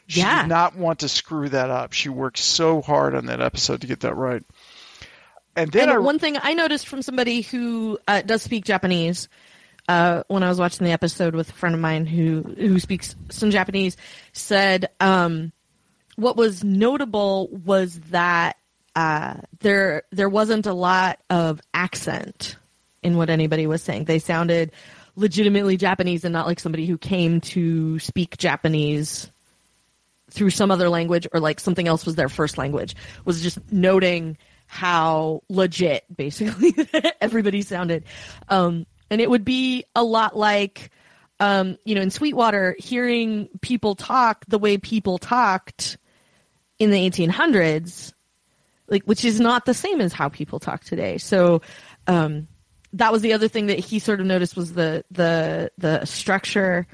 She 0.06 0.20
yeah. 0.20 0.42
did 0.42 0.48
not 0.48 0.76
want 0.76 1.00
to 1.00 1.08
screw 1.08 1.48
that 1.48 1.70
up. 1.70 1.92
She 1.92 2.08
worked 2.08 2.38
so 2.38 2.80
hard 2.82 3.14
on 3.14 3.26
that 3.26 3.40
episode 3.40 3.80
to 3.80 3.86
get 3.86 4.00
that 4.00 4.14
right. 4.14 4.42
And 5.56 5.72
then 5.72 5.88
and 5.88 5.92
I, 5.92 5.98
one 5.98 6.18
thing 6.18 6.36
I 6.40 6.54
noticed 6.54 6.86
from 6.86 7.02
somebody 7.02 7.40
who 7.40 7.98
uh, 8.06 8.22
does 8.22 8.42
speak 8.42 8.64
Japanese 8.64 9.28
uh, 9.88 10.22
when 10.28 10.42
I 10.42 10.48
was 10.48 10.58
watching 10.58 10.84
the 10.84 10.92
episode 10.92 11.34
with 11.34 11.50
a 11.50 11.52
friend 11.52 11.74
of 11.74 11.80
mine 11.80 12.06
who 12.06 12.42
who 12.42 12.78
speaks 12.78 13.14
some 13.30 13.50
Japanese, 13.50 13.96
said 14.32 14.88
um, 15.00 15.52
what 16.16 16.36
was 16.36 16.64
notable 16.64 17.48
was 17.48 18.00
that 18.10 18.56
uh, 18.94 19.34
there 19.60 20.02
there 20.10 20.28
wasn't 20.28 20.66
a 20.66 20.72
lot 20.72 21.20
of 21.30 21.60
accent 21.74 22.56
in 23.02 23.16
what 23.16 23.30
anybody 23.30 23.66
was 23.66 23.82
saying. 23.82 24.04
They 24.04 24.18
sounded 24.18 24.72
legitimately 25.14 25.76
Japanese 25.76 26.24
and 26.24 26.32
not 26.32 26.46
like 26.46 26.60
somebody 26.60 26.86
who 26.86 26.98
came 26.98 27.40
to 27.40 27.98
speak 27.98 28.36
Japanese 28.36 29.30
through 30.30 30.50
some 30.50 30.70
other 30.70 30.88
language 30.88 31.26
or 31.32 31.40
like 31.40 31.60
something 31.60 31.86
else 31.86 32.04
was 32.04 32.16
their 32.16 32.28
first 32.28 32.58
language. 32.58 32.96
Was 33.24 33.42
just 33.42 33.58
noting 33.72 34.36
how 34.66 35.42
legit 35.48 36.04
basically 36.14 36.74
everybody 37.20 37.62
sounded. 37.62 38.04
Um, 38.48 38.86
and 39.10 39.20
it 39.20 39.30
would 39.30 39.44
be 39.44 39.84
a 39.94 40.02
lot 40.02 40.36
like 40.36 40.90
um, 41.40 41.76
you 41.84 41.94
know 41.94 42.00
in 42.00 42.10
sweetwater 42.10 42.76
hearing 42.78 43.48
people 43.60 43.94
talk 43.94 44.44
the 44.48 44.58
way 44.58 44.78
people 44.78 45.18
talked 45.18 45.98
in 46.78 46.90
the 46.90 47.10
1800s 47.10 48.12
like 48.88 49.04
which 49.04 49.24
is 49.24 49.40
not 49.40 49.64
the 49.64 49.74
same 49.74 50.00
as 50.00 50.12
how 50.12 50.28
people 50.28 50.58
talk 50.60 50.84
today. 50.84 51.18
So 51.18 51.62
um, 52.06 52.48
that 52.92 53.12
was 53.12 53.22
the 53.22 53.32
other 53.32 53.48
thing 53.48 53.66
that 53.66 53.78
he 53.78 53.98
sort 53.98 54.20
of 54.20 54.26
noticed 54.26 54.56
was 54.56 54.72
the 54.72 55.04
the 55.10 55.70
the 55.78 56.04
structure. 56.04 56.86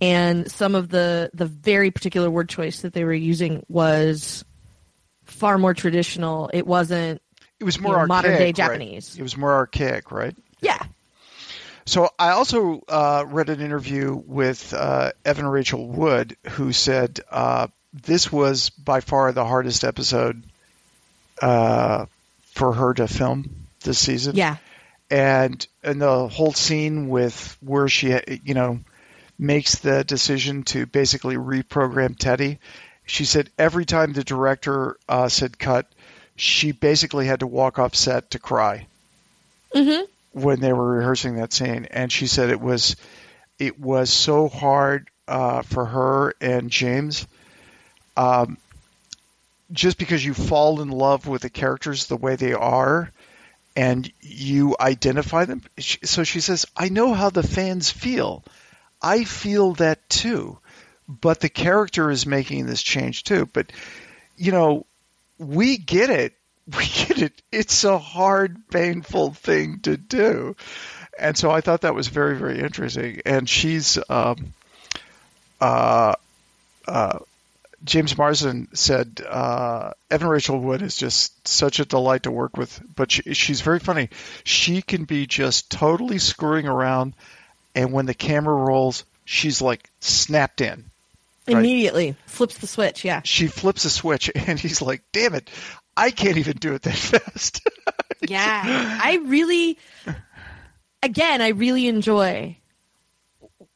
And 0.00 0.50
some 0.50 0.74
of 0.74 0.88
the 0.88 1.30
the 1.32 1.46
very 1.46 1.90
particular 1.90 2.30
word 2.30 2.48
choice 2.48 2.82
that 2.82 2.92
they 2.92 3.04
were 3.04 3.12
using 3.12 3.64
was 3.68 4.44
far 5.24 5.58
more 5.58 5.74
traditional. 5.74 6.50
It 6.52 6.66
wasn't 6.66 7.22
it 7.60 7.64
was 7.64 7.78
more 7.78 7.94
you 7.94 8.00
know, 8.00 8.06
modern 8.06 8.32
day 8.32 8.46
right? 8.46 8.54
japanese. 8.54 9.16
It 9.16 9.22
was 9.22 9.36
more 9.36 9.52
archaic 9.52 10.10
right? 10.10 10.36
Yeah 10.60 10.82
so 11.84 12.10
I 12.18 12.30
also 12.30 12.82
uh, 12.88 13.24
read 13.26 13.48
an 13.48 13.60
interview 13.60 14.14
with 14.14 14.72
uh, 14.72 15.12
Evan 15.24 15.46
Rachel 15.46 15.86
Wood, 15.86 16.36
who 16.50 16.72
said 16.72 17.20
uh, 17.30 17.68
this 17.92 18.30
was 18.30 18.70
by 18.70 19.00
far 19.00 19.32
the 19.32 19.44
hardest 19.44 19.84
episode 19.84 20.42
uh, 21.40 22.06
for 22.52 22.72
her 22.72 22.94
to 22.94 23.08
film 23.08 23.50
this 23.82 23.98
season. 23.98 24.36
Yeah, 24.36 24.56
and 25.10 25.66
and 25.82 26.00
the 26.00 26.28
whole 26.28 26.52
scene 26.52 27.08
with 27.08 27.56
where 27.60 27.88
she, 27.88 28.16
you 28.44 28.54
know, 28.54 28.80
makes 29.38 29.76
the 29.76 30.04
decision 30.04 30.62
to 30.64 30.86
basically 30.86 31.36
reprogram 31.36 32.16
Teddy. 32.16 32.58
She 33.04 33.24
said 33.24 33.50
every 33.58 33.84
time 33.84 34.12
the 34.12 34.22
director 34.22 34.96
uh, 35.08 35.28
said 35.28 35.58
cut, 35.58 35.86
she 36.36 36.70
basically 36.70 37.26
had 37.26 37.40
to 37.40 37.48
walk 37.48 37.80
off 37.80 37.96
set 37.96 38.30
to 38.30 38.38
cry. 38.38 38.86
Mm-hmm 39.74 40.11
when 40.32 40.60
they 40.60 40.72
were 40.72 40.96
rehearsing 40.96 41.36
that 41.36 41.52
scene, 41.52 41.86
and 41.90 42.10
she 42.10 42.26
said 42.26 42.50
it 42.50 42.60
was 42.60 42.96
it 43.58 43.78
was 43.78 44.10
so 44.10 44.48
hard 44.48 45.08
uh, 45.28 45.62
for 45.62 45.84
her 45.84 46.34
and 46.40 46.70
James. 46.70 47.26
Um, 48.16 48.58
just 49.72 49.96
because 49.98 50.24
you 50.24 50.34
fall 50.34 50.82
in 50.82 50.88
love 50.88 51.26
with 51.26 51.42
the 51.42 51.50
characters 51.50 52.06
the 52.06 52.16
way 52.16 52.36
they 52.36 52.52
are 52.52 53.10
and 53.74 54.10
you 54.20 54.76
identify 54.78 55.44
them. 55.44 55.62
So 55.78 56.24
she 56.24 56.40
says, 56.40 56.66
I 56.76 56.90
know 56.90 57.14
how 57.14 57.30
the 57.30 57.42
fans 57.42 57.90
feel. 57.90 58.44
I 59.00 59.24
feel 59.24 59.72
that 59.74 60.08
too. 60.10 60.58
But 61.08 61.40
the 61.40 61.48
character 61.48 62.10
is 62.10 62.26
making 62.26 62.66
this 62.66 62.82
change 62.82 63.24
too. 63.24 63.48
But, 63.52 63.72
you 64.36 64.52
know, 64.52 64.86
we 65.38 65.78
get 65.78 66.10
it 66.10 66.34
we 66.76 66.84
get 66.84 67.22
it. 67.22 67.42
It's 67.50 67.84
a 67.84 67.98
hard, 67.98 68.68
painful 68.70 69.32
thing 69.32 69.80
to 69.80 69.96
do. 69.96 70.56
And 71.18 71.36
so 71.36 71.50
I 71.50 71.60
thought 71.60 71.82
that 71.82 71.94
was 71.94 72.08
very, 72.08 72.36
very 72.36 72.60
interesting. 72.60 73.20
And 73.26 73.48
she's, 73.48 73.98
um, 74.08 74.54
uh, 75.60 76.14
uh, 76.86 77.18
James 77.84 78.16
Marsden 78.16 78.68
said, 78.74 79.20
uh, 79.28 79.92
Evan 80.10 80.28
Rachel 80.28 80.58
Wood 80.58 80.82
is 80.82 80.96
just 80.96 81.46
such 81.46 81.80
a 81.80 81.84
delight 81.84 82.24
to 82.24 82.30
work 82.30 82.56
with, 82.56 82.80
but 82.94 83.10
she, 83.10 83.34
she's 83.34 83.60
very 83.60 83.80
funny. 83.80 84.08
She 84.44 84.82
can 84.82 85.04
be 85.04 85.26
just 85.26 85.70
totally 85.70 86.18
screwing 86.18 86.68
around, 86.68 87.14
and 87.74 87.92
when 87.92 88.06
the 88.06 88.14
camera 88.14 88.54
rolls, 88.54 89.04
she's 89.24 89.60
like 89.60 89.90
snapped 90.00 90.60
in. 90.60 90.84
Right? 91.48 91.58
Immediately 91.58 92.14
flips 92.26 92.58
the 92.58 92.68
switch, 92.68 93.04
yeah. 93.04 93.22
She 93.24 93.48
flips 93.48 93.84
a 93.84 93.90
switch, 93.90 94.30
and 94.34 94.60
he's 94.60 94.80
like, 94.80 95.02
"Damn 95.10 95.34
it! 95.34 95.50
I 95.96 96.10
can't 96.10 96.38
even 96.38 96.56
do 96.56 96.74
it 96.74 96.82
that 96.82 96.94
fast. 96.96 97.60
yeah, 98.28 98.98
I 99.02 99.18
really, 99.24 99.78
again, 101.02 101.40
I 101.42 101.48
really 101.48 101.88
enjoy 101.88 102.56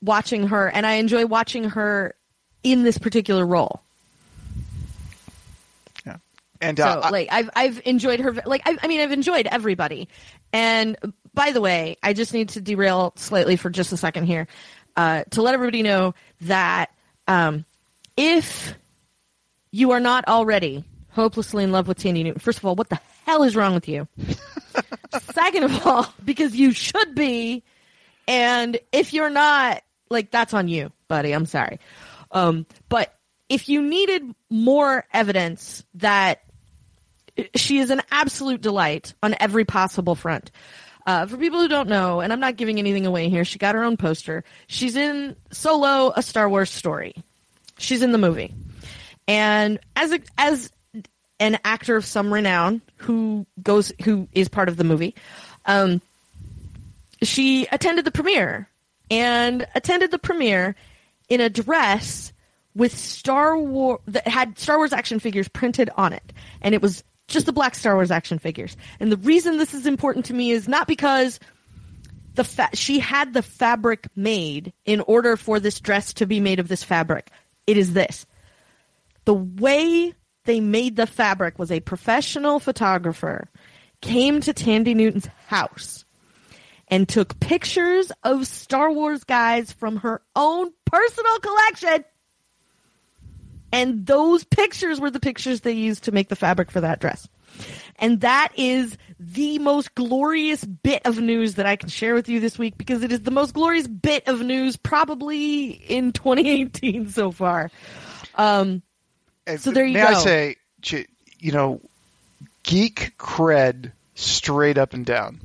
watching 0.02 0.48
her, 0.48 0.68
and 0.68 0.86
I 0.86 0.94
enjoy 0.94 1.26
watching 1.26 1.64
her 1.70 2.14
in 2.62 2.82
this 2.82 2.98
particular 2.98 3.46
role. 3.46 3.82
Yeah, 6.06 6.16
and 6.60 6.80
uh, 6.80 7.02
so 7.02 7.10
like 7.10 7.28
I've 7.30 7.50
I've 7.54 7.82
enjoyed 7.84 8.20
her. 8.20 8.32
Like 8.46 8.62
I, 8.66 8.76
I 8.82 8.86
mean, 8.88 9.00
I've 9.00 9.12
enjoyed 9.12 9.46
everybody. 9.46 10.08
And 10.52 10.96
by 11.34 11.52
the 11.52 11.60
way, 11.60 11.96
I 12.02 12.12
just 12.12 12.32
need 12.32 12.48
to 12.50 12.60
derail 12.60 13.12
slightly 13.16 13.56
for 13.56 13.68
just 13.68 13.92
a 13.92 13.96
second 13.96 14.24
here 14.24 14.48
uh, 14.96 15.24
to 15.30 15.42
let 15.42 15.54
everybody 15.54 15.82
know 15.82 16.14
that 16.42 16.90
um, 17.28 17.64
if 18.16 18.74
you 19.70 19.90
are 19.90 20.00
not 20.00 20.26
already 20.28 20.84
hopelessly 21.16 21.64
in 21.64 21.72
love 21.72 21.88
with 21.88 21.98
Thandie 21.98 22.22
Newton. 22.22 22.38
First 22.38 22.58
of 22.58 22.64
all, 22.64 22.76
what 22.76 22.90
the 22.90 23.00
hell 23.24 23.42
is 23.42 23.56
wrong 23.56 23.74
with 23.74 23.88
you? 23.88 24.06
Second 25.32 25.64
of 25.64 25.86
all, 25.86 26.14
because 26.24 26.54
you 26.54 26.70
should 26.70 27.14
be, 27.14 27.64
and 28.28 28.78
if 28.92 29.12
you're 29.12 29.30
not, 29.30 29.82
like 30.10 30.30
that's 30.30 30.54
on 30.54 30.68
you, 30.68 30.92
buddy. 31.08 31.32
I'm 31.32 31.46
sorry. 31.46 31.80
Um, 32.30 32.66
but 32.88 33.12
if 33.48 33.68
you 33.68 33.82
needed 33.82 34.22
more 34.50 35.04
evidence 35.12 35.84
that 35.94 36.42
she 37.54 37.78
is 37.78 37.90
an 37.90 38.02
absolute 38.10 38.60
delight 38.60 39.14
on 39.22 39.34
every 39.40 39.64
possible 39.64 40.14
front. 40.14 40.50
Uh, 41.06 41.26
for 41.26 41.36
people 41.36 41.60
who 41.60 41.68
don't 41.68 41.88
know, 41.88 42.20
and 42.20 42.32
I'm 42.32 42.40
not 42.40 42.56
giving 42.56 42.78
anything 42.78 43.06
away 43.06 43.28
here, 43.28 43.44
she 43.44 43.58
got 43.58 43.74
her 43.74 43.84
own 43.84 43.96
poster. 43.96 44.42
She's 44.66 44.96
in 44.96 45.36
Solo, 45.52 46.12
a 46.16 46.22
Star 46.22 46.48
Wars 46.48 46.70
story. 46.70 47.14
She's 47.78 48.02
in 48.02 48.10
the 48.10 48.18
movie, 48.18 48.54
and 49.28 49.78
as 49.94 50.12
a, 50.12 50.20
as 50.38 50.72
an 51.38 51.58
actor 51.64 51.96
of 51.96 52.04
some 52.04 52.32
renown 52.32 52.80
who 52.96 53.46
goes 53.62 53.92
who 54.02 54.28
is 54.32 54.48
part 54.48 54.68
of 54.68 54.76
the 54.76 54.84
movie. 54.84 55.14
Um, 55.66 56.00
she 57.22 57.66
attended 57.72 58.04
the 58.04 58.10
premiere 58.10 58.68
and 59.10 59.66
attended 59.74 60.10
the 60.10 60.18
premiere 60.18 60.74
in 61.28 61.40
a 61.40 61.48
dress 61.48 62.32
with 62.74 62.96
Star 62.96 63.58
Wars 63.58 64.00
that 64.06 64.28
had 64.28 64.58
Star 64.58 64.76
Wars 64.78 64.92
action 64.92 65.18
figures 65.18 65.48
printed 65.48 65.90
on 65.96 66.12
it, 66.12 66.32
and 66.60 66.74
it 66.74 66.82
was 66.82 67.02
just 67.28 67.46
the 67.46 67.52
black 67.52 67.74
Star 67.74 67.94
Wars 67.94 68.10
action 68.10 68.38
figures. 68.38 68.76
And 69.00 69.10
the 69.10 69.16
reason 69.16 69.58
this 69.58 69.74
is 69.74 69.86
important 69.86 70.26
to 70.26 70.34
me 70.34 70.50
is 70.50 70.68
not 70.68 70.86
because 70.86 71.40
the 72.34 72.44
fa- 72.44 72.70
she 72.74 72.98
had 72.98 73.32
the 73.32 73.42
fabric 73.42 74.08
made 74.14 74.72
in 74.84 75.00
order 75.00 75.36
for 75.36 75.58
this 75.58 75.80
dress 75.80 76.12
to 76.14 76.26
be 76.26 76.38
made 76.38 76.60
of 76.60 76.68
this 76.68 76.84
fabric. 76.84 77.30
It 77.66 77.76
is 77.76 77.94
this. 77.94 78.26
The 79.24 79.34
way 79.34 80.14
they 80.46 80.60
made 80.60 80.96
the 80.96 81.06
fabric 81.06 81.58
was 81.58 81.70
a 81.70 81.80
professional 81.80 82.58
photographer 82.58 83.48
came 84.00 84.40
to 84.40 84.54
Thandie 84.54 84.94
Newton's 84.94 85.28
house 85.46 86.04
and 86.88 87.08
took 87.08 87.38
pictures 87.40 88.12
of 88.22 88.46
Star 88.46 88.92
Wars 88.92 89.24
guys 89.24 89.72
from 89.72 89.96
her 89.96 90.22
own 90.34 90.70
personal 90.84 91.38
collection. 91.40 92.04
And 93.72 94.06
those 94.06 94.44
pictures 94.44 95.00
were 95.00 95.10
the 95.10 95.20
pictures 95.20 95.60
they 95.60 95.72
used 95.72 96.04
to 96.04 96.12
make 96.12 96.28
the 96.28 96.36
fabric 96.36 96.70
for 96.70 96.80
that 96.80 97.00
dress. 97.00 97.28
And 97.96 98.20
that 98.20 98.52
is 98.56 98.96
the 99.18 99.58
most 99.58 99.94
glorious 99.94 100.64
bit 100.64 101.02
of 101.04 101.18
news 101.18 101.54
that 101.54 101.66
I 101.66 101.76
can 101.76 101.88
share 101.88 102.14
with 102.14 102.28
you 102.28 102.38
this 102.38 102.58
week 102.58 102.76
because 102.76 103.02
it 103.02 103.10
is 103.10 103.22
the 103.22 103.30
most 103.30 103.54
glorious 103.54 103.86
bit 103.86 104.28
of 104.28 104.40
news 104.42 104.76
probably 104.76 105.68
in 105.70 106.12
2018 106.12 107.08
so 107.08 107.30
far. 107.30 107.70
Um, 108.34 108.82
So 109.58 109.70
there 109.70 109.84
you 109.86 109.94
may 109.94 110.00
go. 110.00 110.06
I 110.08 110.14
say, 110.14 110.56
you 111.38 111.52
know, 111.52 111.80
geek 112.62 113.14
cred 113.18 113.92
straight 114.14 114.78
up 114.78 114.92
and 114.92 115.06
down. 115.06 115.40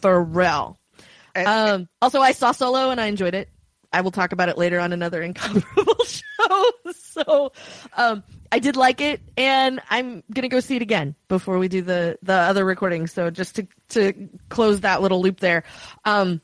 Pharrell. 0.00 0.76
And, 1.34 1.46
Um, 1.48 1.88
also, 2.02 2.20
I 2.20 2.32
saw 2.32 2.52
Solo 2.52 2.90
and 2.90 3.00
I 3.00 3.06
enjoyed 3.06 3.34
it. 3.34 3.48
I 3.92 4.00
will 4.02 4.10
talk 4.10 4.32
about 4.32 4.48
it 4.48 4.58
later 4.58 4.78
on 4.80 4.92
another 4.92 5.22
incomparable 5.28 6.04
show. 6.04 6.70
So, 6.94 7.52
um, 7.96 8.22
I 8.50 8.58
did 8.58 8.76
like 8.76 9.00
it, 9.00 9.20
and 9.36 9.80
I'm 9.88 10.22
gonna 10.32 10.48
go 10.48 10.60
see 10.60 10.76
it 10.76 10.82
again 10.82 11.14
before 11.28 11.58
we 11.58 11.68
do 11.68 11.80
the 11.82 12.18
the 12.22 12.34
other 12.34 12.64
recording. 12.64 13.06
So, 13.06 13.30
just 13.30 13.56
to 13.56 13.66
to 13.90 14.28
close 14.48 14.80
that 14.80 15.00
little 15.02 15.20
loop 15.22 15.40
there, 15.40 15.64
um, 16.04 16.40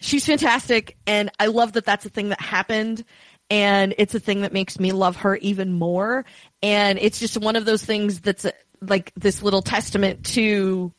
she's 0.00 0.24
fantastic, 0.26 0.96
and 1.06 1.30
I 1.38 1.46
love 1.46 1.72
that 1.72 1.84
that's 1.84 2.04
a 2.04 2.10
thing 2.10 2.28
that 2.30 2.40
happened, 2.40 3.04
and 3.50 3.94
it's 3.98 4.14
a 4.14 4.20
thing 4.20 4.42
that 4.42 4.52
makes 4.52 4.78
me 4.78 4.92
love 4.92 5.16
her 5.16 5.36
even 5.36 5.72
more. 5.72 6.24
And 6.62 6.98
it's 7.00 7.18
just 7.18 7.36
one 7.36 7.56
of 7.56 7.64
those 7.64 7.84
things 7.84 8.20
that's 8.20 8.44
uh, 8.44 8.52
like 8.80 9.12
this 9.16 9.42
little 9.42 9.62
testament 9.62 10.24
to 10.24 10.92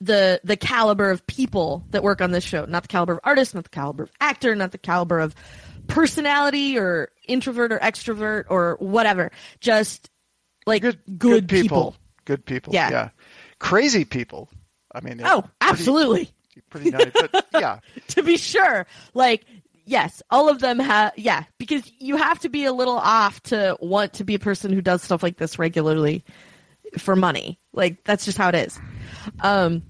the 0.00 0.40
the 0.44 0.56
caliber 0.56 1.10
of 1.10 1.26
people 1.26 1.84
that 1.90 2.02
work 2.02 2.20
on 2.20 2.30
this 2.30 2.44
show 2.44 2.66
not 2.66 2.82
the 2.82 2.88
caliber 2.88 3.14
of 3.14 3.20
artist 3.24 3.54
not 3.54 3.64
the 3.64 3.70
caliber 3.70 4.02
of 4.02 4.10
actor 4.20 4.54
not 4.54 4.70
the 4.70 4.76
caliber 4.76 5.18
of 5.18 5.34
personality 5.86 6.78
or 6.78 7.08
introvert 7.26 7.72
or 7.72 7.78
extrovert 7.78 8.44
or 8.50 8.76
whatever 8.78 9.32
just 9.60 10.10
like 10.66 10.82
good, 10.82 10.98
good, 11.18 11.48
people. 11.48 11.96
Good 12.26 12.44
people. 12.44 12.74
Yeah. 12.74 12.90
Yeah. 12.90 13.08
Crazy 13.58 14.04
people. 14.04 14.50
I 14.94 15.00
mean, 15.00 15.22
oh 15.24 15.42
pretty- 15.42 15.52
absolutely 15.60 16.30
Pretty, 16.70 16.90
nice. 16.90 17.10
But 17.12 17.46
yeah. 17.52 17.80
to 18.08 18.22
be 18.22 18.36
sure 18.36 18.86
like 19.14 19.44
yes 19.86 20.22
all 20.30 20.48
of 20.48 20.58
them 20.58 20.78
have 20.78 21.12
yeah 21.16 21.44
because 21.58 21.90
you 21.98 22.16
have 22.16 22.38
to 22.38 22.48
be 22.48 22.64
a 22.64 22.72
little 22.72 22.96
off 22.96 23.40
to 23.44 23.76
want 23.80 24.12
to 24.12 24.24
be 24.24 24.34
a 24.34 24.38
person 24.38 24.72
who 24.72 24.82
does 24.82 25.02
stuff 25.02 25.22
like 25.22 25.38
this 25.38 25.58
regularly 25.58 26.24
for 26.98 27.16
money. 27.16 27.58
Like 27.72 28.04
that's 28.04 28.24
just 28.24 28.38
how 28.38 28.48
it 28.48 28.54
is. 28.54 28.78
Um 29.40 29.82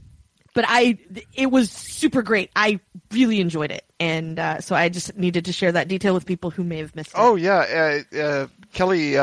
but 0.55 0.64
i 0.68 0.99
it 1.34 1.51
was 1.51 1.70
super 1.70 2.22
great. 2.22 2.51
I 2.57 2.80
really 3.12 3.40
enjoyed 3.40 3.70
it. 3.70 3.84
And 3.99 4.38
uh, 4.38 4.61
so 4.61 4.74
i 4.74 4.88
just 4.88 5.16
needed 5.16 5.47
to 5.47 5.53
share 5.53 5.72
that 5.72 5.88
detail 5.88 6.14
with 6.14 6.26
people 6.26 6.51
who 6.51 6.64
may 6.64 6.78
have 6.78 6.94
missed 6.94 7.11
it. 7.11 7.16
Oh 7.16 7.36
yeah, 7.36 8.03
uh, 8.14 8.16
uh, 8.16 8.47
Kelly. 8.72 9.16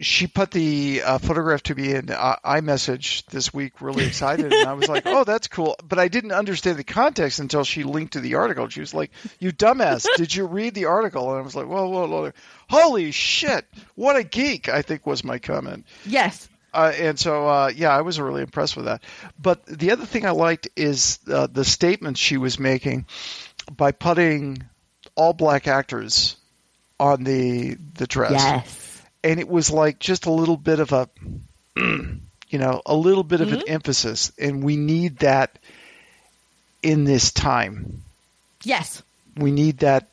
She 0.00 0.26
put 0.26 0.50
the 0.50 1.02
uh, 1.02 1.18
photograph 1.18 1.62
to 1.64 1.74
me 1.74 1.92
in 1.92 2.10
uh, 2.10 2.36
iMessage 2.44 3.24
this 3.26 3.52
week. 3.52 3.80
Really 3.80 4.06
excited, 4.06 4.52
and 4.52 4.68
I 4.68 4.72
was 4.72 4.88
like, 4.88 5.04
"Oh, 5.06 5.24
that's 5.24 5.48
cool." 5.48 5.76
But 5.86 5.98
I 5.98 6.08
didn't 6.08 6.32
understand 6.32 6.78
the 6.78 6.84
context 6.84 7.38
until 7.38 7.64
she 7.64 7.84
linked 7.84 8.14
to 8.14 8.20
the 8.20 8.36
article. 8.36 8.68
She 8.68 8.80
was 8.80 8.94
like, 8.94 9.10
"You 9.38 9.52
dumbass! 9.52 10.06
did 10.16 10.34
you 10.34 10.46
read 10.46 10.74
the 10.74 10.86
article?" 10.86 11.30
And 11.30 11.38
I 11.38 11.42
was 11.42 11.54
like, 11.54 11.66
"Whoa, 11.66 11.88
whoa, 11.88 12.08
whoa! 12.08 12.32
Holy 12.68 13.10
shit! 13.10 13.66
What 13.94 14.16
a 14.16 14.24
geek!" 14.24 14.68
I 14.68 14.82
think 14.82 15.06
was 15.06 15.22
my 15.22 15.38
comment. 15.38 15.86
yes 16.06 16.48
Uh, 16.72 16.92
and 16.96 17.18
so, 17.18 17.48
uh, 17.48 17.72
yeah, 17.74 17.90
I 17.90 18.02
was 18.02 18.20
really 18.20 18.42
impressed 18.42 18.76
with 18.76 18.84
that. 18.86 19.02
But 19.38 19.66
the 19.66 19.90
other 19.90 20.06
thing 20.06 20.24
I 20.24 20.30
liked 20.30 20.68
is 20.76 21.18
uh, 21.30 21.48
the 21.50 21.64
statements 21.64 22.20
she 22.20 22.36
was 22.36 22.58
making 22.58 23.06
by 23.70 23.92
putting 23.92 24.62
all 25.16 25.32
black 25.32 25.66
actors 25.66 26.36
on 26.98 27.24
the 27.24 27.76
the 27.94 28.06
dress, 28.06 28.32
yes 28.32 28.79
and 29.22 29.40
it 29.40 29.48
was 29.48 29.70
like 29.70 29.98
just 29.98 30.26
a 30.26 30.30
little 30.32 30.56
bit 30.56 30.80
of 30.80 30.92
a, 30.92 31.08
you 31.76 32.58
know, 32.58 32.82
a 32.86 32.94
little 32.94 33.22
bit 33.24 33.40
of 33.40 33.52
an 33.52 33.62
emphasis, 33.68 34.32
and 34.38 34.62
we 34.62 34.76
need 34.76 35.18
that 35.18 35.58
in 36.82 37.04
this 37.04 37.30
time. 37.32 38.02
yes 38.64 39.02
We 39.36 39.50
need 39.52 39.78
that 39.78 40.08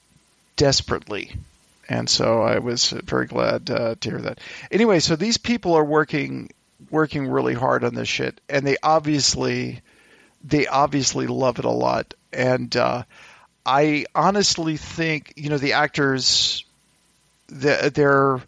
desperately. 0.56 1.34
And 1.90 2.10
so 2.10 2.42
I 2.42 2.60
was 2.60 2.90
very 2.90 3.28
glad 3.28 3.70
uh, 3.70 3.96
to 4.02 4.10
hear 4.10 4.20
that. 4.22 4.40
Anyway, 4.72 5.00
so 5.00 5.16
these 5.16 5.38
people 5.38 5.74
are 5.76 5.86
working 5.86 6.50
working 6.92 7.28
really 7.28 7.54
hard 7.54 7.84
on 7.84 7.96
this 7.96 8.08
shit, 8.10 8.40
and 8.50 8.68
they 8.68 8.76
obviously 8.84 9.80
they 10.44 10.68
obviously 10.68 11.28
love 11.28 11.60
it 11.60 11.66
a 11.66 11.70
lot. 11.72 12.14
And 12.34 12.76
uh, 12.76 13.04
I 13.66 14.06
honestly 14.14 14.76
think 14.76 15.34
you 15.38 15.50
know 15.50 15.58
the 15.58 15.74
actors 15.74 16.66
the- 17.48 17.90
they're 17.94 18.42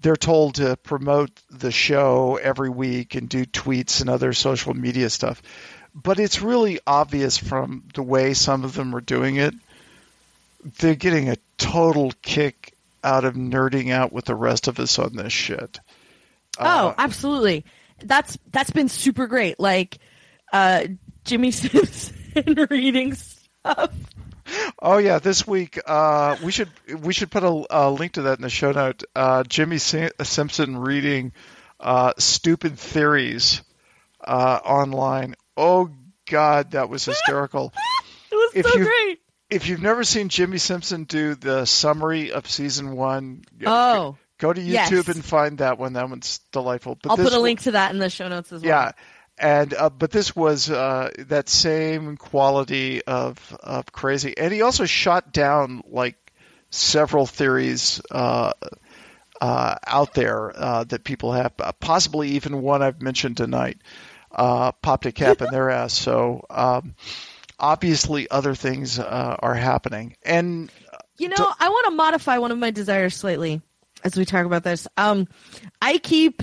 they're 0.00 0.16
told 0.16 0.56
to 0.56 0.76
promote 0.76 1.30
the 1.50 1.70
show 1.72 2.36
every 2.40 2.70
week 2.70 3.14
and 3.14 3.28
do 3.28 3.44
tweets 3.44 4.00
and 4.00 4.08
other 4.10 4.32
social 4.32 4.74
media 4.74 5.10
stuff. 5.10 5.42
But 5.94 6.18
it's 6.20 6.40
really 6.42 6.78
obvious 6.86 7.36
from 7.38 7.84
the 7.94 8.02
way 8.02 8.34
some 8.34 8.64
of 8.64 8.74
them 8.74 8.94
are 8.94 9.00
doing 9.00 9.36
it 9.36 9.54
they're 10.78 10.94
getting 10.94 11.28
a 11.28 11.36
total 11.56 12.12
kick 12.22 12.74
out 13.04 13.24
of 13.24 13.34
nerding 13.34 13.92
out 13.92 14.12
with 14.12 14.24
the 14.24 14.34
rest 14.34 14.68
of 14.68 14.78
us 14.80 14.98
on 14.98 15.14
this 15.14 15.32
shit. 15.32 15.78
Oh, 16.58 16.88
Uh, 16.88 16.94
absolutely. 16.98 17.64
That's 18.02 18.38
that's 18.50 18.70
been 18.70 18.88
super 18.88 19.26
great. 19.26 19.58
Like 19.60 19.98
uh 20.52 20.84
Jimmy 21.24 21.50
Simpson 21.52 22.66
reading 22.70 23.14
stuff. 23.14 23.92
Oh 24.80 24.98
yeah, 24.98 25.18
this 25.18 25.46
week 25.46 25.78
uh, 25.86 26.36
we 26.42 26.52
should 26.52 26.70
we 27.02 27.12
should 27.12 27.30
put 27.30 27.42
a, 27.42 27.66
a 27.70 27.90
link 27.90 28.12
to 28.12 28.22
that 28.22 28.38
in 28.38 28.42
the 28.42 28.50
show 28.50 28.72
note. 28.72 29.04
Uh, 29.14 29.42
Jimmy 29.44 29.78
Sim- 29.78 30.10
Simpson 30.22 30.76
reading 30.76 31.32
uh, 31.80 32.12
stupid 32.18 32.78
theories 32.78 33.62
uh, 34.24 34.60
online. 34.64 35.34
Oh 35.56 35.90
God, 36.30 36.72
that 36.72 36.88
was 36.88 37.04
hysterical. 37.04 37.72
It 38.30 38.34
was 38.34 38.52
If 38.56 38.66
so 38.66 38.78
you- 38.78 38.84
great. 38.84 39.20
if 39.48 39.68
you've 39.68 39.80
never 39.80 40.04
seen 40.04 40.28
Jimmy 40.28 40.58
Simpson 40.58 41.04
do 41.04 41.34
the 41.34 41.64
summary 41.64 42.30
of 42.30 42.46
season 42.48 42.94
one, 42.94 43.42
Oh, 43.64 44.18
go 44.36 44.52
to 44.52 44.60
YouTube 44.60 44.70
yes. 44.70 45.08
and 45.08 45.24
find 45.24 45.58
that 45.58 45.78
one. 45.78 45.94
That 45.94 46.10
one's 46.10 46.38
delightful. 46.52 46.98
But 47.02 47.10
I'll 47.10 47.16
put 47.16 47.32
a 47.32 47.36
one- 47.36 47.42
link 47.44 47.60
to 47.62 47.70
that 47.70 47.92
in 47.92 47.98
the 47.98 48.10
show 48.10 48.28
notes 48.28 48.52
as 48.52 48.60
well. 48.62 48.68
Yeah, 48.68 48.92
and 49.40 49.72
uh, 49.74 49.90
but 49.90 50.10
this 50.10 50.34
was 50.34 50.70
uh, 50.70 51.10
that 51.28 51.48
same 51.48 52.16
quality 52.16 53.02
of 53.04 53.56
of 53.62 53.92
crazy, 53.92 54.36
and 54.36 54.52
he 54.52 54.62
also 54.62 54.84
shot 54.84 55.32
down 55.32 55.82
like 55.86 56.16
several 56.70 57.26
theories 57.26 58.00
uh, 58.10 58.52
uh, 59.40 59.74
out 59.86 60.14
there 60.14 60.52
uh, 60.54 60.84
that 60.84 61.04
people 61.04 61.32
have, 61.32 61.52
uh, 61.60 61.72
possibly 61.72 62.30
even 62.30 62.60
one 62.60 62.82
I've 62.82 63.00
mentioned 63.00 63.36
tonight, 63.36 63.78
uh, 64.32 64.72
popped 64.72 65.06
a 65.06 65.12
cap 65.12 65.40
in 65.40 65.50
their 65.50 65.70
ass. 65.70 65.94
So 65.94 66.44
um, 66.50 66.94
obviously, 67.58 68.28
other 68.30 68.54
things 68.54 68.98
uh, 68.98 69.36
are 69.38 69.54
happening, 69.54 70.16
and 70.22 70.70
You 71.18 71.28
know, 71.28 71.36
Don't- 71.36 71.56
I 71.58 71.68
want 71.68 71.86
to 71.86 71.94
modify 71.96 72.38
one 72.38 72.52
of 72.52 72.58
my 72.58 72.70
desires 72.70 73.16
slightly 73.16 73.60
as 74.04 74.16
we 74.16 74.24
talk 74.24 74.46
about 74.46 74.62
this. 74.62 74.86
Um, 74.96 75.26
I 75.82 75.98
keep 75.98 76.42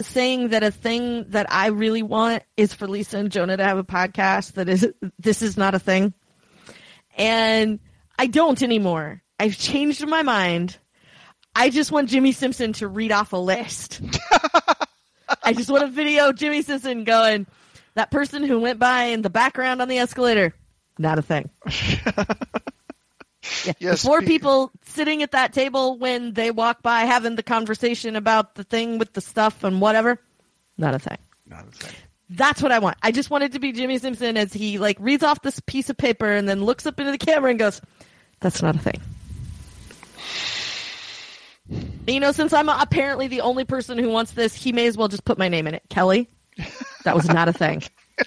saying 0.00 0.48
that 0.48 0.62
a 0.62 0.70
thing 0.70 1.26
that 1.28 1.46
I 1.50 1.68
really 1.68 2.02
want 2.02 2.42
is 2.56 2.72
for 2.72 2.88
Lisa 2.88 3.18
and 3.18 3.30
Jonah 3.30 3.56
to 3.56 3.64
have 3.64 3.78
a 3.78 3.84
podcast 3.84 4.52
that 4.52 4.68
is 4.68 4.88
this 5.18 5.42
is 5.42 5.56
not 5.56 5.74
a 5.74 5.78
thing. 5.78 6.14
And 7.16 7.78
I 8.18 8.26
don't 8.26 8.62
anymore. 8.62 9.22
I've 9.38 9.58
changed 9.58 10.06
my 10.06 10.22
mind. 10.22 10.78
I 11.54 11.68
just 11.68 11.92
want 11.92 12.08
Jimmy 12.08 12.32
Simpson 12.32 12.72
to 12.74 12.88
read 12.88 13.12
off 13.12 13.32
a 13.32 13.36
list. 13.36 14.00
I 15.42 15.52
just 15.52 15.70
want 15.70 15.84
a 15.84 15.88
video 15.88 16.30
of 16.30 16.36
Jimmy 16.36 16.62
Simpson 16.62 17.04
going, 17.04 17.46
that 17.94 18.10
person 18.10 18.42
who 18.42 18.60
went 18.60 18.78
by 18.78 19.04
in 19.04 19.22
the 19.22 19.30
background 19.30 19.82
on 19.82 19.88
the 19.88 19.98
escalator, 19.98 20.54
not 20.98 21.18
a 21.18 21.22
thing. 21.22 21.50
Yeah. 23.64 23.72
Yes, 23.80 24.02
the 24.02 24.08
four 24.08 24.20
be- 24.20 24.26
people 24.26 24.70
sitting 24.84 25.22
at 25.22 25.32
that 25.32 25.52
table 25.52 25.98
when 25.98 26.32
they 26.32 26.50
walk 26.52 26.80
by 26.82 27.00
having 27.00 27.34
the 27.36 27.42
conversation 27.42 28.14
about 28.16 28.54
the 28.54 28.62
thing 28.64 28.98
with 28.98 29.12
the 29.14 29.20
stuff 29.20 29.64
and 29.64 29.80
whatever, 29.80 30.20
not 30.78 30.94
a 30.94 30.98
thing. 31.00 31.18
not 31.46 31.66
a 31.66 31.70
thing. 31.72 31.92
That's 32.30 32.62
what 32.62 32.70
I 32.72 32.78
want. 32.78 32.96
I 33.02 33.10
just 33.10 33.30
want 33.30 33.44
it 33.44 33.52
to 33.52 33.58
be 33.58 33.72
Jimmy 33.72 33.98
Simpson 33.98 34.36
as 34.36 34.52
he 34.52 34.78
like 34.78 34.96
reads 35.00 35.22
off 35.24 35.42
this 35.42 35.58
piece 35.60 35.90
of 35.90 35.96
paper 35.96 36.30
and 36.30 36.48
then 36.48 36.64
looks 36.64 36.86
up 36.86 36.98
into 37.00 37.10
the 37.12 37.18
camera 37.18 37.50
and 37.50 37.58
goes, 37.58 37.80
"That's 38.40 38.62
not 38.62 38.76
a 38.76 38.78
thing." 38.78 39.00
You 42.06 42.20
know, 42.20 42.32
since 42.32 42.52
I'm 42.52 42.68
apparently 42.68 43.28
the 43.28 43.40
only 43.42 43.64
person 43.64 43.98
who 43.98 44.08
wants 44.08 44.32
this, 44.32 44.54
he 44.54 44.72
may 44.72 44.86
as 44.86 44.96
well 44.96 45.08
just 45.08 45.24
put 45.24 45.38
my 45.38 45.48
name 45.48 45.66
in 45.66 45.74
it. 45.74 45.82
Kelly, 45.88 46.28
that 47.04 47.14
was 47.14 47.28
not 47.28 47.48
a 47.48 47.52
thing. 47.52 47.82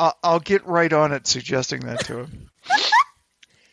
I'll, 0.00 0.16
I'll 0.24 0.40
get 0.40 0.66
right 0.66 0.92
on 0.92 1.12
it, 1.12 1.26
suggesting 1.26 1.80
that 1.86 2.00
to 2.06 2.20
him. 2.20 2.50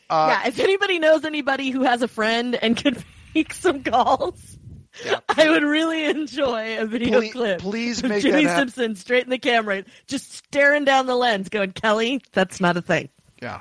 Uh, 0.09 0.39
yeah, 0.41 0.47
if 0.47 0.57
anybody 0.61 0.99
knows 0.99 1.25
anybody 1.25 1.69
who 1.69 1.83
has 1.83 2.01
a 2.01 2.07
friend 2.07 2.55
and 2.55 2.77
can 2.77 2.95
make 3.35 3.53
some 3.53 3.83
calls, 3.83 4.57
Yeah. 5.05 5.19
I 5.29 5.49
would 5.49 5.63
really 5.63 6.05
enjoy 6.05 6.79
a 6.79 6.85
video 6.85 7.19
Please- 7.19 7.33
clip. 7.33 7.59
please 7.59 8.01
make 8.03 8.21
Jimmy 8.21 8.45
Simpson 8.45 8.95
straight 8.95 9.25
in 9.25 9.29
the 9.29 9.37
camera, 9.37 9.83
just 10.07 10.31
staring 10.31 10.85
down 10.85 11.07
the 11.07 11.15
lens, 11.15 11.49
going, 11.49 11.73
"Kelly, 11.73 12.21
that's 12.31 12.61
not 12.61 12.77
a 12.77 12.81
thing. 12.81 13.09
yeah. 13.41 13.59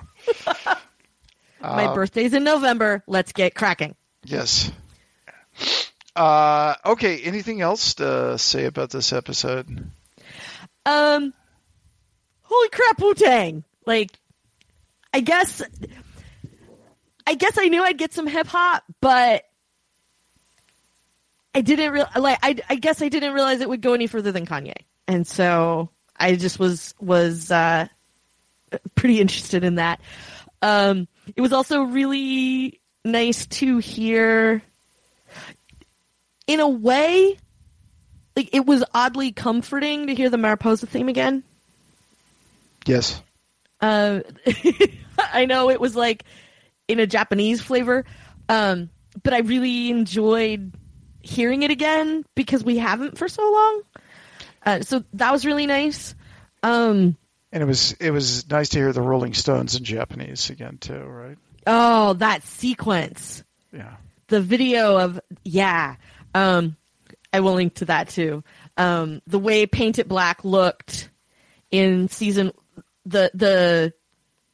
My 1.60 1.86
Uh, 1.86 1.94
birthday's 1.96 2.32
in 2.32 2.44
November. 2.44 3.02
Let's 3.08 3.32
get 3.32 3.56
cracking." 3.56 3.96
Yes. 4.24 4.70
Uh, 6.14 6.74
okay. 6.84 7.22
Anything 7.22 7.60
else 7.60 7.94
to 7.94 8.38
say 8.38 8.66
about 8.66 8.90
this 8.90 9.12
episode? 9.12 9.90
Um, 10.84 11.34
holy 12.48 12.68
crap, 12.70 13.00
Wu 13.00 13.14
Tang! 13.14 13.64
Like, 13.84 14.18
I 15.12 15.20
guess, 15.20 15.62
I 17.26 17.34
guess 17.34 17.56
I 17.58 17.68
knew 17.68 17.82
I'd 17.82 17.98
get 17.98 18.12
some 18.12 18.26
hip 18.26 18.46
hop, 18.46 18.84
but 19.00 19.44
I 21.54 21.62
didn't 21.62 21.92
real 21.92 22.06
like. 22.16 22.38
I 22.42 22.56
I 22.68 22.74
guess 22.74 23.00
I 23.00 23.08
didn't 23.08 23.32
realize 23.32 23.60
it 23.60 23.68
would 23.68 23.80
go 23.80 23.94
any 23.94 24.06
further 24.06 24.30
than 24.30 24.44
Kanye, 24.44 24.74
and 25.08 25.26
so 25.26 25.88
I 26.14 26.36
just 26.36 26.58
was 26.58 26.94
was 27.00 27.50
uh, 27.50 27.88
pretty 28.94 29.20
interested 29.20 29.64
in 29.64 29.76
that. 29.76 30.00
Um, 30.60 31.08
it 31.34 31.40
was 31.40 31.52
also 31.54 31.82
really 31.82 32.80
nice 33.04 33.46
to 33.46 33.78
hear, 33.78 34.62
in 36.46 36.60
a 36.60 36.68
way, 36.68 37.38
like 38.36 38.50
it 38.52 38.66
was 38.66 38.84
oddly 38.92 39.32
comforting 39.32 40.08
to 40.08 40.14
hear 40.14 40.28
the 40.28 40.38
Mariposa 40.38 40.86
theme 40.86 41.08
again. 41.08 41.42
Yes. 42.86 43.20
Uh, 43.80 44.20
I 45.18 45.44
know 45.44 45.70
it 45.70 45.80
was 45.80 45.94
like 45.94 46.24
in 46.88 46.98
a 47.00 47.06
Japanese 47.06 47.60
flavor, 47.60 48.04
um, 48.48 48.88
but 49.22 49.34
I 49.34 49.40
really 49.40 49.90
enjoyed 49.90 50.72
hearing 51.20 51.62
it 51.62 51.70
again 51.70 52.24
because 52.34 52.64
we 52.64 52.78
haven't 52.78 53.18
for 53.18 53.28
so 53.28 53.42
long. 53.42 53.82
Uh, 54.64 54.80
so 54.80 55.04
that 55.14 55.32
was 55.32 55.44
really 55.44 55.66
nice. 55.66 56.14
Um, 56.62 57.16
And 57.52 57.62
it 57.62 57.66
was 57.66 57.92
it 58.00 58.10
was 58.10 58.48
nice 58.48 58.70
to 58.70 58.78
hear 58.78 58.92
the 58.92 59.02
Rolling 59.02 59.34
Stones 59.34 59.74
in 59.76 59.84
Japanese 59.84 60.50
again 60.50 60.78
too, 60.78 61.02
right? 61.04 61.38
oh, 61.66 62.12
that 62.14 62.44
sequence. 62.44 63.42
Yeah. 63.72 63.96
the 64.28 64.40
video 64.40 64.96
of 64.98 65.20
yeah 65.44 65.96
um 66.34 66.76
i 67.32 67.40
will 67.40 67.52
link 67.54 67.74
to 67.74 67.84
that 67.84 68.08
too 68.08 68.42
um 68.78 69.20
the 69.26 69.38
way 69.38 69.66
paint 69.66 69.98
it 69.98 70.08
black 70.08 70.44
looked 70.44 71.10
in 71.70 72.08
season 72.08 72.52
the 73.06 73.30
the 73.32 73.92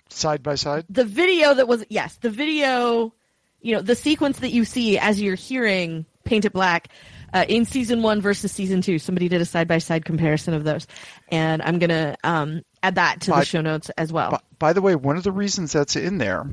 Side 0.09 0.43
by 0.43 0.55
side. 0.57 0.85
the 0.91 1.05
video 1.05 1.55
that 1.55 1.67
was 1.67 1.85
yes 1.89 2.17
the 2.21 2.29
video 2.31 3.15
you 3.63 3.75
know 3.75 3.81
the 3.83 3.97
sequence 3.97 4.41
that 4.41 4.51
you 4.51 4.65
see 4.67 4.99
as 4.99 5.21
you're 5.21 5.35
hearing 5.35 6.05
paint 6.25 6.45
it 6.45 6.53
black 6.53 6.89
uh, 7.33 7.47
in 7.49 7.65
season 7.65 8.03
one 8.03 8.21
versus 8.21 8.53
season 8.53 8.83
two 8.83 8.99
somebody 8.99 9.29
did 9.29 9.41
a 9.41 9.47
side 9.47 9.67
by 9.67 9.79
side 9.79 10.05
comparison 10.05 10.53
of 10.53 10.65
those 10.65 10.87
and 11.31 11.63
i'm 11.63 11.79
gonna 11.79 12.15
um 12.25 12.61
add 12.83 12.97
that 12.97 13.23
to 13.23 13.31
By- 13.31 13.41
the 13.41 13.47
show 13.47 13.63
notes 13.63 13.89
as 13.97 14.13
well 14.13 14.33
By, 14.33 14.41
by 14.59 14.73
the 14.75 14.83
way, 14.83 14.95
one 14.95 15.17
of 15.17 15.23
the 15.25 15.33
reasons 15.33 15.73
that's 15.73 15.97
in 15.97 16.19
there 16.19 16.45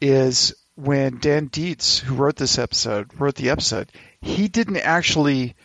is 0.00 0.54
when 0.76 1.18
Dan 1.18 1.48
Dietz, 1.48 1.98
who 1.98 2.14
wrote 2.14 2.36
this 2.36 2.58
episode, 2.58 3.10
wrote 3.18 3.34
the 3.34 3.50
episode, 3.50 3.90
he 4.20 4.46
didn't 4.46 4.76
actually 4.76 5.56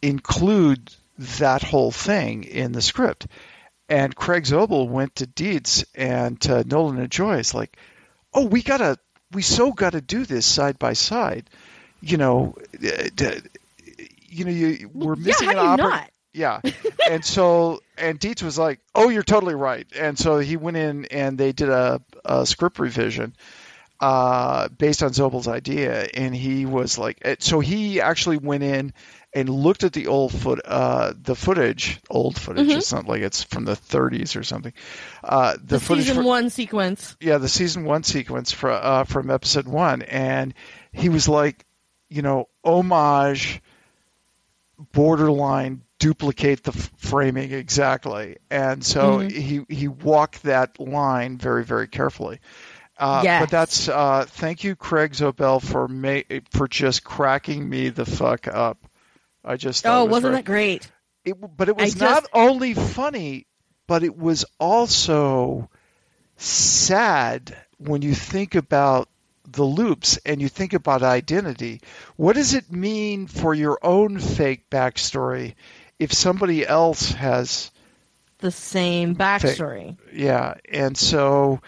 include 0.00 0.94
that 1.18 1.62
whole 1.62 1.90
thing 1.90 2.44
in 2.44 2.72
the 2.72 2.80
script. 2.82 3.26
And 3.90 4.14
Craig 4.14 4.44
Zobel 4.44 4.88
went 4.88 5.16
to 5.16 5.26
Dietz 5.26 5.84
and 5.94 6.40
to 6.42 6.64
Nolan 6.64 6.98
and 6.98 7.10
Joyce 7.10 7.52
like, 7.52 7.76
"Oh, 8.32 8.46
we 8.46 8.62
gotta, 8.62 8.98
we 9.32 9.42
so 9.42 9.72
gotta 9.72 10.00
do 10.00 10.24
this 10.24 10.46
side 10.46 10.78
by 10.78 10.94
side." 10.94 11.50
You 12.00 12.16
know, 12.16 12.54
d- 12.80 13.40
you 14.28 14.44
know, 14.44 14.50
you 14.50 14.90
we're 14.94 15.16
yeah 15.16 15.24
missing 15.26 15.48
how 15.48 15.52
an 15.52 15.58
do 15.58 15.62
you 15.64 15.68
opera. 15.68 15.84
not 15.90 16.10
Yeah. 16.32 16.60
and 17.10 17.24
so, 17.24 17.80
and 17.98 18.18
Dietz 18.18 18.42
was 18.42 18.58
like, 18.58 18.80
"Oh, 18.94 19.08
you're 19.08 19.24
totally 19.24 19.54
right." 19.56 19.86
And 19.98 20.18
so 20.18 20.38
he 20.38 20.56
went 20.56 20.76
in 20.76 21.06
and 21.06 21.36
they 21.36 21.52
did 21.52 21.68
a, 21.68 22.00
a 22.24 22.46
script 22.46 22.78
revision 22.78 23.34
uh, 24.00 24.68
based 24.68 25.02
on 25.02 25.10
Zobel's 25.10 25.48
idea, 25.48 26.08
and 26.14 26.34
he 26.34 26.64
was 26.64 26.96
like, 26.96 27.18
so 27.40 27.60
he 27.60 28.00
actually 28.00 28.38
went 28.38 28.62
in 28.62 28.92
and 29.32 29.48
looked 29.48 29.84
at 29.84 29.92
the 29.92 30.08
old 30.08 30.32
foot, 30.32 30.60
uh, 30.64 31.12
the 31.20 31.36
footage, 31.36 32.00
old 32.10 32.36
footage. 32.38 32.66
Mhm. 32.68 32.76
It's 32.78 32.92
not 32.92 33.06
like 33.06 33.22
it's 33.22 33.42
from 33.44 33.64
the 33.64 33.76
30s 33.76 34.34
or 34.36 34.42
something. 34.42 34.72
Uh, 35.22 35.52
the, 35.62 35.78
the, 35.78 35.80
season 35.80 36.16
fr- 36.16 36.22
one 36.22 36.50
sequence 36.50 37.16
yeah, 37.20 37.38
the 37.38 37.48
season 37.48 37.84
one 37.84 38.02
sequence 38.02 38.50
for, 38.50 38.70
uh, 38.70 39.04
from 39.04 39.30
episode 39.30 39.68
one, 39.68 40.02
and 40.02 40.52
he 40.92 41.08
was 41.08 41.28
like, 41.28 41.64
you 42.08 42.22
know, 42.22 42.48
homage, 42.64 43.62
borderline, 44.92 45.82
duplicate 45.98 46.62
the 46.64 46.72
f- 46.72 46.90
framing 46.96 47.52
exactly, 47.52 48.38
and 48.50 48.84
so 48.84 49.18
Mhm. 49.20 49.30
he 49.30 49.64
he 49.68 49.88
walked 49.88 50.42
that 50.44 50.80
line 50.80 51.36
very 51.38 51.64
very 51.64 51.88
carefully. 51.88 52.40
Uh, 52.98 53.22
Yes. 53.24 53.42
But 53.42 53.50
that's 53.50 53.88
uh, 53.88 54.26
thank 54.28 54.64
you, 54.64 54.76
Craig 54.76 55.12
Zobel, 55.12 55.62
for 55.62 55.88
ma- 55.88 56.20
for 56.50 56.68
just 56.68 57.04
cracking 57.04 57.68
me 57.68 57.88
the 57.90 58.04
fuck 58.04 58.46
up. 58.48 58.78
I 59.44 59.56
just 59.56 59.82
thought 59.82 59.98
oh 59.98 60.02
it 60.02 60.04
was 60.04 60.10
wasn't 60.10 60.22
very- 60.22 60.36
that 60.36 60.44
great 60.44 60.90
it, 61.24 61.56
but 61.56 61.68
it 61.68 61.76
was 61.76 62.00
I 62.00 62.04
not 62.04 62.22
just- 62.22 62.30
only 62.32 62.74
funny, 62.74 63.46
but 63.86 64.02
it 64.02 64.16
was 64.16 64.44
also 64.58 65.68
sad 66.36 67.56
when 67.78 68.02
you 68.02 68.14
think 68.14 68.54
about 68.54 69.08
the 69.44 69.64
loops 69.64 70.18
and 70.24 70.40
you 70.40 70.48
think 70.48 70.72
about 70.72 71.02
identity. 71.02 71.80
What 72.16 72.36
does 72.36 72.54
it 72.54 72.70
mean 72.70 73.26
for 73.26 73.52
your 73.52 73.78
own 73.82 74.18
fake 74.18 74.70
backstory 74.70 75.54
if 75.98 76.12
somebody 76.12 76.66
else 76.66 77.10
has, 77.12 77.70
the 78.38 78.50
same 78.50 79.14
backstory 79.16 79.96
yeah, 80.12 80.54
and 80.70 80.96
so. 80.96 81.60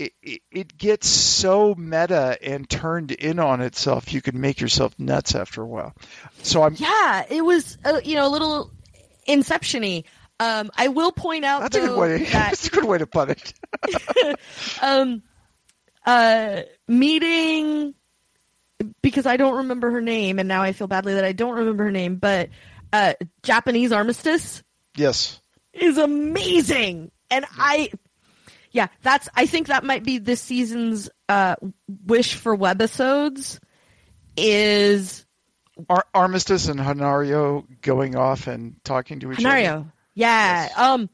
It, 0.00 0.14
it, 0.22 0.40
it 0.50 0.78
gets 0.78 1.06
so 1.08 1.74
meta 1.74 2.38
and 2.42 2.66
turned 2.68 3.10
in 3.10 3.38
on 3.38 3.60
itself, 3.60 4.14
you 4.14 4.22
can 4.22 4.40
make 4.40 4.58
yourself 4.58 4.98
nuts 4.98 5.34
after 5.34 5.60
a 5.60 5.66
while. 5.66 5.94
So 6.42 6.62
I'm 6.62 6.74
Yeah, 6.78 7.26
it 7.28 7.44
was 7.44 7.76
uh, 7.84 8.00
you 8.02 8.14
know 8.14 8.26
a 8.26 8.30
little 8.32 8.70
inception-y. 9.26 10.04
Um, 10.40 10.70
I 10.74 10.88
will 10.88 11.12
point 11.12 11.44
out 11.44 11.60
that's 11.60 11.76
a 11.76 11.80
good 11.80 11.90
though, 11.90 12.00
way. 12.00 12.18
that 12.24 12.32
That's 12.32 12.66
a 12.66 12.70
good 12.70 12.84
way 12.86 12.96
to 12.96 13.06
put 13.06 13.28
it. 13.28 13.52
um, 14.82 15.22
uh, 16.06 16.62
meeting 16.88 17.94
because 19.02 19.26
I 19.26 19.36
don't 19.36 19.56
remember 19.58 19.90
her 19.90 20.00
name, 20.00 20.38
and 20.38 20.48
now 20.48 20.62
I 20.62 20.72
feel 20.72 20.86
badly 20.86 21.12
that 21.14 21.24
I 21.26 21.32
don't 21.32 21.56
remember 21.56 21.84
her 21.84 21.90
name. 21.90 22.16
But 22.16 22.48
uh, 22.90 23.12
Japanese 23.42 23.92
Armistice 23.92 24.62
Yes. 24.96 25.42
is 25.74 25.98
amazing, 25.98 27.10
and 27.30 27.44
I, 27.58 27.90
yeah, 28.72 28.88
that's 29.02 29.28
I 29.34 29.46
think 29.46 29.68
that 29.68 29.84
might 29.84 30.04
be 30.04 30.18
this 30.18 30.40
season's 30.40 31.10
uh, 31.28 31.56
wish 32.06 32.34
for 32.34 32.56
webisodes 32.56 33.58
is 34.36 35.24
Ar- 35.88 36.06
Armistice 36.14 36.68
and 36.68 36.78
Hanaryo 36.78 37.64
going 37.82 38.16
off 38.16 38.46
and 38.46 38.76
talking 38.84 39.20
to 39.20 39.32
each 39.32 39.38
other. 39.44 39.48
Hanaryo. 39.48 39.92
Yeah. 40.14 40.64
Yes. 40.64 40.78
Um, 40.78 41.10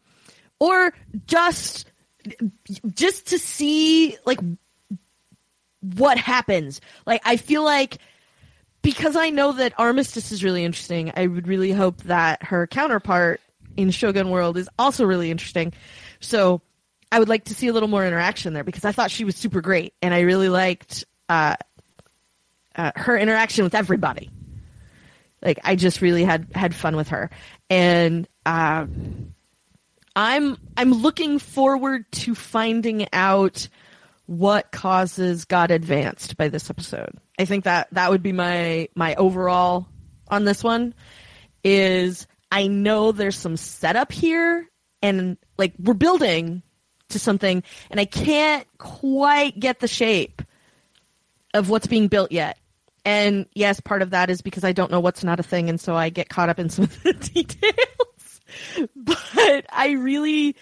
or 0.58 0.92
just 1.26 1.90
just 2.92 3.28
to 3.28 3.38
see 3.38 4.16
like 4.26 4.40
what 5.80 6.18
happens. 6.18 6.80
Like 7.06 7.22
I 7.24 7.36
feel 7.36 7.64
like 7.64 7.98
because 8.82 9.16
I 9.16 9.30
know 9.30 9.52
that 9.52 9.72
Armistice 9.78 10.30
is 10.30 10.44
really 10.44 10.64
interesting, 10.64 11.12
I 11.16 11.26
would 11.26 11.48
really 11.48 11.72
hope 11.72 12.02
that 12.04 12.42
her 12.44 12.66
counterpart 12.66 13.40
in 13.76 13.90
Shogun 13.90 14.30
World 14.30 14.56
is 14.56 14.68
also 14.78 15.04
really 15.04 15.30
interesting. 15.30 15.72
So 16.20 16.60
I 17.10 17.18
would 17.18 17.28
like 17.28 17.44
to 17.44 17.54
see 17.54 17.68
a 17.68 17.72
little 17.72 17.88
more 17.88 18.04
interaction 18.04 18.52
there 18.52 18.64
because 18.64 18.84
I 18.84 18.92
thought 18.92 19.10
she 19.10 19.24
was 19.24 19.36
super 19.36 19.60
great 19.60 19.94
and 20.02 20.12
I 20.12 20.20
really 20.20 20.48
liked 20.48 21.04
uh, 21.28 21.56
uh, 22.74 22.92
her 22.96 23.16
interaction 23.16 23.64
with 23.64 23.74
everybody. 23.74 24.30
Like 25.42 25.60
I 25.64 25.76
just 25.76 26.00
really 26.00 26.24
had 26.24 26.48
had 26.54 26.74
fun 26.74 26.96
with 26.96 27.08
her, 27.08 27.30
and 27.68 28.26
uh, 28.46 28.86
I'm 30.16 30.56
I'm 30.76 30.92
looking 30.92 31.38
forward 31.38 32.10
to 32.12 32.34
finding 32.34 33.06
out 33.12 33.68
what 34.24 34.72
causes 34.72 35.44
got 35.44 35.70
advanced 35.70 36.36
by 36.36 36.48
this 36.48 36.70
episode. 36.70 37.12
I 37.38 37.44
think 37.44 37.64
that 37.64 37.88
that 37.92 38.10
would 38.10 38.22
be 38.22 38.32
my 38.32 38.88
my 38.94 39.14
overall 39.14 39.86
on 40.28 40.44
this 40.44 40.64
one 40.64 40.94
is 41.62 42.26
I 42.50 42.66
know 42.66 43.12
there's 43.12 43.36
some 43.36 43.56
setup 43.56 44.10
here 44.12 44.68
and 45.02 45.36
like 45.58 45.74
we're 45.78 45.94
building 45.94 46.62
to 47.10 47.18
something 47.18 47.62
and 47.90 48.00
I 48.00 48.04
can't 48.04 48.66
quite 48.78 49.58
get 49.58 49.80
the 49.80 49.88
shape 49.88 50.42
of 51.54 51.70
what's 51.70 51.86
being 51.86 52.08
built 52.08 52.32
yet. 52.32 52.58
And 53.04 53.46
yes, 53.54 53.80
part 53.80 54.02
of 54.02 54.10
that 54.10 54.30
is 54.30 54.42
because 54.42 54.64
I 54.64 54.72
don't 54.72 54.90
know 54.90 55.00
what's 55.00 55.22
not 55.22 55.38
a 55.38 55.44
thing 55.44 55.68
and 55.68 55.80
so 55.80 55.94
I 55.94 56.08
get 56.08 56.28
caught 56.28 56.48
up 56.48 56.58
in 56.58 56.68
some 56.70 56.84
of 56.84 57.02
the 57.02 57.12
details. 57.14 58.40
but 58.96 59.66
I 59.70 59.92
really 59.92 60.56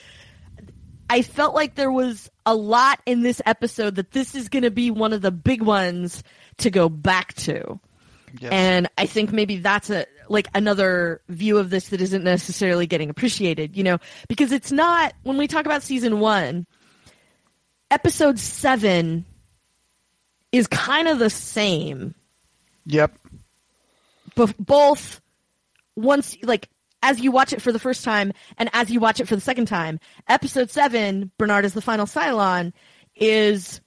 I 1.08 1.22
felt 1.22 1.54
like 1.54 1.74
there 1.74 1.92
was 1.92 2.30
a 2.46 2.54
lot 2.54 3.00
in 3.06 3.22
this 3.22 3.40
episode 3.44 3.96
that 3.96 4.12
this 4.12 4.34
is 4.34 4.48
going 4.48 4.62
to 4.62 4.70
be 4.70 4.90
one 4.90 5.12
of 5.12 5.22
the 5.22 5.30
big 5.30 5.62
ones 5.62 6.22
to 6.58 6.70
go 6.70 6.88
back 6.88 7.34
to. 7.34 7.78
Yes. 8.40 8.52
And 8.52 8.88
I 8.98 9.06
think 9.06 9.32
maybe 9.32 9.58
that's 9.58 9.90
a 9.90 10.06
like 10.28 10.48
another 10.54 11.20
view 11.28 11.58
of 11.58 11.70
this 11.70 11.88
that 11.88 12.00
isn't 12.00 12.24
necessarily 12.24 12.86
getting 12.86 13.10
appreciated, 13.10 13.76
you 13.76 13.84
know, 13.84 13.98
because 14.28 14.52
it's 14.52 14.72
not 14.72 15.14
when 15.22 15.36
we 15.36 15.46
talk 15.46 15.66
about 15.66 15.82
season 15.82 16.20
1, 16.20 16.66
episode 17.90 18.38
7 18.38 19.24
is 20.52 20.66
kind 20.66 21.08
of 21.08 21.18
the 21.18 21.30
same. 21.30 22.14
Yep. 22.86 23.16
But 24.34 24.54
both 24.58 25.20
once 25.96 26.36
like 26.42 26.68
as 27.02 27.20
you 27.20 27.30
watch 27.30 27.52
it 27.52 27.60
for 27.62 27.70
the 27.70 27.78
first 27.78 28.02
time 28.02 28.32
and 28.56 28.70
as 28.72 28.90
you 28.90 28.98
watch 28.98 29.20
it 29.20 29.28
for 29.28 29.34
the 29.34 29.40
second 29.40 29.66
time, 29.66 30.00
episode 30.28 30.70
7, 30.70 31.30
Bernard 31.38 31.64
is 31.64 31.74
the 31.74 31.82
final 31.82 32.06
Cylon 32.06 32.72
is 33.14 33.80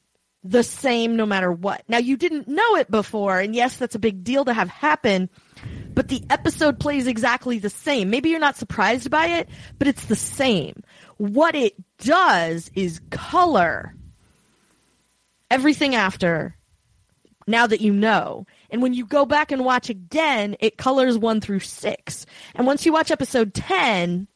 the 0.43 0.63
same 0.63 1.15
no 1.15 1.25
matter 1.25 1.51
what. 1.51 1.83
Now 1.88 1.97
you 1.97 2.15
didn't 2.15 2.47
know 2.47 2.75
it 2.75 2.89
before, 2.89 3.39
and 3.39 3.55
yes, 3.55 3.77
that's 3.77 3.95
a 3.95 3.99
big 3.99 4.23
deal 4.23 4.45
to 4.45 4.53
have 4.53 4.69
happen, 4.69 5.29
but 5.93 6.07
the 6.09 6.23
episode 6.29 6.79
plays 6.79 7.07
exactly 7.07 7.59
the 7.59 7.69
same. 7.69 8.09
Maybe 8.09 8.29
you're 8.29 8.39
not 8.39 8.57
surprised 8.57 9.09
by 9.09 9.27
it, 9.27 9.49
but 9.79 9.87
it's 9.87 10.05
the 10.05 10.15
same. 10.15 10.83
What 11.17 11.55
it 11.55 11.73
does 11.99 12.69
is 12.75 13.01
color 13.09 13.95
everything 15.49 15.95
after 15.95 16.55
now 17.47 17.65
that 17.65 17.81
you 17.81 17.93
know. 17.93 18.45
And 18.69 18.81
when 18.81 18.93
you 18.93 19.05
go 19.05 19.25
back 19.25 19.51
and 19.51 19.63
watch 19.65 19.89
again, 19.89 20.55
it 20.59 20.77
colors 20.77 21.17
1 21.17 21.41
through 21.41 21.61
6. 21.61 22.25
And 22.55 22.67
once 22.67 22.85
you 22.85 22.91
watch 22.91 23.09
episode 23.09 23.53
10, 23.53 24.27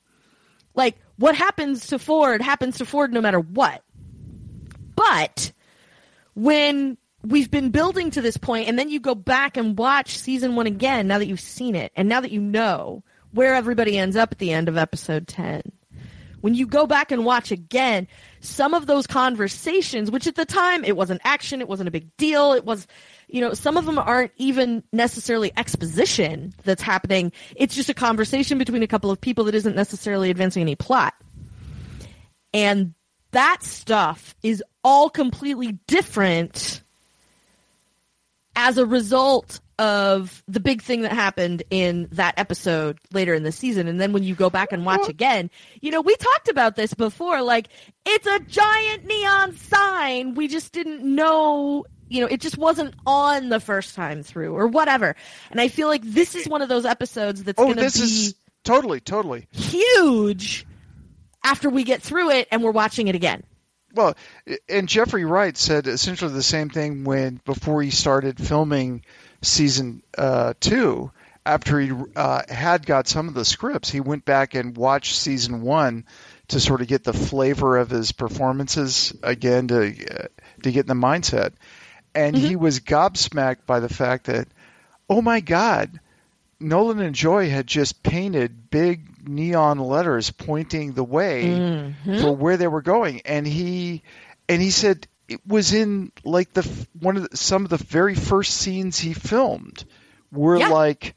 like 0.73 0.95
what 1.17 1.35
happens 1.35 1.87
to 1.87 1.99
Ford 1.99 2.41
happens 2.41 2.77
to 2.77 2.85
Ford 2.85 3.13
no 3.13 3.21
matter 3.21 3.39
what. 3.39 3.83
But 4.95 5.51
when 6.33 6.97
we've 7.23 7.51
been 7.51 7.69
building 7.69 8.11
to 8.11 8.21
this 8.21 8.37
point 8.37 8.67
and 8.67 8.77
then 8.77 8.89
you 8.89 8.99
go 8.99 9.15
back 9.15 9.57
and 9.57 9.77
watch 9.77 10.17
season 10.17 10.55
1 10.55 10.67
again 10.67 11.07
now 11.07 11.17
that 11.17 11.27
you've 11.27 11.39
seen 11.39 11.75
it 11.75 11.91
and 11.95 12.09
now 12.09 12.19
that 12.19 12.31
you 12.31 12.41
know 12.41 13.03
where 13.31 13.55
everybody 13.55 13.97
ends 13.97 14.15
up 14.15 14.31
at 14.31 14.39
the 14.39 14.51
end 14.51 14.67
of 14.67 14.77
episode 14.77 15.27
10 15.27 15.61
when 16.41 16.55
you 16.55 16.65
go 16.65 16.87
back 16.87 17.11
and 17.11 17.23
watch 17.23 17.51
again 17.51 18.07
some 18.39 18.73
of 18.73 18.87
those 18.87 19.05
conversations 19.05 20.09
which 20.09 20.27
at 20.27 20.35
the 20.35 20.45
time 20.45 20.83
it 20.83 20.97
wasn't 20.97 21.21
action 21.23 21.61
it 21.61 21.67
wasn't 21.67 21.87
a 21.87 21.91
big 21.91 22.15
deal 22.17 22.53
it 22.53 22.65
was 22.65 22.87
you 23.31 23.39
know 23.39 23.53
some 23.53 23.77
of 23.77 23.85
them 23.85 23.97
aren't 23.97 24.31
even 24.37 24.83
necessarily 24.91 25.51
exposition 25.57 26.53
that's 26.63 26.81
happening. 26.81 27.31
It's 27.55 27.75
just 27.75 27.89
a 27.89 27.93
conversation 27.93 28.57
between 28.57 28.83
a 28.83 28.87
couple 28.87 29.09
of 29.09 29.19
people 29.19 29.45
that 29.45 29.55
isn't 29.55 29.75
necessarily 29.75 30.29
advancing 30.29 30.61
any 30.61 30.75
plot. 30.75 31.13
And 32.53 32.93
that 33.31 33.63
stuff 33.63 34.35
is 34.43 34.61
all 34.83 35.09
completely 35.09 35.79
different 35.87 36.83
as 38.61 38.77
a 38.77 38.85
result 38.85 39.59
of 39.79 40.43
the 40.47 40.59
big 40.59 40.83
thing 40.83 41.01
that 41.01 41.11
happened 41.11 41.63
in 41.71 42.07
that 42.11 42.35
episode 42.37 42.99
later 43.11 43.33
in 43.33 43.41
the 43.41 43.51
season. 43.51 43.87
And 43.87 43.99
then 43.99 44.13
when 44.13 44.21
you 44.21 44.35
go 44.35 44.51
back 44.51 44.71
and 44.71 44.85
watch 44.85 45.09
again, 45.09 45.49
you 45.81 45.89
know, 45.89 46.01
we 46.01 46.15
talked 46.15 46.47
about 46.47 46.75
this 46.75 46.93
before. 46.93 47.41
Like, 47.41 47.69
it's 48.05 48.27
a 48.27 48.39
giant 48.41 49.05
neon 49.05 49.55
sign. 49.55 50.35
We 50.35 50.47
just 50.47 50.73
didn't 50.73 51.03
know, 51.03 51.85
you 52.07 52.21
know, 52.21 52.27
it 52.27 52.39
just 52.41 52.59
wasn't 52.59 52.93
on 53.07 53.49
the 53.49 53.59
first 53.59 53.95
time 53.95 54.21
through 54.21 54.55
or 54.55 54.67
whatever. 54.67 55.15
And 55.49 55.59
I 55.59 55.67
feel 55.67 55.87
like 55.87 56.03
this 56.03 56.35
is 56.35 56.47
one 56.47 56.61
of 56.61 56.69
those 56.69 56.85
episodes 56.85 57.43
that's 57.43 57.59
Oh, 57.59 57.63
going 57.63 57.77
to 57.77 57.81
this 57.81 57.97
be 57.97 58.03
is 58.03 58.35
totally, 58.63 58.99
totally. 58.99 59.47
huge 59.51 60.67
after 61.43 61.71
we 61.71 61.83
get 61.83 62.03
through 62.03 62.29
it 62.29 62.47
and 62.51 62.61
we're 62.63 62.69
watching 62.69 63.07
it 63.07 63.15
again. 63.15 63.41
Well, 63.93 64.15
and 64.69 64.87
Jeffrey 64.87 65.25
Wright 65.25 65.57
said 65.57 65.87
essentially 65.87 66.33
the 66.33 66.43
same 66.43 66.69
thing 66.69 67.03
when 67.03 67.41
before 67.45 67.81
he 67.81 67.91
started 67.91 68.39
filming 68.39 69.03
season 69.41 70.03
uh, 70.17 70.53
two. 70.59 71.11
After 71.43 71.79
he 71.79 71.91
uh, 72.15 72.43
had 72.47 72.85
got 72.85 73.07
some 73.07 73.27
of 73.27 73.33
the 73.33 73.45
scripts, 73.45 73.89
he 73.89 73.99
went 73.99 74.25
back 74.25 74.53
and 74.53 74.77
watched 74.77 75.15
season 75.15 75.63
one 75.63 76.05
to 76.49 76.59
sort 76.59 76.81
of 76.81 76.87
get 76.87 77.03
the 77.03 77.13
flavor 77.13 77.77
of 77.77 77.89
his 77.89 78.11
performances 78.11 79.11
again 79.23 79.67
to 79.69 79.87
uh, 79.87 80.27
to 80.61 80.71
get 80.71 80.81
in 80.81 80.99
the 80.99 81.07
mindset. 81.07 81.53
And 82.13 82.37
he 82.37 82.55
was 82.55 82.81
gobsmacked 82.81 83.65
by 83.65 83.79
the 83.79 83.89
fact 83.89 84.25
that, 84.25 84.49
oh 85.09 85.21
my 85.21 85.39
God, 85.39 85.99
Nolan 86.59 86.99
and 86.99 87.15
Joy 87.15 87.49
had 87.49 87.65
just 87.65 88.03
painted 88.03 88.69
big 88.69 89.10
neon 89.25 89.79
letters 89.79 90.31
pointing 90.31 90.93
the 90.93 91.03
way 91.03 91.43
Mm-hmm. 91.43 92.19
for 92.19 92.35
where 92.35 92.57
they 92.57 92.67
were 92.67 92.81
going, 92.81 93.21
and 93.25 93.45
he 93.47 94.03
and 94.49 94.61
he 94.61 94.69
said 94.71 95.07
it 95.27 95.39
was 95.47 95.73
in 95.73 96.11
like 96.23 96.53
the 96.53 96.63
one 96.99 97.17
of 97.17 97.29
the, 97.29 97.37
some 97.37 97.63
of 97.63 97.69
the 97.69 97.77
very 97.77 98.15
first 98.15 98.53
scenes 98.55 98.99
he 98.99 99.13
filmed 99.13 99.85
were 100.31 100.57
Yeah. 100.57 100.69
like 100.69 101.15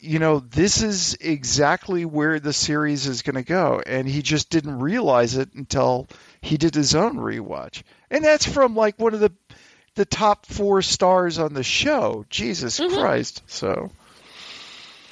you 0.00 0.18
know 0.18 0.40
this 0.40 0.82
is 0.82 1.16
exactly 1.20 2.04
where 2.04 2.40
the 2.40 2.52
series 2.52 3.06
is 3.06 3.22
going 3.22 3.36
to 3.36 3.42
go 3.44 3.80
and 3.86 4.08
he 4.08 4.22
just 4.22 4.50
didn't 4.50 4.80
realize 4.80 5.36
it 5.36 5.54
until 5.54 6.08
he 6.40 6.56
did 6.56 6.74
his 6.74 6.94
own 6.96 7.16
rewatch 7.18 7.82
and 8.10 8.24
that's 8.24 8.44
from 8.46 8.74
like 8.74 8.98
one 8.98 9.14
of 9.14 9.20
the 9.20 9.30
the 9.94 10.04
top 10.04 10.46
4 10.46 10.82
stars 10.82 11.38
on 11.38 11.52
the 11.54 11.62
show 11.62 12.24
Jesus 12.28 12.80
Mm-hmm. 12.80 12.98
Christ 12.98 13.42
so 13.46 13.92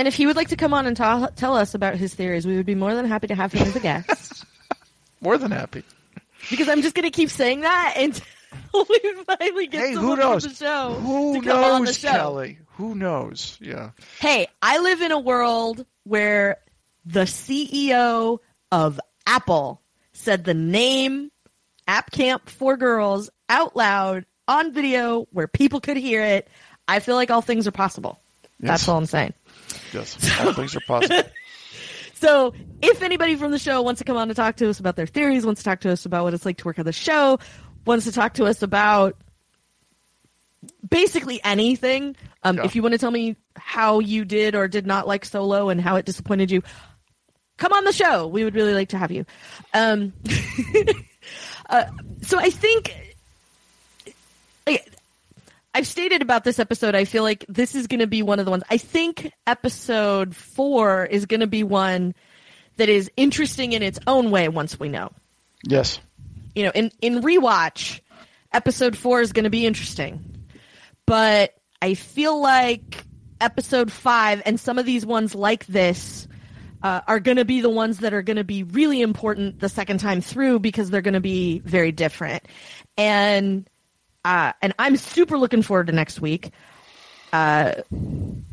And 0.00 0.08
if 0.08 0.14
he 0.14 0.26
would 0.26 0.34
like 0.36 0.48
to 0.48 0.56
come 0.56 0.72
on 0.72 0.86
and 0.86 0.96
ta- 0.96 1.28
tell 1.36 1.54
us 1.54 1.74
about 1.74 1.96
his 1.96 2.14
theories, 2.14 2.46
we 2.46 2.56
would 2.56 2.64
be 2.64 2.74
more 2.74 2.94
than 2.94 3.04
happy 3.04 3.26
to 3.26 3.34
have 3.34 3.52
him 3.52 3.68
as 3.68 3.76
a 3.76 3.80
guest. 3.80 4.46
more 5.20 5.36
than 5.36 5.50
happy 5.50 5.84
because 6.48 6.70
I'm 6.70 6.80
just 6.80 6.94
going 6.94 7.04
to 7.04 7.10
keep 7.10 7.28
saying 7.28 7.60
that 7.60 7.96
until 7.98 8.24
we 8.88 9.14
finally 9.26 9.66
get 9.66 9.80
hey 9.82 9.90
who 9.90 9.96
someone 9.96 10.18
knows 10.20 10.44
from 10.44 10.52
the 10.52 10.56
show 10.56 10.94
who 10.94 11.42
to 11.42 11.46
come 11.46 11.62
on 11.62 11.80
the 11.80 11.84
knows 11.84 11.98
show. 11.98 12.08
Kelly 12.12 12.58
who 12.78 12.94
knows 12.94 13.58
yeah 13.60 13.90
Hey, 14.20 14.46
I 14.62 14.78
live 14.78 15.02
in 15.02 15.12
a 15.12 15.18
world 15.18 15.84
where 16.04 16.56
the 17.04 17.24
CEO 17.24 18.38
of 18.72 18.98
Apple 19.26 19.82
said 20.14 20.44
the 20.44 20.54
name 20.54 21.30
App 21.86 22.10
Camp 22.10 22.48
for 22.48 22.78
Girls 22.78 23.28
out 23.50 23.76
loud 23.76 24.24
on 24.48 24.72
video 24.72 25.26
where 25.32 25.46
people 25.46 25.82
could 25.82 25.98
hear 25.98 26.22
it. 26.22 26.48
I 26.88 27.00
feel 27.00 27.16
like 27.16 27.30
all 27.30 27.42
things 27.42 27.66
are 27.66 27.72
possible. 27.72 28.18
That's 28.60 28.88
all 28.88 28.96
I'm 28.96 29.06
saying. 29.06 29.34
Yes 29.92 30.16
all 30.40 30.52
things 30.52 30.74
are 30.76 30.80
possible 30.80 31.22
So, 32.14 32.52
if 32.82 33.02
anybody 33.02 33.34
from 33.36 33.50
the 33.50 33.58
show 33.58 33.80
wants 33.80 34.00
to 34.00 34.04
come 34.04 34.18
on 34.18 34.28
to 34.28 34.34
talk 34.34 34.56
to 34.56 34.68
us 34.68 34.78
about 34.78 34.94
their 34.94 35.06
theories, 35.06 35.46
wants 35.46 35.62
to 35.62 35.64
talk 35.64 35.80
to 35.80 35.90
us 35.90 36.04
about 36.04 36.22
what 36.24 36.34
it's 36.34 36.44
like 36.44 36.58
to 36.58 36.66
work 36.66 36.78
on 36.78 36.84
the 36.84 36.92
show, 36.92 37.38
wants 37.86 38.04
to 38.04 38.12
talk 38.12 38.34
to 38.34 38.44
us 38.44 38.60
about 38.60 39.16
basically 40.86 41.40
anything, 41.42 42.14
um, 42.42 42.58
Yeah. 42.58 42.64
if 42.64 42.76
you 42.76 42.82
want 42.82 42.92
to 42.92 42.98
tell 42.98 43.10
me 43.10 43.36
how 43.56 44.00
you 44.00 44.26
did 44.26 44.54
or 44.54 44.68
did 44.68 44.86
not 44.86 45.06
like 45.08 45.24
Solo 45.24 45.70
and 45.70 45.80
how 45.80 45.96
it 45.96 46.04
disappointed 46.04 46.50
you, 46.50 46.62
come 47.56 47.72
on 47.72 47.84
the 47.84 47.92
show. 47.92 48.26
We 48.26 48.44
would 48.44 48.54
really 48.54 48.74
like 48.74 48.90
to 48.90 48.98
have 48.98 49.10
you. 49.10 49.24
Um, 49.72 50.12
uh, 51.70 51.84
so, 52.20 52.38
I 52.38 52.50
think. 52.50 53.09
I've 55.72 55.86
stated 55.86 56.20
about 56.20 56.44
this 56.44 56.58
episode, 56.58 56.94
I 56.94 57.04
feel 57.04 57.22
like 57.22 57.44
this 57.48 57.74
is 57.74 57.86
going 57.86 58.00
to 58.00 58.06
be 58.06 58.22
one 58.22 58.38
of 58.40 58.44
the 58.44 58.50
ones. 58.50 58.64
I 58.70 58.76
think 58.76 59.32
episode 59.46 60.34
four 60.34 61.06
is 61.06 61.26
going 61.26 61.40
to 61.40 61.46
be 61.46 61.62
one 61.62 62.14
that 62.76 62.88
is 62.88 63.10
interesting 63.16 63.72
in 63.72 63.82
its 63.82 63.98
own 64.06 64.30
way 64.30 64.48
once 64.48 64.80
we 64.80 64.88
know. 64.88 65.12
yes 65.64 66.00
You 66.54 66.64
know, 66.64 66.72
in, 66.74 66.90
in 67.00 67.22
rewatch, 67.22 68.00
episode 68.52 68.96
four 68.96 69.20
is 69.20 69.32
going 69.32 69.44
to 69.44 69.50
be 69.50 69.64
interesting. 69.64 70.44
But 71.06 71.54
I 71.80 71.94
feel 71.94 72.40
like 72.40 73.04
episode 73.40 73.92
five 73.92 74.42
and 74.44 74.58
some 74.58 74.78
of 74.78 74.86
these 74.86 75.06
ones 75.06 75.34
like 75.34 75.66
this 75.66 76.26
uh, 76.82 77.00
are 77.06 77.20
going 77.20 77.36
to 77.36 77.44
be 77.44 77.60
the 77.60 77.70
ones 77.70 77.98
that 77.98 78.12
are 78.12 78.22
going 78.22 78.38
to 78.38 78.44
be 78.44 78.64
really 78.64 79.02
important 79.02 79.60
the 79.60 79.68
second 79.68 79.98
time 79.98 80.20
through 80.20 80.58
because 80.58 80.90
they're 80.90 81.00
going 81.00 81.14
to 81.14 81.20
be 81.20 81.60
very 81.60 81.92
different. 81.92 82.42
And 82.96 83.69
uh, 84.24 84.52
and 84.62 84.74
I'm 84.78 84.96
super 84.96 85.38
looking 85.38 85.62
forward 85.62 85.88
to 85.88 85.92
next 85.92 86.20
week 86.20 86.50
in 87.32 88.44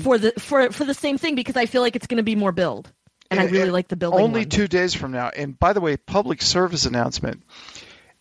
for 0.00 0.18
the 0.18 0.32
for 0.38 0.70
for 0.70 0.84
the 0.84 0.94
same 0.94 1.18
thing 1.18 1.34
because 1.34 1.56
I 1.56 1.66
feel 1.66 1.82
like 1.82 1.96
it's 1.96 2.06
going 2.06 2.18
to 2.18 2.22
be 2.22 2.36
more 2.36 2.52
build, 2.52 2.90
and 3.30 3.40
I 3.40 3.44
really 3.44 3.62
and 3.62 3.72
like 3.72 3.88
the 3.88 3.96
building. 3.96 4.20
Only 4.20 4.40
one. 4.40 4.48
two 4.48 4.68
days 4.68 4.94
from 4.94 5.12
now. 5.12 5.28
And 5.28 5.58
by 5.58 5.72
the 5.72 5.80
way, 5.80 5.96
public 5.96 6.42
service 6.42 6.86
announcement: 6.86 7.42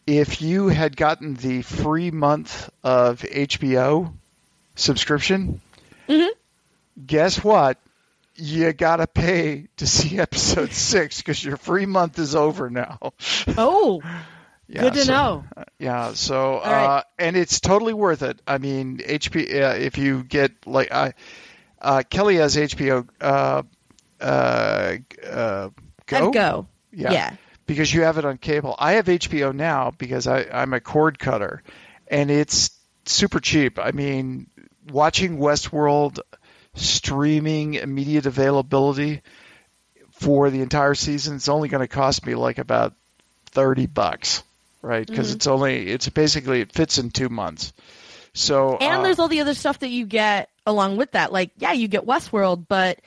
if 0.08 0.42
you 0.42 0.68
had 0.68 0.98
gotten 0.98 1.36
the 1.36 1.62
free 1.62 2.12
month 2.12 2.70
of 2.84 3.22
HBO 3.22 4.14
subscription, 4.76 5.62
Mm-hmm. 6.10 7.06
guess 7.06 7.44
what? 7.44 7.78
You 8.36 8.74
gotta 8.74 9.08
pay 9.08 9.68
to 9.78 9.88
see 9.88 10.20
episode 10.20 10.74
six 10.74 11.18
because 11.20 11.44
your 11.44 11.58
free 11.58 11.86
month 11.86 12.20
is 12.20 12.36
over 12.36 12.70
now. 12.70 13.14
Oh, 13.58 14.02
Yeah, 14.74 14.82
good 14.82 14.94
to 14.96 15.06
so- 15.06 15.14
know. 15.14 15.46
Yeah. 15.78 16.14
So, 16.14 16.58
uh, 16.58 16.62
right. 16.62 17.04
and 17.20 17.36
it's 17.38 17.60
totally 17.60 17.94
worth 17.94 18.24
it. 18.24 18.42
I 18.48 18.58
mean, 18.58 18.98
HP. 18.98 19.62
Uh, 19.62 19.76
if 19.76 19.98
you 19.98 20.24
get 20.24 20.52
like, 20.66 20.92
I, 20.92 21.14
uh, 21.82 22.04
Kelly 22.10 22.38
has 22.38 22.56
HBO. 22.56 23.08
Uh, 23.22 23.64
uh, 24.20 24.98
uh, 25.30 25.70
go. 26.08 26.32
Go. 26.32 26.68
Yeah. 26.92 27.12
Yeah. 27.12 27.36
because 27.66 27.94
you 27.94 28.02
have 28.02 28.18
it 28.18 28.26
on 28.26 28.38
cable. 28.38 28.76
I 28.80 28.94
have 28.94 29.06
HBO 29.06 29.54
now 29.54 29.92
because 29.92 30.28
I, 30.28 30.46
I'm 30.52 30.74
a 30.74 30.80
cord 30.80 31.20
cutter, 31.20 31.62
and 32.08 32.32
it's 32.32 32.72
super 33.06 33.40
cheap. 33.40 33.80
I 33.80 33.92
mean, 33.92 34.48
watching 34.92 35.38
Westworld 35.38 36.20
streaming 36.76 37.76
immediate 37.76 38.26
availability 38.26 39.22
for 40.12 40.50
the 40.50 40.62
entire 40.62 40.96
season, 40.96 41.36
it's 41.36 41.50
only 41.50 41.70
going 41.70 41.82
to 41.82 41.88
cost 41.88 42.26
me 42.26 42.36
like 42.36 42.58
about 42.58 42.94
thirty 43.52 43.86
bucks, 43.88 44.44
right? 44.84 45.08
Because 45.08 45.32
Mhm. 45.32 45.36
it's 45.36 45.48
only 45.48 45.88
it's 45.90 46.08
basically 46.10 46.62
it 46.62 46.72
fits 46.72 47.00
in 47.00 47.10
two 47.10 47.30
months. 47.30 47.74
So 48.34 48.78
And 48.78 49.00
uh, 49.00 49.04
there's 49.04 49.18
all 49.20 49.28
the 49.28 49.42
other 49.42 49.54
stuff 49.54 49.80
that 49.80 49.90
you 49.90 50.06
get 50.06 50.50
along 50.66 50.98
with 50.98 51.12
that. 51.12 51.32
Like, 51.32 51.52
yeah, 51.58 51.72
you 51.72 51.88
get 51.88 52.06
Westworld, 52.06 52.66
but 52.68 53.00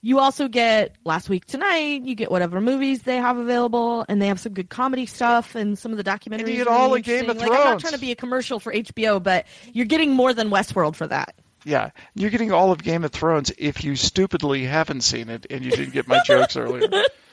you 0.00 0.20
also 0.20 0.46
get 0.46 0.94
Last 1.04 1.28
Week 1.28 1.44
Tonight. 1.44 2.02
You 2.04 2.14
get 2.14 2.30
whatever 2.30 2.60
movies 2.60 3.02
they 3.02 3.16
have 3.16 3.36
available, 3.38 4.04
and 4.08 4.22
they 4.22 4.28
have 4.28 4.38
some 4.38 4.52
good 4.54 4.68
comedy 4.68 5.06
stuff 5.06 5.56
and 5.56 5.76
some 5.76 5.90
of 5.90 5.98
the 5.98 6.04
documentaries. 6.04 6.40
And 6.40 6.48
you 6.48 6.56
get 6.56 6.68
all 6.68 6.94
of 6.94 7.02
Game 7.02 7.24
of 7.24 7.30
interesting. 7.30 7.50
Like, 7.50 7.60
I'm 7.60 7.70
not 7.72 7.80
trying 7.80 7.94
to 7.94 7.98
be 7.98 8.12
a 8.12 8.16
commercial 8.16 8.60
for 8.60 8.72
HBO, 8.72 9.20
but 9.20 9.46
you're 9.72 9.86
getting 9.86 10.12
more 10.12 10.32
than 10.32 10.50
Westworld 10.50 10.94
for 10.94 11.08
that. 11.08 11.34
Yeah, 11.64 11.90
you're 12.14 12.30
getting 12.30 12.52
all 12.52 12.70
of 12.70 12.80
Game 12.82 13.02
of 13.04 13.10
Thrones 13.10 13.50
if 13.58 13.82
you 13.82 13.96
stupidly 13.96 14.64
haven't 14.64 15.00
seen 15.00 15.28
it 15.28 15.46
and 15.50 15.64
you 15.64 15.72
didn't 15.72 15.92
get 15.92 16.06
my 16.06 16.20
jokes 16.24 16.56
earlier. 16.56 16.88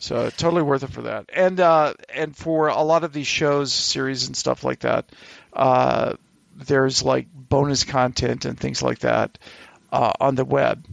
So 0.00 0.30
totally 0.30 0.62
worth 0.62 0.82
it 0.82 0.90
for 0.90 1.02
that. 1.02 1.28
And 1.30 1.60
uh, 1.60 1.92
and 2.12 2.34
for 2.34 2.68
a 2.68 2.82
lot 2.82 3.04
of 3.04 3.12
these 3.12 3.26
shows, 3.26 3.70
series, 3.70 4.26
and 4.26 4.36
stuff 4.36 4.64
like 4.64 4.80
that, 4.80 5.10
uh, 5.52 6.14
there's 6.56 7.02
like 7.02 7.28
bonus 7.32 7.84
content 7.84 8.46
and 8.46 8.58
things 8.58 8.82
like 8.82 9.00
that 9.00 9.38
uh, 9.92 10.12
on 10.18 10.36
the 10.36 10.46
web. 10.46 10.86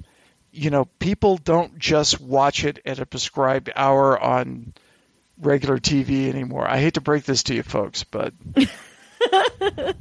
You 0.51 0.71
know, 0.71 0.85
people 0.99 1.37
don't 1.37 1.79
just 1.79 2.19
watch 2.19 2.65
it 2.65 2.79
at 2.85 2.99
a 2.99 3.05
prescribed 3.05 3.71
hour 3.73 4.19
on 4.19 4.73
regular 5.39 5.77
TV 5.77 6.27
anymore. 6.27 6.67
I 6.67 6.77
hate 6.79 6.95
to 6.95 7.01
break 7.01 7.23
this 7.23 7.43
to 7.43 7.55
you 7.55 7.63
folks, 7.63 8.03
but 8.03 8.33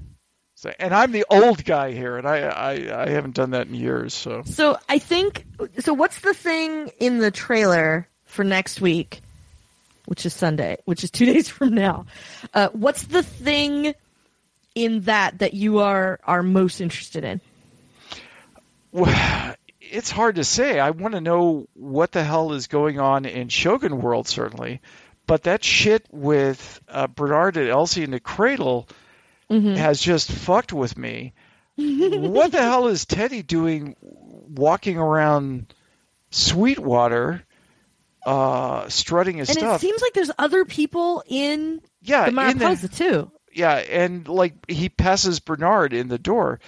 so, 0.57 0.73
and 0.81 0.93
I'm 0.93 1.13
the 1.13 1.27
old 1.31 1.65
guy 1.65 1.93
here, 1.93 2.17
and 2.17 2.27
I, 2.27 2.39
I 2.39 3.05
I 3.05 3.09
haven't 3.11 3.37
done 3.37 3.51
that 3.51 3.69
in 3.69 3.75
years. 3.75 4.15
So 4.15 4.43
So 4.47 4.79
I 4.89 4.99
think 4.99 5.47
so. 5.79 5.95
What's 5.95 6.19
the 6.19 6.35
thing 6.35 6.91
in 6.99 7.19
the 7.19 7.31
trailer 7.31 8.09
for 8.37 8.45
next 8.45 8.81
week, 8.81 9.21
which 10.05 10.25
is 10.25 10.33
Sunday, 10.35 10.77
which 10.85 11.03
is 11.03 11.11
two 11.19 11.27
days 11.27 11.49
from 11.49 11.75
now? 11.75 12.07
Uh, 12.55 12.69
what's 12.73 13.03
the 13.05 13.23
thing 13.23 13.95
in 14.75 15.01
that 15.03 15.39
that 15.41 15.55
you 15.55 15.81
are 15.81 16.21
are 16.25 16.43
most 16.43 16.81
interested 16.81 17.25
in? 17.25 17.41
Well, 18.93 19.55
it's 19.81 20.11
hard 20.11 20.37
to 20.37 20.45
say. 20.45 20.79
I 20.79 20.91
want 20.91 21.15
to 21.15 21.21
know 21.21 21.67
what 21.75 22.13
the 22.13 22.23
hell 22.25 22.53
is 22.53 22.67
going 22.67 23.01
on 23.01 23.25
in 23.25 23.49
Shogun 23.49 24.01
World, 24.01 24.29
certainly. 24.29 24.81
But 25.27 25.43
that 25.45 25.65
shit 25.65 26.07
with 26.13 26.81
uh, 26.89 27.09
Bernard 27.09 27.57
and 27.57 27.69
Elsie 27.69 28.05
in 28.05 28.11
the 28.13 28.21
cradle 28.21 28.89
Mhm. 29.51 29.77
has 29.77 30.01
just 30.01 30.31
fucked 30.31 30.73
with 30.73 30.99
me. 30.99 31.33
what 31.77 32.51
the 32.51 32.61
hell 32.63 32.89
is 32.89 33.05
Teddy 33.07 33.43
doing 33.43 33.95
walking 34.01 34.99
around 34.99 35.73
Sweetwater, 36.31 37.45
uh, 38.27 38.89
strutting 38.89 39.39
his 39.39 39.49
And 39.49 39.59
stuff? 39.59 39.77
it 39.77 39.87
seems 39.87 40.03
like 40.03 40.13
there's 40.13 40.31
other 40.39 40.65
people 40.65 41.23
in 41.27 41.81
yeah, 42.03 42.29
the 42.29 42.49
in 42.51 42.59
the- 42.59 42.89
too. 42.93 43.31
yeah, 43.55 43.75
and 43.77 44.27
like 44.29 44.55
he 44.69 44.89
passes 44.89 45.41
Bernard 45.41 45.93
in 45.93 46.09
the 46.09 46.19
door. 46.19 46.61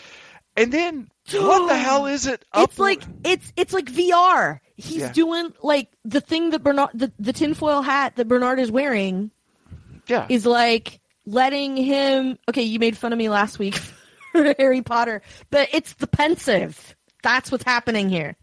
And 0.57 0.73
then 0.73 1.09
what 1.33 1.69
the 1.69 1.77
hell 1.79 2.07
is 2.07 2.27
it? 2.27 2.45
Up 2.53 2.69
It's 2.71 2.79
like 2.79 3.03
it's 3.25 3.53
it's 3.57 3.73
like 3.73 3.87
VR. 3.87 4.61
He's 4.77 4.97
Yeah. 4.99 5.13
doing 5.13 5.53
like 5.63 5.89
the 6.05 6.21
thing 6.21 6.51
that 6.51 6.63
Bernard 6.63 6.91
the, 6.95 7.13
the 7.19 7.33
tinfoil 7.33 7.83
hat 7.83 8.15
that 8.17 8.29
Bernard 8.29 8.61
is 8.61 8.71
wearing 8.71 9.31
yeah. 10.07 10.27
is 10.29 10.47
like 10.47 11.01
letting 11.27 11.77
him 11.77 12.39
okay, 12.49 12.63
you 12.63 12.79
made 12.79 12.97
fun 12.97 13.13
of 13.13 13.19
me 13.19 13.29
last 13.29 13.59
week 13.59 13.75
for 14.33 14.55
Harry 14.59 14.83
Potter, 14.83 15.23
but 15.51 15.69
it's 15.73 15.95
the 15.95 16.07
Pensieve. 16.07 16.95
That's 17.23 17.51
what's 17.51 17.65
happening 17.65 18.09
here. 18.09 18.37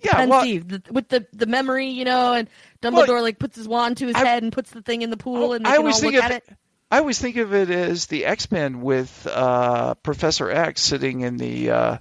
Yeah, 0.00 0.26
well, 0.26 0.42
the, 0.44 0.82
with 0.90 1.08
the 1.08 1.26
the 1.32 1.46
memory, 1.46 1.88
you 1.88 2.04
know, 2.04 2.32
and 2.32 2.48
Dumbledore 2.80 3.20
like 3.20 3.38
puts 3.38 3.56
his 3.56 3.66
wand 3.66 3.96
to 3.98 4.06
his 4.06 4.14
I- 4.16 4.24
head 4.24 4.42
and 4.44 4.52
puts 4.52 4.70
the 4.70 4.82
thing 4.82 5.02
in 5.02 5.10
the 5.10 5.16
pool, 5.16 5.50
Oh, 5.50 5.52
and 5.54 5.64
they 5.64 5.70
I 5.70 5.72
can 5.72 5.80
always 5.80 5.96
all 5.96 6.00
think 6.02 6.14
look 6.14 6.24
of 6.24 6.30
at 6.30 6.36
it. 6.48 6.56
I 6.90 6.98
always 7.00 7.18
think 7.20 7.36
of 7.36 7.52
it 7.52 7.68
as 7.68 8.06
the 8.06 8.24
X 8.24 8.50
Men 8.50 8.80
with 8.80 9.26
uh, 9.30 9.94
Professor 9.94 10.50
X 10.50 10.80
sitting 10.82 11.20
in 11.22 11.36
the. 11.36 11.70
Uh, 11.70 11.98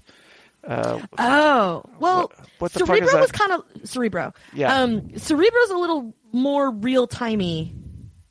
uh, 0.65 0.99
Oh 1.17 1.83
well, 1.99 2.21
what, 2.21 2.39
what 2.59 2.71
Cerebro 2.71 3.19
was 3.19 3.31
kind 3.31 3.51
of 3.53 3.63
Cerebro. 3.89 4.33
Yeah. 4.53 4.75
Um, 4.81 5.17
Cerebro's 5.17 5.69
a 5.71 5.77
little 5.77 6.13
more 6.31 6.69
real 6.71 7.07
timey, 7.07 7.73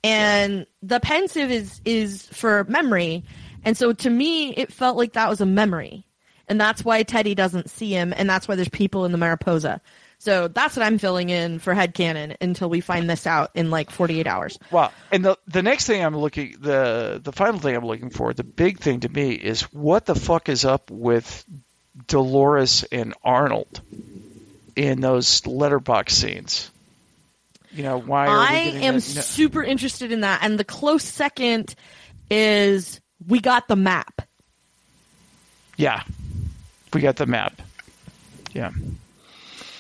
and 0.05 0.67
the 0.83 1.01
Pensieve 1.01 1.51
is 1.51 1.81
is 1.85 2.27
for 2.29 2.65
memory, 2.65 3.25
and 3.65 3.77
so 3.77 3.93
to 3.93 4.09
me 4.11 4.51
it 4.55 4.73
felt 4.73 4.97
like 4.97 5.15
that 5.15 5.29
was 5.29 5.41
a 5.41 5.47
memory, 5.47 6.06
and 6.49 6.61
that's 6.61 6.85
why 6.85 7.03
Teddy 7.03 7.35
doesn't 7.35 7.71
see 7.71 7.91
him, 7.91 8.13
and 8.17 8.29
that's 8.29 8.47
why 8.49 8.55
there's 8.55 8.69
people 8.69 9.05
in 9.05 9.13
the 9.13 9.19
Mariposa. 9.19 9.81
So 10.19 10.49
that's 10.49 10.77
what 10.77 10.85
I'm 10.85 10.99
filling 10.99 11.29
in 11.29 11.59
for 11.59 11.75
head 11.75 11.95
headcanon 11.95 12.37
until 12.41 12.71
we 12.71 12.81
find 12.81 13.09
this 13.09 13.27
out 13.27 13.51
in 13.55 13.71
like 13.71 13.91
48 13.91 14.27
hours. 14.27 14.59
Wow. 14.71 14.91
And 15.13 15.25
the 15.25 15.37
the 15.47 15.63
next 15.63 15.87
thing 15.87 16.03
I'm 16.05 16.17
looking 16.17 16.57
the 16.59 17.21
the 17.23 17.33
final 17.33 17.61
thing 17.61 17.77
I'm 17.77 17.85
looking 17.85 18.11
for, 18.11 18.33
the 18.33 18.45
big 18.45 18.79
thing 18.79 19.01
to 19.01 19.09
me 19.09 19.33
is 19.33 19.63
what 19.73 20.07
the 20.07 20.15
fuck 20.15 20.49
is 20.49 20.65
up 20.65 20.91
with 20.91 21.45
Dolores 22.07 22.85
and 22.91 23.15
Arnold 23.23 23.81
in 24.75 25.01
those 25.01 25.47
letterbox 25.47 26.15
scenes. 26.15 26.71
You 27.73 27.83
know, 27.83 27.99
why 28.01 28.27
are 28.27 28.39
I 28.39 28.55
am 28.55 28.95
that- 28.95 29.01
super 29.03 29.63
interested 29.63 30.13
in 30.13 30.23
that, 30.23 30.41
and 30.43 30.59
the 30.59 30.65
close 30.65 31.05
second 31.05 31.75
is 32.31 33.01
we 33.27 33.41
got 33.41 33.69
the 33.69 33.77
map. 33.77 34.23
Yeah. 35.77 36.03
We 36.93 37.01
got 37.01 37.17
the 37.17 37.27
map. 37.27 37.61
Yeah. 38.53 38.71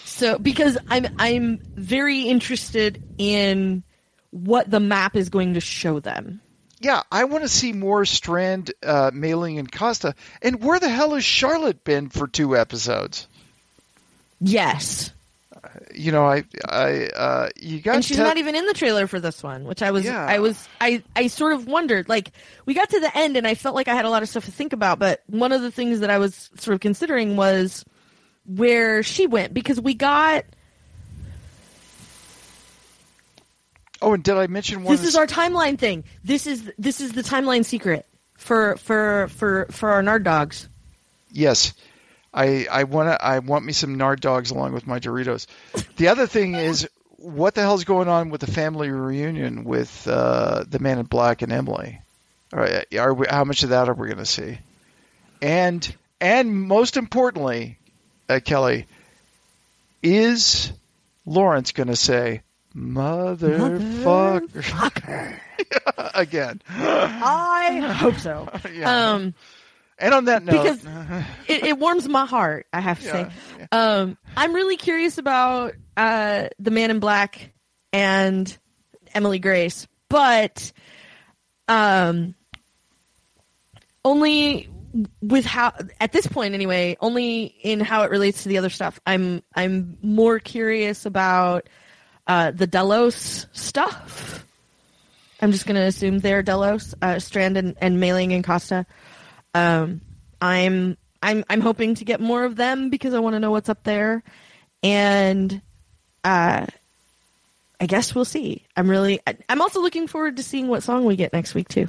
So 0.04 0.38
because 0.38 0.78
I'm 0.88 1.07
I'm 1.18 1.59
very 1.74 2.22
interested 2.22 3.02
in 3.18 3.82
what 4.30 4.70
the 4.70 4.80
map 4.80 5.16
is 5.16 5.28
going 5.28 5.54
to 5.54 5.61
show 5.61 6.00
them. 6.00 6.40
Yeah, 6.80 7.02
I 7.11 7.24
want 7.24 7.42
to 7.42 7.48
see 7.48 7.72
more 7.72 8.04
Strand, 8.04 8.72
uh, 8.82 9.11
Maling, 9.11 9.59
and 9.59 9.70
Costa. 9.70 10.14
And 10.42 10.62
where 10.62 10.78
the 10.78 10.90
hell 10.90 11.14
has 11.14 11.24
Charlotte 11.24 11.84
been 11.84 12.11
for 12.11 12.26
two 12.26 12.57
episodes? 12.57 13.26
Yes. 14.40 15.11
You 15.99 16.12
know, 16.12 16.26
I, 16.26 16.44
I, 16.68 17.07
uh, 17.16 17.49
you 17.59 17.80
got 17.80 17.94
and 17.97 18.05
she's 18.05 18.18
to- 18.18 18.22
not 18.22 18.36
even 18.36 18.55
in 18.55 18.66
the 18.66 18.74
trailer 18.74 19.07
for 19.07 19.18
this 19.18 19.42
one, 19.42 19.64
which 19.64 19.80
I 19.82 19.90
was 19.92 20.05
Yeah. 20.05 20.24
I 20.26 20.38
was 20.40 20.68
I 20.80 21.03
I 21.16 21.28
sort 21.28 21.55
of 21.55 21.66
wondered 21.66 22.09
like 22.09 22.32
we 22.66 22.74
got 22.74 22.90
to 22.90 23.01
the 23.01 23.16
end 23.16 23.36
and 23.38 23.47
I 23.47 23.55
felt 23.55 23.74
like 23.74 23.88
I 23.88 23.94
had 23.94 24.05
a 24.05 24.11
lot 24.11 24.22
of 24.22 24.28
stuff 24.28 24.44
to 24.44 24.53
think 24.53 24.74
about, 24.74 24.99
but 24.99 25.22
one 25.26 25.53
of 25.53 25.62
the 25.62 25.70
things 25.70 26.01
that 26.01 26.11
I 26.11 26.18
was 26.18 26.51
sort 26.57 26.74
of 26.74 26.80
considering 26.80 27.36
was 27.36 27.82
where 28.44 29.03
she 29.03 29.26
went 29.26 29.55
because 29.55 29.80
we 29.80 29.94
got 29.94 30.44
Oh, 34.03 34.12
and 34.12 34.22
did 34.22 34.36
I 34.36 34.47
mention 34.47 34.82
one? 34.82 34.94
this 34.94 35.05
is 35.07 35.14
the- 35.14 35.20
our 35.20 35.26
timeline 35.26 35.78
thing. 35.78 36.05
This 36.22 36.47
is 36.47 36.70
this 36.78 37.01
is 37.01 37.12
the 37.12 37.22
timeline 37.22 37.64
secret 37.64 38.05
for 38.36 38.76
for 38.76 39.28
for 39.28 39.66
for 39.70 39.90
our 39.90 40.03
nard 40.03 40.22
dogs. 40.24 40.68
Yes, 41.32 41.72
I, 42.37 42.66
I 42.70 42.84
want 42.84 43.09
to. 43.09 43.24
I 43.24 43.39
want 43.39 43.64
me 43.64 43.72
some 43.72 43.95
Nard 43.95 44.20
dogs 44.20 44.51
along 44.51 44.74
with 44.74 44.87
my 44.87 45.01
Doritos. 45.01 45.47
The 45.97 46.09
other 46.09 46.26
thing 46.26 46.55
is, 46.55 46.87
what 47.16 47.55
the 47.55 47.62
hell's 47.62 47.84
going 47.84 48.09
on 48.09 48.28
with 48.28 48.43
the 48.43 48.47
family 48.47 48.91
reunion 48.91 49.64
with 49.64 50.07
uh, 50.07 50.64
the 50.68 50.78
Man 50.78 50.99
in 50.99 51.07
Black 51.07 51.41
and 51.41 51.51
Emily? 51.51 52.03
All 52.53 52.61
right, 52.61 52.84
are 52.95 53.14
we, 53.14 53.26
how 53.28 53.45
much 53.45 53.62
of 53.62 53.70
that 53.70 53.89
are 53.89 53.95
we 53.95 54.09
going 54.09 54.18
to 54.18 54.26
see? 54.26 54.59
And 55.41 55.97
and 56.20 56.55
most 56.55 56.99
importantly, 56.99 57.78
uh, 58.28 58.41
Kelly, 58.45 58.87
is 60.03 60.70
Lawrence 61.24 61.72
going 61.72 61.89
to 61.89 61.97
say 61.97 62.43
motherfucker 62.74 65.41
again? 66.14 66.61
I 66.68 67.95
hope 67.97 68.16
so. 68.16 68.51
Yeah. 68.72 69.14
Um, 69.14 69.34
and 69.99 70.14
on 70.14 70.26
that 70.26 70.44
note, 70.44 70.53
because 70.53 70.84
it, 71.49 71.64
it 71.64 71.78
warms 71.78 72.09
my 72.09 72.26
heart. 72.26 72.66
I 72.72 72.80
have 72.80 73.01
to 73.01 73.07
say, 73.07 73.28
um, 73.72 74.18
I'm 74.36 74.55
really 74.55 74.76
curious 74.76 75.18
about 75.18 75.74
uh, 75.97 76.49
the 76.59 76.70
Man 76.70 76.90
in 76.90 77.01
Black 77.01 77.53
and 77.92 78.57
Emily 79.14 79.38
Grace, 79.38 79.86
but 80.09 80.72
um, 81.68 82.34
only 84.05 84.68
with 85.20 85.44
how 85.44 85.72
at 86.01 86.12
this 86.12 86.26
point 86.26 86.55
anyway, 86.55 86.97
only 87.01 87.44
in 87.44 87.80
how 87.80 88.03
it 88.05 88.11
relates 88.11 88.44
to 88.44 88.49
the 88.49 88.59
other 88.59 88.70
stuff. 88.70 89.01
I'm 89.07 89.42
I'm 89.55 89.99
more 90.03 90.38
curious 90.38 91.07
about 91.07 91.68
uh, 92.26 92.51
the 92.51 92.66
Delos 92.66 93.47
stuff. 93.53 94.44
I'm 95.40 95.53
just 95.53 95.66
going 95.66 95.74
to 95.74 95.82
assume 95.82 96.20
they're 96.20 96.42
Delos, 96.42 96.94
uh, 97.03 97.18
Strand 97.18 97.59
and, 97.59 97.76
and 97.78 97.99
Maling 97.99 98.32
and 98.32 98.42
Costa. 98.42 98.86
Um, 99.57 100.00
I'm 100.40 100.96
I'm 101.22 101.44
I'm 101.48 101.61
hoping 101.61 101.94
to 101.96 102.04
get 102.04 102.20
more 102.20 102.44
of 102.44 102.57
them 102.57 102.90
because 102.90 103.14
I 103.14 103.20
want 103.20 103.34
to 103.34 103.40
know 103.40 103.50
what's 103.50 103.68
up 103.68 103.82
there, 103.84 104.22
and 104.82 105.61
uh, 106.24 106.66
I 107.80 107.86
guess 107.86 108.14
we'll 108.14 108.24
see. 108.26 108.64
I'm 108.76 108.88
really. 108.90 109.20
I'm 109.48 109.62
also 109.62 109.80
looking 109.80 110.09
forward 110.09 110.36
to 110.36 110.42
seeing 110.42 110.68
what 110.68 110.82
song 110.82 111.04
we 111.04 111.16
get 111.16 111.32
next 111.32 111.54
week 111.54 111.68
too, 111.68 111.88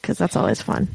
because 0.00 0.16
that's 0.16 0.36
always 0.36 0.62
fun. 0.62 0.88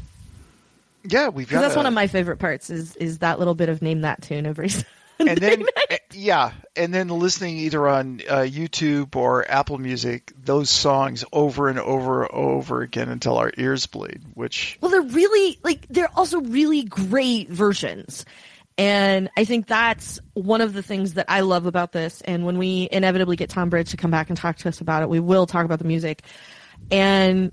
Yeah, 1.06 1.28
we've 1.28 1.48
got. 1.48 1.60
That's 1.60 1.74
a- 1.74 1.78
one 1.78 1.86
of 1.86 1.92
my 1.92 2.06
favorite 2.06 2.38
parts. 2.38 2.70
Is 2.70 2.96
is 2.96 3.18
that 3.18 3.38
little 3.38 3.54
bit 3.54 3.68
of 3.68 3.82
name 3.82 4.00
that 4.00 4.22
tune 4.22 4.46
every. 4.46 4.70
And 5.20 5.38
then 5.38 5.60
night. 5.60 5.70
eh, 5.90 5.98
yeah, 6.12 6.52
and 6.74 6.92
then 6.92 7.08
listening 7.08 7.58
either 7.58 7.86
on 7.86 8.20
uh, 8.28 8.38
YouTube 8.38 9.14
or 9.14 9.48
Apple 9.48 9.78
Music, 9.78 10.32
those 10.36 10.70
songs 10.70 11.24
over 11.32 11.68
and 11.68 11.78
over 11.78 12.24
and 12.24 12.32
over 12.32 12.82
again 12.82 13.08
until 13.08 13.38
our 13.38 13.52
ears 13.56 13.86
bleed. 13.86 14.22
Which 14.34 14.76
Well, 14.80 14.90
they're 14.90 15.02
really 15.02 15.58
like 15.62 15.86
they're 15.88 16.10
also 16.16 16.40
really 16.40 16.82
great 16.82 17.48
versions. 17.48 18.24
And 18.76 19.30
I 19.36 19.44
think 19.44 19.68
that's 19.68 20.18
one 20.32 20.60
of 20.60 20.72
the 20.72 20.82
things 20.82 21.14
that 21.14 21.26
I 21.28 21.40
love 21.40 21.66
about 21.66 21.92
this. 21.92 22.20
And 22.22 22.44
when 22.44 22.58
we 22.58 22.88
inevitably 22.90 23.36
get 23.36 23.50
Tom 23.50 23.70
Bridge 23.70 23.90
to 23.90 23.96
come 23.96 24.10
back 24.10 24.30
and 24.30 24.36
talk 24.36 24.56
to 24.58 24.68
us 24.68 24.80
about 24.80 25.02
it, 25.02 25.08
we 25.08 25.20
will 25.20 25.46
talk 25.46 25.64
about 25.64 25.78
the 25.78 25.84
music. 25.84 26.22
And 26.90 27.52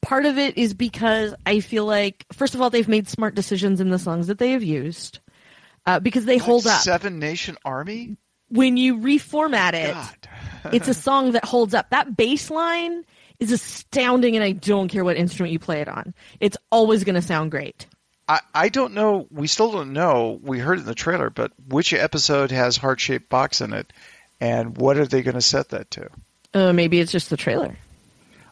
part 0.00 0.26
of 0.26 0.38
it 0.38 0.56
is 0.56 0.74
because 0.74 1.34
I 1.44 1.58
feel 1.58 1.86
like, 1.86 2.24
first 2.32 2.54
of 2.54 2.60
all, 2.60 2.70
they've 2.70 2.86
made 2.86 3.08
smart 3.08 3.34
decisions 3.34 3.80
in 3.80 3.90
the 3.90 3.98
songs 3.98 4.28
that 4.28 4.38
they 4.38 4.52
have 4.52 4.62
used 4.62 5.18
uh, 5.86 6.00
because 6.00 6.24
they 6.24 6.38
hold 6.38 6.66
up. 6.66 6.80
Seven 6.80 7.18
Nation 7.18 7.56
Army. 7.64 8.16
When 8.48 8.76
you 8.76 8.96
reformat 8.98 9.74
it, 9.74 9.96
it's 10.72 10.88
a 10.88 10.94
song 11.08 11.32
that 11.32 11.44
holds 11.44 11.72
up. 11.74 11.90
That 11.90 12.16
bass 12.16 12.50
line 12.50 13.04
is 13.38 13.52
astounding, 13.52 14.34
and 14.36 14.44
I 14.44 14.52
don't 14.52 14.88
care 14.88 15.04
what 15.04 15.16
instrument 15.16 15.52
you 15.52 15.58
play 15.58 15.80
it 15.80 15.88
on. 15.88 16.14
It's 16.40 16.56
always 16.70 17.04
going 17.04 17.14
to 17.14 17.22
sound 17.22 17.50
great. 17.52 17.86
I 18.28 18.40
I 18.54 18.68
don't 18.68 18.94
know. 18.94 19.26
We 19.30 19.46
still 19.46 19.70
don't 19.72 19.92
know. 19.92 20.38
We 20.42 20.58
heard 20.58 20.78
it 20.78 20.82
in 20.82 20.86
the 20.86 20.94
trailer, 20.94 21.30
but 21.30 21.52
which 21.68 21.92
episode 21.92 22.50
has 22.50 22.76
heart 22.76 22.98
shaped 23.00 23.28
box 23.28 23.60
in 23.60 23.72
it, 23.72 23.92
and 24.40 24.76
what 24.76 24.96
are 24.98 25.06
they 25.06 25.22
going 25.22 25.34
to 25.34 25.40
set 25.40 25.68
that 25.70 25.90
to? 25.92 26.08
Uh, 26.52 26.72
maybe 26.72 26.98
it's 26.98 27.12
just 27.12 27.30
the 27.30 27.36
trailer. 27.36 27.76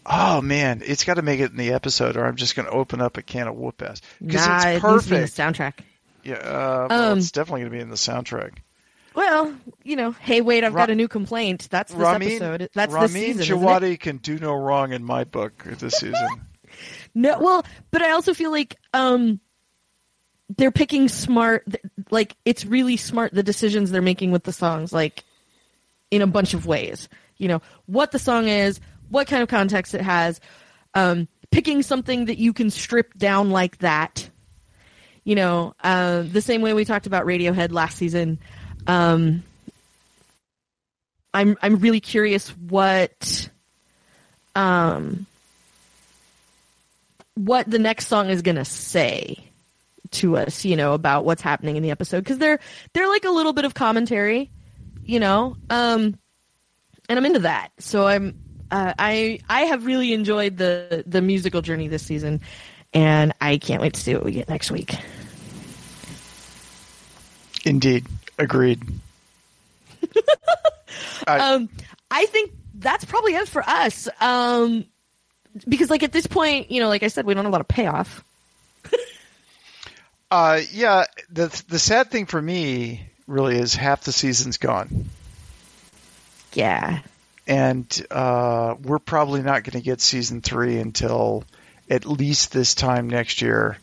Oh 0.07 0.41
man, 0.41 0.81
it's 0.87 1.05
got 1.05 1.15
to 1.15 1.23
make 1.23 1.41
it 1.41 1.51
in 1.51 1.57
the 1.57 1.73
episode, 1.73 2.17
or 2.17 2.25
I'm 2.25 2.37
just 2.37 2.57
going 2.57 2.67
to 2.67 2.73
open 2.73 3.01
up 3.01 3.17
a 3.19 3.23
can 3.23 3.47
of 3.49 3.57
whoop 3.57 3.83
ass 3.83 4.01
because 4.25 4.47
Nah, 4.47 4.57
it's 4.69 4.85
it 4.85 4.89
needs 4.89 5.05
to 5.05 5.11
be 5.11 5.17
in 5.17 5.23
the 5.23 5.29
perfect. 5.29 5.37
soundtrack. 5.37 5.85
Yeah, 6.23 6.35
uh, 6.37 6.87
well, 6.91 7.13
Um, 7.13 7.19
it's 7.19 7.31
definitely 7.31 7.61
going 7.63 7.73
to 7.73 7.77
be 7.77 7.83
in 7.83 7.91
the 7.91 7.97
soundtrack. 7.97 8.59
Well, 9.15 9.55
you 9.83 9.97
know, 9.97 10.13
hey, 10.13 10.41
wait, 10.43 10.63
I've 10.63 10.75
Ra- 10.75 10.83
got 10.83 10.91
a 10.91 10.95
new 10.95 11.09
complaint. 11.09 11.69
That's 11.71 11.93
this 11.93 12.01
Ramin, 12.01 12.29
episode. 12.29 12.71
That's 12.75 12.93
Ramin 12.93 13.13
this 13.13 13.21
season. 13.21 13.41
isn't 13.43 14.01
can 14.01 14.19
do 14.19 14.39
no 14.39 14.55
wrong 14.55 14.93
in 14.93 15.03
my 15.03 15.25
book 15.25 15.65
this 15.65 15.95
season. 15.95 16.29
No, 17.15 17.41
well, 17.41 17.65
but 17.91 18.03
I 18.03 18.13
also 18.13 18.35
feel 18.35 18.53
like 18.53 18.77
um, 18.93 19.41
they're 20.57 20.71
picking 20.71 21.09
smart. 21.09 21.65
Like 22.11 22.37
it's 22.45 22.65
really 22.65 22.97
smart 22.97 23.33
the 23.33 23.43
decisions 23.43 23.91
they're 23.91 24.03
making 24.03 24.31
with 24.31 24.45
the 24.45 24.53
songs, 24.53 24.93
like 24.93 25.25
in 26.11 26.23
a 26.23 26.27
bunch 26.27 26.55
of 26.55 26.67
ways. 26.67 27.09
You 27.39 27.49
know 27.49 27.63
what 27.87 28.13
the 28.13 28.19
song 28.19 28.47
is, 28.47 28.79
what 29.09 29.27
kind 29.27 29.43
of 29.43 29.49
context 29.49 29.95
it 29.95 30.03
has, 30.03 30.41
um, 30.95 31.27
picking 31.51 31.83
something 31.83 32.27
that 32.27 32.39
you 32.39 32.53
can 32.53 32.71
strip 32.71 33.15
down 33.19 33.51
like 33.51 33.79
that. 33.79 34.28
You 35.29 35.35
know, 35.35 35.75
uh, 35.85 36.23
the 36.23 36.41
same 36.41 36.63
way 36.63 36.73
we 36.73 36.87
talked 36.87 37.07
about 37.07 37.27
Radiohead 37.27 37.71
last 37.71 37.99
season. 37.99 38.39
Um, 38.87 39.43
I'm 41.35 41.55
I'm 41.61 41.77
really 41.81 42.01
curious 42.01 42.49
what 42.57 43.51
um 44.55 45.27
what 47.35 47.71
the 47.71 47.79
next 47.79 48.07
song 48.07 48.31
is 48.31 48.41
to 48.57 48.65
say 48.65 49.45
to 50.13 50.39
us, 50.39 50.65
you 50.65 50.77
know, 50.77 50.95
about 50.95 51.27
what's 51.27 51.43
happening 51.43 51.77
in 51.77 51.83
the 51.83 51.91
episode 51.91 52.21
because 52.21 52.39
they're 52.39 52.59
they're 52.95 53.09
like 53.09 53.27
a 53.27 53.31
little 53.31 53.53
bit 53.53 53.67
of 53.67 53.75
commentary, 53.75 54.51
you 55.05 55.21
know. 55.21 55.59
Um 55.69 56.19
and 57.11 57.19
I'm 57.19 57.27
into 57.27 57.41
that. 57.41 57.69
So 57.81 58.07
I'm 58.07 58.35
uh, 58.71 58.95
I 58.99 59.41
I 59.47 59.65
have 59.65 59.85
really 59.85 60.15
enjoyed 60.15 60.57
the 60.57 61.05
the 61.07 61.21
musical 61.21 61.61
journey 61.61 61.87
this 61.87 62.03
season 62.03 62.41
and 62.95 63.35
I 63.43 63.59
can't 63.59 63.83
wait 63.83 63.93
to 63.93 64.01
see 64.01 64.15
what 64.15 64.25
we 64.25 64.33
get 64.33 64.49
next 64.49 64.71
week. 64.71 64.95
Indeed, 67.69 68.07
agreed. 68.39 68.83
I- 71.27 71.39
um, 71.55 71.69
I 72.11 72.27
think 72.27 72.53
that's 72.75 73.05
probably 73.05 73.35
it 73.35 73.49
for 73.49 73.63
us. 73.63 74.09
Um, 74.21 74.85
because 75.69 75.91
like 75.91 76.03
at 76.03 76.13
this 76.13 76.27
point, 76.27 76.71
you 76.71 76.81
know, 76.81 76.89
like 76.89 77.03
I 77.03 77.09
said, 77.09 77.27
we 77.27 77.35
don't 77.35 77.45
have 77.45 77.51
a 77.51 77.53
lot 77.53 77.61
of 77.61 77.69
payoff. 77.69 78.25
Uh, 80.31 80.61
yeah, 80.73 81.07
the 81.33 81.47
the 81.69 81.79
sad 81.79 82.11
thing 82.11 82.27
for 82.27 82.41
me 82.43 83.09
really 83.27 83.57
is 83.59 83.75
half 83.75 84.05
the 84.05 84.13
season's 84.13 84.59
gone, 84.59 85.07
Yeah. 86.53 86.99
and 87.47 88.07
uh, 88.11 88.75
we're 88.83 88.99
probably 88.99 89.41
not 89.41 89.65
going 89.65 89.81
to 89.81 89.81
get 89.81 90.03
season 90.03 90.43
three 90.43 90.81
until 90.81 91.45
at 91.89 92.05
least 92.05 92.53
this 92.53 92.75
time 92.75 93.09
next 93.09 93.41
year. 93.41 93.79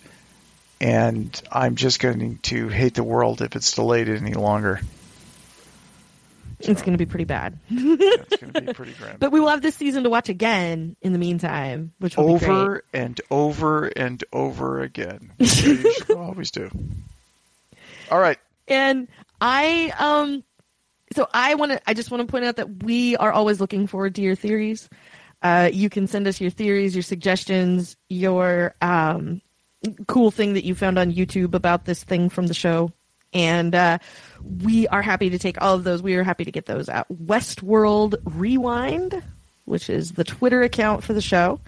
And 0.82 1.42
I'm 1.52 1.76
just 1.76 2.00
going 2.00 2.40
to 2.44 2.68
hate 2.68 2.96
the 2.96 3.04
world 3.04 3.42
if 3.42 3.56
it's 3.56 3.74
delayed 3.74 4.10
any 4.10 4.34
longer. 4.34 4.82
It's 6.60 6.82
going 6.82 6.94
to 6.94 6.98
be 6.98 7.06
pretty 7.06 7.26
bad. 7.26 7.60
Yeah, 7.70 7.96
it's 8.00 8.38
going 8.38 8.54
to 8.54 8.62
be 8.62 8.74
pretty 8.74 8.94
grim. 9.00 9.18
But 9.20 9.32
we 9.32 9.40
will 9.40 9.50
have 9.50 9.62
this 9.62 9.76
season 9.76 10.04
to 10.04 10.10
watch 10.10 10.30
again 10.30 10.96
in 11.02 11.14
the 11.14 11.20
meantime, 11.20 11.94
which 12.00 12.18
will 12.18 12.40
be 12.40 12.46
great. 12.46 12.50
over 12.50 12.84
and 12.94 13.22
over 13.30 13.86
and 13.86 14.24
over 14.34 14.82
again. 14.82 15.32
We 15.40 15.84
always 16.16 16.52
do. 16.52 16.70
All 18.10 18.20
right. 18.20 18.40
And 18.68 19.08
I 19.40 19.94
um 20.00 20.44
so 21.16 21.28
I 21.34 21.56
want 21.56 21.74
to 21.74 21.90
I 21.90 21.94
just 21.94 22.10
want 22.12 22.22
to 22.28 22.32
point 22.32 22.46
out 22.46 22.56
that 22.58 22.84
we 22.84 23.16
are 23.18 23.32
always 23.32 23.60
looking 23.60 23.88
forward 23.88 24.16
to 24.16 24.22
your 24.22 24.36
theories. 24.36 24.90
Uh, 25.42 25.70
you 25.72 25.90
can 25.90 26.08
send 26.08 26.26
us 26.28 26.42
your 26.42 26.50
theories, 26.50 26.96
your 26.96 27.04
suggestions, 27.04 27.98
your 28.10 28.74
um, 28.82 29.42
cool 30.08 30.32
thing 30.32 30.54
that 30.54 30.64
you 30.64 30.76
found 30.76 30.98
on 30.98 31.12
YouTube 31.12 31.54
about 31.54 31.86
this 31.86 32.04
thing 32.04 32.30
from 32.30 32.48
the 32.48 32.54
show. 32.54 32.92
And 33.34 33.76
uh, 33.76 33.98
we 34.64 34.88
are 34.88 35.02
happy 35.02 35.30
to 35.30 35.40
take 35.40 35.62
all 35.62 35.76
of 35.76 35.84
those. 35.84 36.02
We 36.02 36.16
are 36.16 36.24
happy 36.24 36.46
to 36.46 36.52
get 36.52 36.68
those 36.68 36.88
out. 36.88 37.08
Westworld 37.12 38.16
Rewind, 38.24 39.22
which 39.66 39.90
is 39.90 40.14
the 40.14 40.24
Twitter 40.24 40.62
account 40.62 41.04
for 41.04 41.14
the 41.14 41.22
show. 41.22 41.60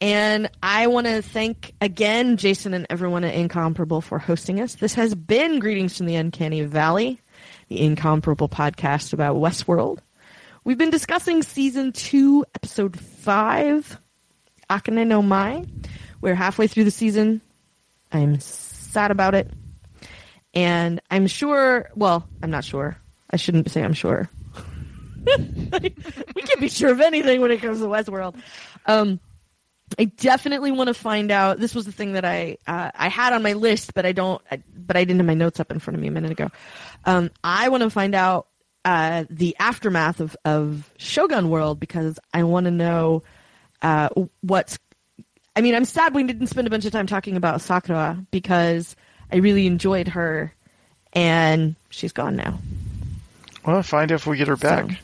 And 0.00 0.48
I 0.62 0.86
want 0.86 1.06
to 1.06 1.22
thank 1.22 1.74
again 1.80 2.36
Jason 2.36 2.72
and 2.72 2.86
everyone 2.88 3.24
at 3.24 3.34
Incomparable 3.34 4.00
for 4.00 4.18
hosting 4.18 4.60
us. 4.60 4.76
This 4.76 4.94
has 4.94 5.14
been 5.14 5.58
Greetings 5.58 5.96
from 5.96 6.06
the 6.06 6.14
Uncanny 6.16 6.62
Valley, 6.62 7.20
the 7.68 7.80
Incomparable 7.80 8.48
podcast 8.48 9.12
about 9.12 9.36
Westworld. 9.36 9.98
We've 10.64 10.78
been 10.78 10.90
discussing 10.90 11.42
season 11.42 11.92
two, 11.92 12.44
episode 12.54 12.98
five, 12.98 13.98
Akane 14.70 15.06
no 15.06 15.22
Mai. 15.22 15.64
We're 16.20 16.34
halfway 16.34 16.66
through 16.66 16.84
the 16.84 16.90
season. 16.90 17.40
I'm 18.12 18.40
sad 18.40 19.10
about 19.10 19.34
it. 19.34 19.50
And 20.54 21.00
I'm 21.10 21.26
sure, 21.26 21.90
well, 21.94 22.26
I'm 22.42 22.50
not 22.50 22.64
sure. 22.64 22.98
I 23.30 23.36
shouldn't 23.36 23.70
say 23.70 23.82
I'm 23.82 23.92
sure. 23.92 24.30
we 25.38 25.90
can't 25.90 26.60
be 26.60 26.68
sure 26.68 26.90
of 26.90 27.00
anything 27.00 27.40
when 27.40 27.50
it 27.50 27.60
comes 27.60 27.80
to 27.80 27.86
Westworld. 27.86 28.40
Um, 28.86 29.20
I 29.98 30.04
definitely 30.04 30.72
want 30.72 30.88
to 30.88 30.94
find 30.94 31.30
out. 31.30 31.58
This 31.58 31.74
was 31.74 31.86
the 31.86 31.92
thing 31.92 32.12
that 32.12 32.24
I 32.24 32.58
uh, 32.66 32.90
I 32.94 33.08
had 33.08 33.32
on 33.32 33.42
my 33.42 33.54
list, 33.54 33.94
but 33.94 34.04
I 34.04 34.12
don't. 34.12 34.42
I, 34.50 34.62
but 34.76 34.96
I 34.96 35.04
didn't 35.04 35.20
have 35.20 35.26
my 35.26 35.34
notes 35.34 35.60
up 35.60 35.70
in 35.70 35.78
front 35.78 35.96
of 35.96 36.02
me 36.02 36.08
a 36.08 36.10
minute 36.10 36.30
ago. 36.30 36.50
Um, 37.04 37.30
I 37.42 37.68
want 37.68 37.82
to 37.82 37.90
find 37.90 38.14
out 38.14 38.48
uh, 38.84 39.24
the 39.30 39.56
aftermath 39.58 40.20
of 40.20 40.36
of 40.44 40.90
Shogun 40.98 41.48
World 41.48 41.80
because 41.80 42.18
I 42.34 42.42
want 42.44 42.64
to 42.64 42.70
know 42.70 43.22
uh, 43.82 44.08
what's. 44.40 44.78
I 45.58 45.60
mean, 45.60 45.74
I'm 45.74 45.84
sad 45.84 46.14
we 46.14 46.22
didn't 46.22 46.46
spend 46.46 46.68
a 46.68 46.70
bunch 46.70 46.84
of 46.84 46.92
time 46.92 47.08
talking 47.08 47.36
about 47.36 47.60
Sakura 47.60 48.24
because 48.30 48.94
I 49.32 49.36
really 49.38 49.66
enjoyed 49.66 50.06
her, 50.06 50.54
and 51.12 51.74
she's 51.90 52.12
gone 52.12 52.36
now. 52.36 52.60
Well, 53.66 53.82
find 53.82 54.12
out 54.12 54.14
if 54.16 54.26
we 54.28 54.36
get 54.36 54.46
her 54.46 54.56
back. 54.56 54.88
So- 54.88 54.96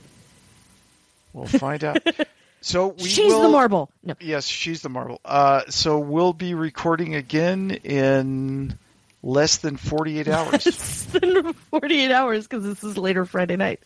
We'll 1.32 1.46
find 1.46 1.82
out. 1.84 1.98
So 2.60 2.94
we 2.98 3.04
she's 3.10 3.30
will, 3.30 3.42
the 3.42 3.48
marble. 3.50 3.90
No, 4.02 4.14
Yes, 4.20 4.46
she's 4.46 4.80
the 4.80 4.88
marble. 4.88 5.20
Uh, 5.22 5.64
so 5.68 5.98
we'll 5.98 6.32
be 6.32 6.54
recording 6.54 7.14
again 7.14 7.72
in 7.72 8.78
less 9.22 9.58
than 9.58 9.76
48 9.76 10.28
hours. 10.28 10.64
less 10.64 11.04
than 11.04 11.52
48 11.52 12.10
hours 12.10 12.46
because 12.48 12.64
this 12.64 12.82
is 12.82 12.96
later 12.96 13.26
Friday 13.26 13.56
night. 13.56 13.80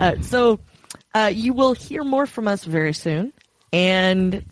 Uh, 0.00 0.14
so 0.22 0.58
uh, 1.14 1.30
you 1.34 1.52
will 1.52 1.74
hear 1.74 2.02
more 2.02 2.24
from 2.24 2.48
us 2.48 2.64
very 2.64 2.94
soon. 2.94 3.30
And 3.74 4.42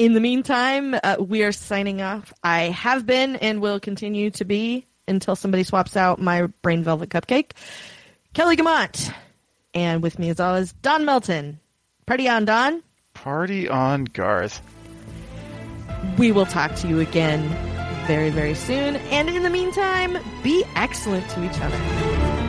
in 0.00 0.14
the 0.14 0.20
meantime, 0.20 0.96
uh, 1.04 1.16
we 1.18 1.42
are 1.42 1.52
signing 1.52 2.00
off. 2.00 2.32
I 2.42 2.70
have 2.70 3.04
been 3.04 3.36
and 3.36 3.60
will 3.60 3.78
continue 3.78 4.30
to 4.30 4.46
be 4.46 4.86
until 5.06 5.36
somebody 5.36 5.62
swaps 5.62 5.94
out 5.94 6.18
my 6.18 6.46
brain 6.62 6.82
velvet 6.82 7.10
cupcake. 7.10 7.50
Kelly 8.32 8.56
Guimont. 8.56 9.12
And 9.74 10.02
with 10.02 10.18
me 10.18 10.30
as 10.30 10.40
always, 10.40 10.72
Don 10.72 11.04
Melton. 11.04 11.60
Party 12.06 12.30
on, 12.30 12.46
Don. 12.46 12.82
Party 13.12 13.68
on, 13.68 14.04
Garth. 14.04 14.62
We 16.16 16.32
will 16.32 16.46
talk 16.46 16.74
to 16.76 16.88
you 16.88 17.00
again 17.00 17.46
very, 18.06 18.30
very 18.30 18.54
soon. 18.54 18.96
And 18.96 19.28
in 19.28 19.42
the 19.42 19.50
meantime, 19.50 20.16
be 20.42 20.64
excellent 20.76 21.28
to 21.28 21.44
each 21.44 21.60
other. 21.60 22.39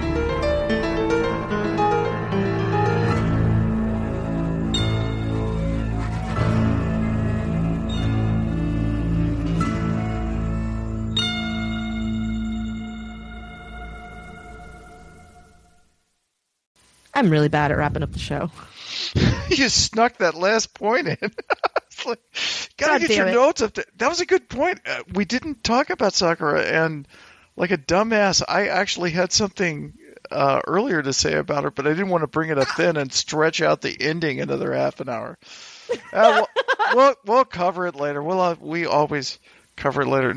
I'm 17.13 17.29
really 17.29 17.49
bad 17.49 17.71
at 17.71 17.77
wrapping 17.77 18.03
up 18.03 18.11
the 18.11 18.19
show. 18.19 18.51
you 19.49 19.69
snuck 19.69 20.17
that 20.17 20.35
last 20.35 20.73
point 20.73 21.07
in. 21.07 21.17
like, 22.05 22.19
gotta 22.77 22.99
God 22.99 23.01
get 23.01 23.17
your 23.17 23.27
it. 23.27 23.33
notes 23.33 23.61
up. 23.61 23.73
To, 23.73 23.85
that 23.97 24.09
was 24.09 24.21
a 24.21 24.25
good 24.25 24.47
point. 24.49 24.79
Uh, 24.85 25.03
we 25.13 25.25
didn't 25.25 25.63
talk 25.63 25.89
about 25.89 26.13
Sakura, 26.13 26.63
and 26.63 27.07
like 27.55 27.71
a 27.71 27.77
dumbass, 27.77 28.41
I 28.47 28.67
actually 28.67 29.11
had 29.11 29.31
something 29.31 29.93
uh, 30.29 30.61
earlier 30.65 31.01
to 31.01 31.13
say 31.13 31.33
about 31.35 31.63
her, 31.63 31.71
but 31.71 31.85
I 31.85 31.91
didn't 31.91 32.09
want 32.09 32.21
to 32.21 32.27
bring 32.27 32.49
it 32.49 32.57
up 32.57 32.69
then 32.77 32.97
and 32.97 33.11
stretch 33.11 33.61
out 33.61 33.81
the 33.81 33.95
ending 33.99 34.39
another 34.39 34.73
half 34.73 34.99
an 34.99 35.09
hour. 35.09 35.37
Uh, 36.13 36.45
we'll, 36.45 36.95
we'll 36.95 37.15
we'll 37.25 37.45
cover 37.45 37.87
it 37.87 37.95
later. 37.95 38.23
We'll 38.23 38.39
uh, 38.39 38.55
we 38.59 38.85
always 38.85 39.39
cover 39.75 40.01
it 40.03 40.07
later. 40.07 40.29